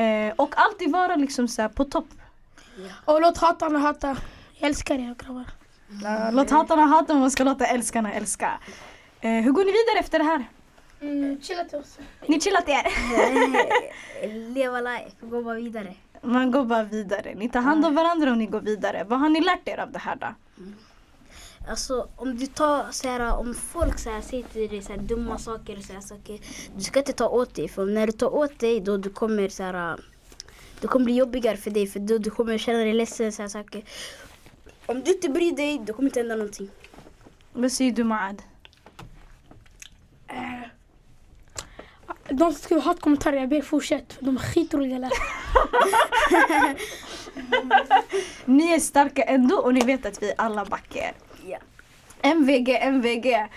Eh, 0.00 0.32
och 0.36 0.54
alltid 0.56 0.92
vara 0.92 1.16
liksom 1.16 1.48
så 1.48 1.62
här 1.62 1.68
på 1.68 1.84
topp. 1.84 2.08
Och 3.04 3.20
låt 3.20 3.38
hatarna 3.38 3.78
hata. 3.78 4.16
Jag 4.58 4.68
älskar 4.68 4.94
er 4.94 5.14
grabbar. 5.18 5.44
Eh, 6.04 6.32
låt 6.32 6.50
hatarna 6.50 6.82
hata 6.86 7.12
men 7.12 7.20
man 7.20 7.30
ska 7.30 7.44
låta 7.44 7.66
älskarna 7.66 8.12
älska. 8.12 8.58
Eh, 9.20 9.30
hur 9.30 9.52
går 9.52 9.64
ni 9.64 9.72
vidare 9.72 9.98
efter 9.98 10.18
det 10.18 10.24
här? 10.24 10.44
Mm, 11.00 11.40
chilla 11.42 11.64
till 11.64 11.78
oss. 11.78 11.98
Ni 12.26 12.40
chillat 12.40 12.68
er? 12.68 12.86
Leva 14.54 14.80
life, 14.80 15.16
gå 15.20 15.42
bara 15.42 15.54
vidare. 15.54 15.94
Man 16.22 16.50
går 16.50 16.64
bara 16.64 16.82
vidare. 16.82 17.34
Ni 17.34 17.48
tar 17.48 17.60
hand 17.60 17.86
om 17.86 17.94
varandra 17.94 18.30
och 18.30 18.38
ni 18.38 18.46
går 18.46 18.60
vidare. 18.60 19.04
Vad 19.04 19.20
har 19.20 19.28
ni 19.28 19.40
lärt 19.40 19.68
er 19.68 19.78
av 19.78 19.92
det 19.92 19.98
här 19.98 20.16
då? 20.16 20.34
Alltså 21.70 22.08
om 22.16 22.36
du 22.36 22.46
tar 22.46 22.92
så 22.92 23.08
här, 23.08 23.36
om 23.36 23.54
folk 23.54 23.98
så 23.98 24.10
här, 24.10 24.20
säger 24.20 24.44
till 24.44 24.68
dig 24.68 24.82
så 24.82 24.92
här, 24.92 25.00
dumma 25.00 25.38
saker 25.38 25.76
och 25.76 25.84
så 25.84 25.92
här, 25.92 26.00
saker. 26.00 26.38
Du 26.76 26.82
ska 26.82 26.98
inte 26.98 27.12
ta 27.12 27.28
åt 27.28 27.54
dig 27.54 27.68
för 27.68 27.86
när 27.86 28.06
du 28.06 28.12
tar 28.12 28.34
åt 28.34 28.58
dig 28.58 28.80
då 28.80 28.96
du 28.96 29.10
kommer 29.10 29.48
så 29.48 29.62
här, 29.62 30.00
det 30.80 30.86
kommer 30.86 31.04
bli 31.04 31.14
jobbigare 31.14 31.56
för 31.56 31.70
dig 31.70 31.86
för 31.86 32.00
då 32.00 32.18
du 32.18 32.30
kommer 32.30 32.58
känna 32.58 32.78
dig 32.78 32.92
ledsen 32.92 33.32
så 33.32 33.42
här, 33.42 33.48
saker. 33.48 33.84
Om 34.86 35.02
du 35.02 35.12
inte 35.12 35.28
bryr 35.28 35.52
dig 35.52 35.80
då 35.86 35.92
kommer 35.92 36.08
inte 36.08 36.20
hända 36.20 36.36
någonting. 36.36 36.70
Vad 37.52 37.72
säger 37.72 37.92
du 37.92 38.04
Maad? 38.04 38.42
De 42.28 42.52
som 42.52 42.54
skriver 42.54 42.82
hatkommentarer, 42.82 43.36
jag 43.36 43.48
ber 43.48 43.62
fortsätt. 43.62 44.12
för 44.12 44.24
De 44.24 44.36
är 44.36 44.40
skitroliga 44.40 44.98
ni 48.44 48.72
är 48.72 48.80
starka 48.80 49.22
ändå 49.22 49.56
och 49.56 49.74
ni 49.74 49.80
vet 49.80 50.06
att 50.06 50.22
vi 50.22 50.32
alla 50.38 50.64
backar. 50.64 51.12
MVG, 52.22 52.68
MVG. 52.82 53.48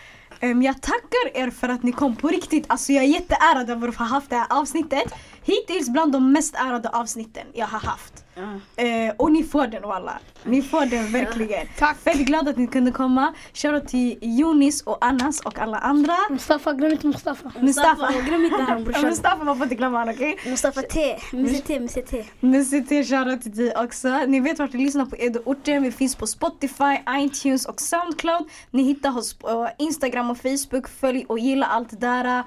Um, 0.42 0.62
jag 0.62 0.82
tackar 0.82 1.38
er 1.38 1.50
för 1.50 1.70
att 1.70 1.84
ni 1.84 1.92
kom 1.92 2.16
på 2.16 2.28
riktigt. 2.28 2.66
Alltså 2.68 2.92
jag 2.92 3.04
är 3.04 3.08
jätteärad 3.08 3.70
över 3.70 3.88
att 3.88 3.96
ha 3.96 4.06
haft 4.06 4.30
det 4.30 4.36
här 4.36 4.48
avsnittet. 4.50 5.14
Hittills 5.44 5.90
bland 5.90 6.12
de 6.12 6.32
mest 6.32 6.56
ärade 6.56 6.90
avsnitten 6.90 7.48
jag 7.54 7.68
har 7.68 7.80
haft. 7.80 8.26
Ja. 8.36 8.84
Eh, 8.84 9.14
och 9.18 9.32
ni 9.32 9.44
får 9.44 9.68
den 9.68 9.82
walla. 9.82 10.20
Ni 10.44 10.62
får 10.62 10.86
den 10.86 11.12
verkligen. 11.12 11.68
Tack. 11.78 11.98
Fett 11.98 12.18
glad 12.18 12.50
att 12.50 12.58
ni 12.58 12.68
kunde 12.68 12.92
komma. 12.92 13.34
Shoutout 13.54 13.88
till 13.88 14.18
Jonis 14.22 14.82
och 14.82 15.06
Annas 15.06 15.40
och 15.40 15.60
alla 15.60 15.78
andra. 15.78 16.14
Mustafa, 16.30 16.74
glöm 16.74 16.92
inte 16.92 17.08
Mustafa. 17.08 17.52
Mustafa. 17.60 18.12
Glöm 18.26 18.46
inte 18.46 18.62
han 18.62 18.84
brorsan. 18.84 19.02
Mustafa 19.10 19.44
man 19.44 19.58
får 19.58 19.64
inte 19.64 19.76
glömma 19.76 20.00
honom 20.00 20.14
okej? 20.16 20.38
Mustafa 20.46 20.82
T. 20.82 21.20
Musse 21.32 21.62
T, 21.62 21.80
Musse 21.80 22.02
T. 22.02 22.26
Musse 22.40 22.82
T 22.82 23.04
shoutout 23.04 23.42
till 23.42 23.56
dig 23.56 23.76
också. 23.76 24.26
Ni 24.28 24.40
vet 24.40 24.60
vart 24.60 24.74
ni 24.74 24.86
lyssnar 24.86 25.06
på 25.06 25.16
Edo 25.20 25.40
Orten. 25.46 25.84
Vi 25.84 25.92
finns 25.92 26.16
på 26.16 26.28
Spotify, 26.28 26.98
iTunes 27.10 27.66
och 27.66 27.82
Soundcloud. 27.82 28.50
Ni 28.72 28.84
hittar 28.84 29.18
oss 29.18 29.34
på 29.34 29.70
Instagram 29.78 30.30
och 30.30 30.38
Facebook. 30.38 30.90
Följ 30.90 31.26
och 31.28 31.40
gilla 31.40 31.66
allt 31.66 31.90
det 31.90 31.98
där. 31.98 32.44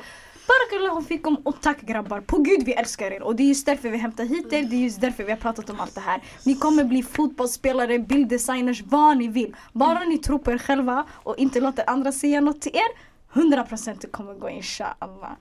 Barakallahu 0.49 1.03
fikum 1.09 1.35
och 1.45 1.61
tack 1.61 1.81
grabbar. 1.81 2.21
På 2.21 2.39
gud 2.39 2.63
vi 2.67 2.73
älskar 2.73 3.11
er 3.11 3.23
och 3.23 3.37
det 3.37 3.43
är 3.43 3.47
just 3.49 3.67
därför 3.67 3.89
vi 3.89 3.99
hämtar 3.99 4.25
hit 4.25 4.53
er. 4.53 4.63
Det 4.63 4.77
är 4.77 4.81
just 4.81 5.01
därför 5.01 5.25
vi 5.25 5.31
har 5.31 5.39
pratat 5.39 5.71
om 5.71 5.81
allt 5.81 5.95
det 5.95 6.01
här. 6.01 6.21
Ni 6.45 6.55
kommer 6.55 6.85
bli 6.85 7.03
fotbollsspelare, 7.03 7.99
bilddesigners, 7.99 8.83
vad 8.83 9.17
ni 9.17 9.29
vill. 9.29 9.57
Bara 9.73 9.99
ni 10.05 10.19
tror 10.19 10.39
på 10.39 10.53
er 10.53 10.59
själva 10.59 11.05
och 11.13 11.37
inte 11.39 11.61
låter 11.61 11.91
andra 11.91 12.13
säga 12.13 12.41
något 12.41 12.61
till 12.61 12.73
er. 12.77 13.17
100% 13.33 13.97
det 14.01 14.07
kommer 14.07 14.35
gå 14.35 14.51
inshallah. 14.51 15.33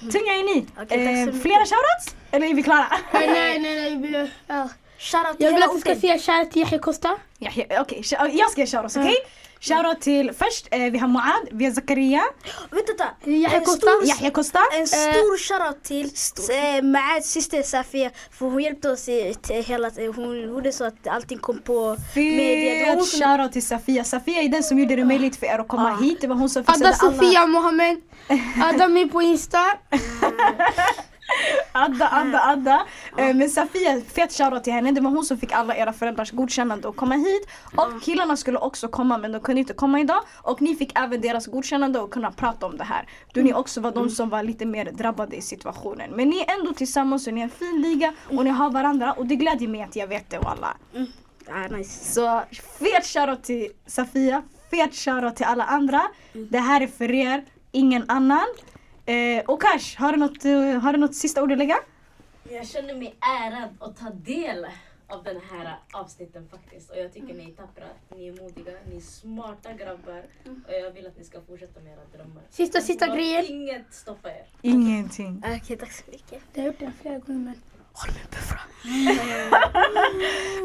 Tunga 0.00 0.32
är 0.32 0.54
ni. 0.54 0.66
Så 0.76 0.80
eh, 0.94 1.40
flera 1.42 1.58
shoutouts? 1.64 2.16
Eller 2.30 2.46
är 2.46 2.54
vi 2.54 2.62
klara? 2.62 2.86
Nej, 3.12 3.28
nej, 3.32 3.60
nej. 3.60 4.10
nej. 4.10 4.30
Ja. 4.46 4.68
Shoutout 4.98 5.36
Jag 5.38 5.52
vill 5.52 5.62
att 5.62 5.72
du 5.74 5.80
ska 5.80 5.96
säga 5.96 6.18
shoutout 6.18 6.50
till 6.52 6.62
Yahya 6.62 6.78
Costa. 6.78 7.16
Okej, 7.80 8.00
sh- 8.02 8.30
jag 8.32 8.50
ska 8.50 8.60
ge 8.60 8.66
shoutouts, 8.66 8.96
okej? 8.96 9.16
Shoutout 9.62 10.00
till 10.00 10.32
först, 10.38 10.68
eh, 10.70 10.78
vi 10.92 10.98
har 10.98 11.08
Muad, 11.08 11.48
vi 11.52 11.64
har 11.64 11.72
Zakaria, 11.72 12.22
Vänta, 12.70 12.92
vänta. 12.92 13.30
Yahya 13.30 13.60
stor- 13.60 14.06
Yahya 14.06 14.30
Costa. 14.30 14.58
En 14.78 14.86
stor 14.86 15.38
shoutout 15.38 15.82
till 15.84 16.06
eh, 16.76 16.82
Maads 16.82 17.30
syster 17.30 17.62
Safia 17.62 18.10
för 18.30 18.46
hon 18.46 18.62
hjälpte 18.62 18.90
oss 18.90 19.08
i 19.08 19.34
till 19.42 19.64
hela 19.64 19.90
hon 20.16 20.40
gjorde 20.40 20.72
så 20.72 20.84
att 20.84 21.06
allting 21.06 21.38
kom 21.38 21.58
på 21.58 21.96
media. 22.14 22.94
Fet 22.94 23.06
shoutout 23.22 23.52
till 23.52 23.66
Safia. 23.66 24.04
Safia 24.04 24.42
är 24.42 24.48
den 24.48 24.62
som 24.62 24.78
gjorde 24.78 24.96
det 24.96 25.04
möjligt 25.04 25.36
för 25.36 25.46
er 25.46 25.58
att 25.58 25.68
komma 25.68 25.92
Ah. 25.98 26.02
hit. 26.02 26.20
Det 26.20 26.26
var 26.26 26.36
hon 26.36 26.50
som 26.50 26.64
fixade 26.64 26.86
alla... 26.88 26.96
Sofia 26.96 27.46
Mohammed. 27.46 28.00
Adda 28.64 28.88
mig 28.88 29.08
på 29.08 29.22
Insta. 29.22 29.58
Adda, 31.72 32.08
Adda, 32.12 32.40
Adda. 32.40 32.82
Eh, 33.18 33.34
men 33.36 33.50
Safia, 33.50 34.00
fet 34.14 34.32
shoutout 34.32 34.64
till 34.64 34.72
henne. 34.72 34.92
Det 34.92 35.00
var 35.00 35.10
hon 35.10 35.24
som 35.24 35.38
fick 35.38 35.52
alla 35.52 35.76
era 35.76 35.92
föräldrars 35.92 36.30
godkännande 36.30 36.88
att 36.88 36.96
komma 36.96 37.14
hit. 37.14 37.48
Och 37.76 38.02
killarna 38.02 38.36
skulle 38.36 38.58
också 38.58 38.88
komma 38.88 39.18
men 39.18 39.32
de 39.32 39.40
kunde 39.40 39.60
inte 39.60 39.74
komma 39.74 40.00
idag. 40.00 40.22
Och 40.42 40.62
ni 40.62 40.74
fick 40.76 40.98
även 40.98 41.20
deras 41.20 41.46
godkännande 41.46 42.02
att 42.02 42.10
kunna 42.10 42.30
prata 42.32 42.66
om 42.66 42.76
det 42.76 42.84
här. 42.84 43.08
Då 43.34 43.40
ni 43.40 43.54
också 43.54 43.80
var 43.80 43.92
de 43.92 44.10
som 44.10 44.28
var 44.28 44.42
lite 44.42 44.66
mer 44.66 44.84
drabbade 44.84 45.36
i 45.36 45.42
situationen. 45.42 46.10
Men 46.10 46.28
ni 46.28 46.40
är 46.40 46.58
ändå 46.58 46.72
tillsammans 46.72 47.26
och 47.26 47.34
ni 47.34 47.40
är 47.40 47.44
en 47.44 47.50
fin 47.50 47.82
liga 47.82 48.12
och 48.36 48.44
ni 48.44 48.50
har 48.50 48.70
varandra 48.70 49.12
och 49.12 49.26
det 49.26 49.36
glädjer 49.36 49.68
mig 49.68 49.82
att 49.82 49.96
jag 49.96 50.06
vet 50.06 50.30
det 50.30 50.38
och 50.38 50.50
alla. 50.50 50.76
Ah, 51.48 51.68
nice. 51.76 52.12
Så 52.14 52.42
fet 52.78 53.06
shoutout 53.06 53.42
till 53.44 53.68
Safia, 53.86 54.42
fet 54.70 54.94
shoutout 54.94 55.36
till 55.36 55.46
alla 55.46 55.64
andra. 55.64 56.02
Det 56.32 56.58
här 56.58 56.80
är 56.80 56.86
för 56.86 57.10
er, 57.10 57.44
ingen 57.72 58.04
annan. 58.08 58.46
Eh, 59.06 59.44
och 59.46 59.62
Kash, 59.62 59.96
har 59.98 60.12
du, 60.12 60.18
något, 60.18 60.44
eh, 60.44 60.80
har 60.80 60.92
du 60.92 60.98
något 60.98 61.14
sista 61.14 61.42
ord 61.42 61.52
att 61.52 61.58
lägga? 61.58 61.76
Jag 62.50 62.66
känner 62.66 62.94
mig 62.94 63.14
ärad 63.20 63.68
att 63.80 63.96
ta 63.96 64.10
del 64.10 64.66
av 65.06 65.24
den 65.24 65.40
här 65.50 65.78
avsnitten 65.92 66.48
faktiskt. 66.50 66.90
Och 66.90 66.96
jag 66.98 67.12
tycker 67.12 67.34
ni 67.34 67.44
är 67.44 67.54
tappra, 67.54 67.84
ni 68.16 68.28
är 68.28 68.32
modiga, 68.42 68.72
ni 68.90 68.96
är 68.96 69.00
smarta 69.00 69.72
grabbar. 69.72 70.22
Och 70.66 70.72
jag 70.72 70.90
vill 70.90 71.06
att 71.06 71.18
ni 71.18 71.24
ska 71.24 71.40
fortsätta 71.40 71.80
med 71.80 71.92
era 71.92 72.00
drömmar. 72.16 72.42
Sista, 72.50 72.80
sista 72.80 73.06
Låt 73.06 73.16
grejen. 73.16 73.44
Inget 73.48 73.94
stoppa 73.94 74.30
er. 74.30 74.46
Ingenting. 74.62 75.42
Okej, 75.56 75.76
tack 75.76 75.92
så 75.92 76.04
mycket. 76.10 76.42
Jag 76.52 76.62
har 76.62 76.66
gjort 76.66 76.78
det 76.78 76.92
flera 77.02 77.18
gånger 77.18 77.40
men. 77.40 77.54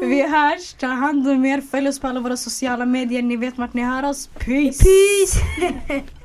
Vi 0.00 0.22
hörs, 0.28 0.74
ta 0.74 0.86
hand 0.86 1.28
om 1.28 1.44
er, 1.44 1.60
följ 1.60 1.88
oss 1.88 2.00
på 2.00 2.06
alla 2.06 2.20
våra 2.20 2.36
sociala 2.36 2.86
medier. 2.86 3.22
Ni 3.22 3.36
vet 3.36 3.58
vart 3.58 3.74
ni 3.74 3.82
hör 3.82 4.04
oss. 4.04 4.26
Peace! 4.26 4.84
Peace! 4.84 6.04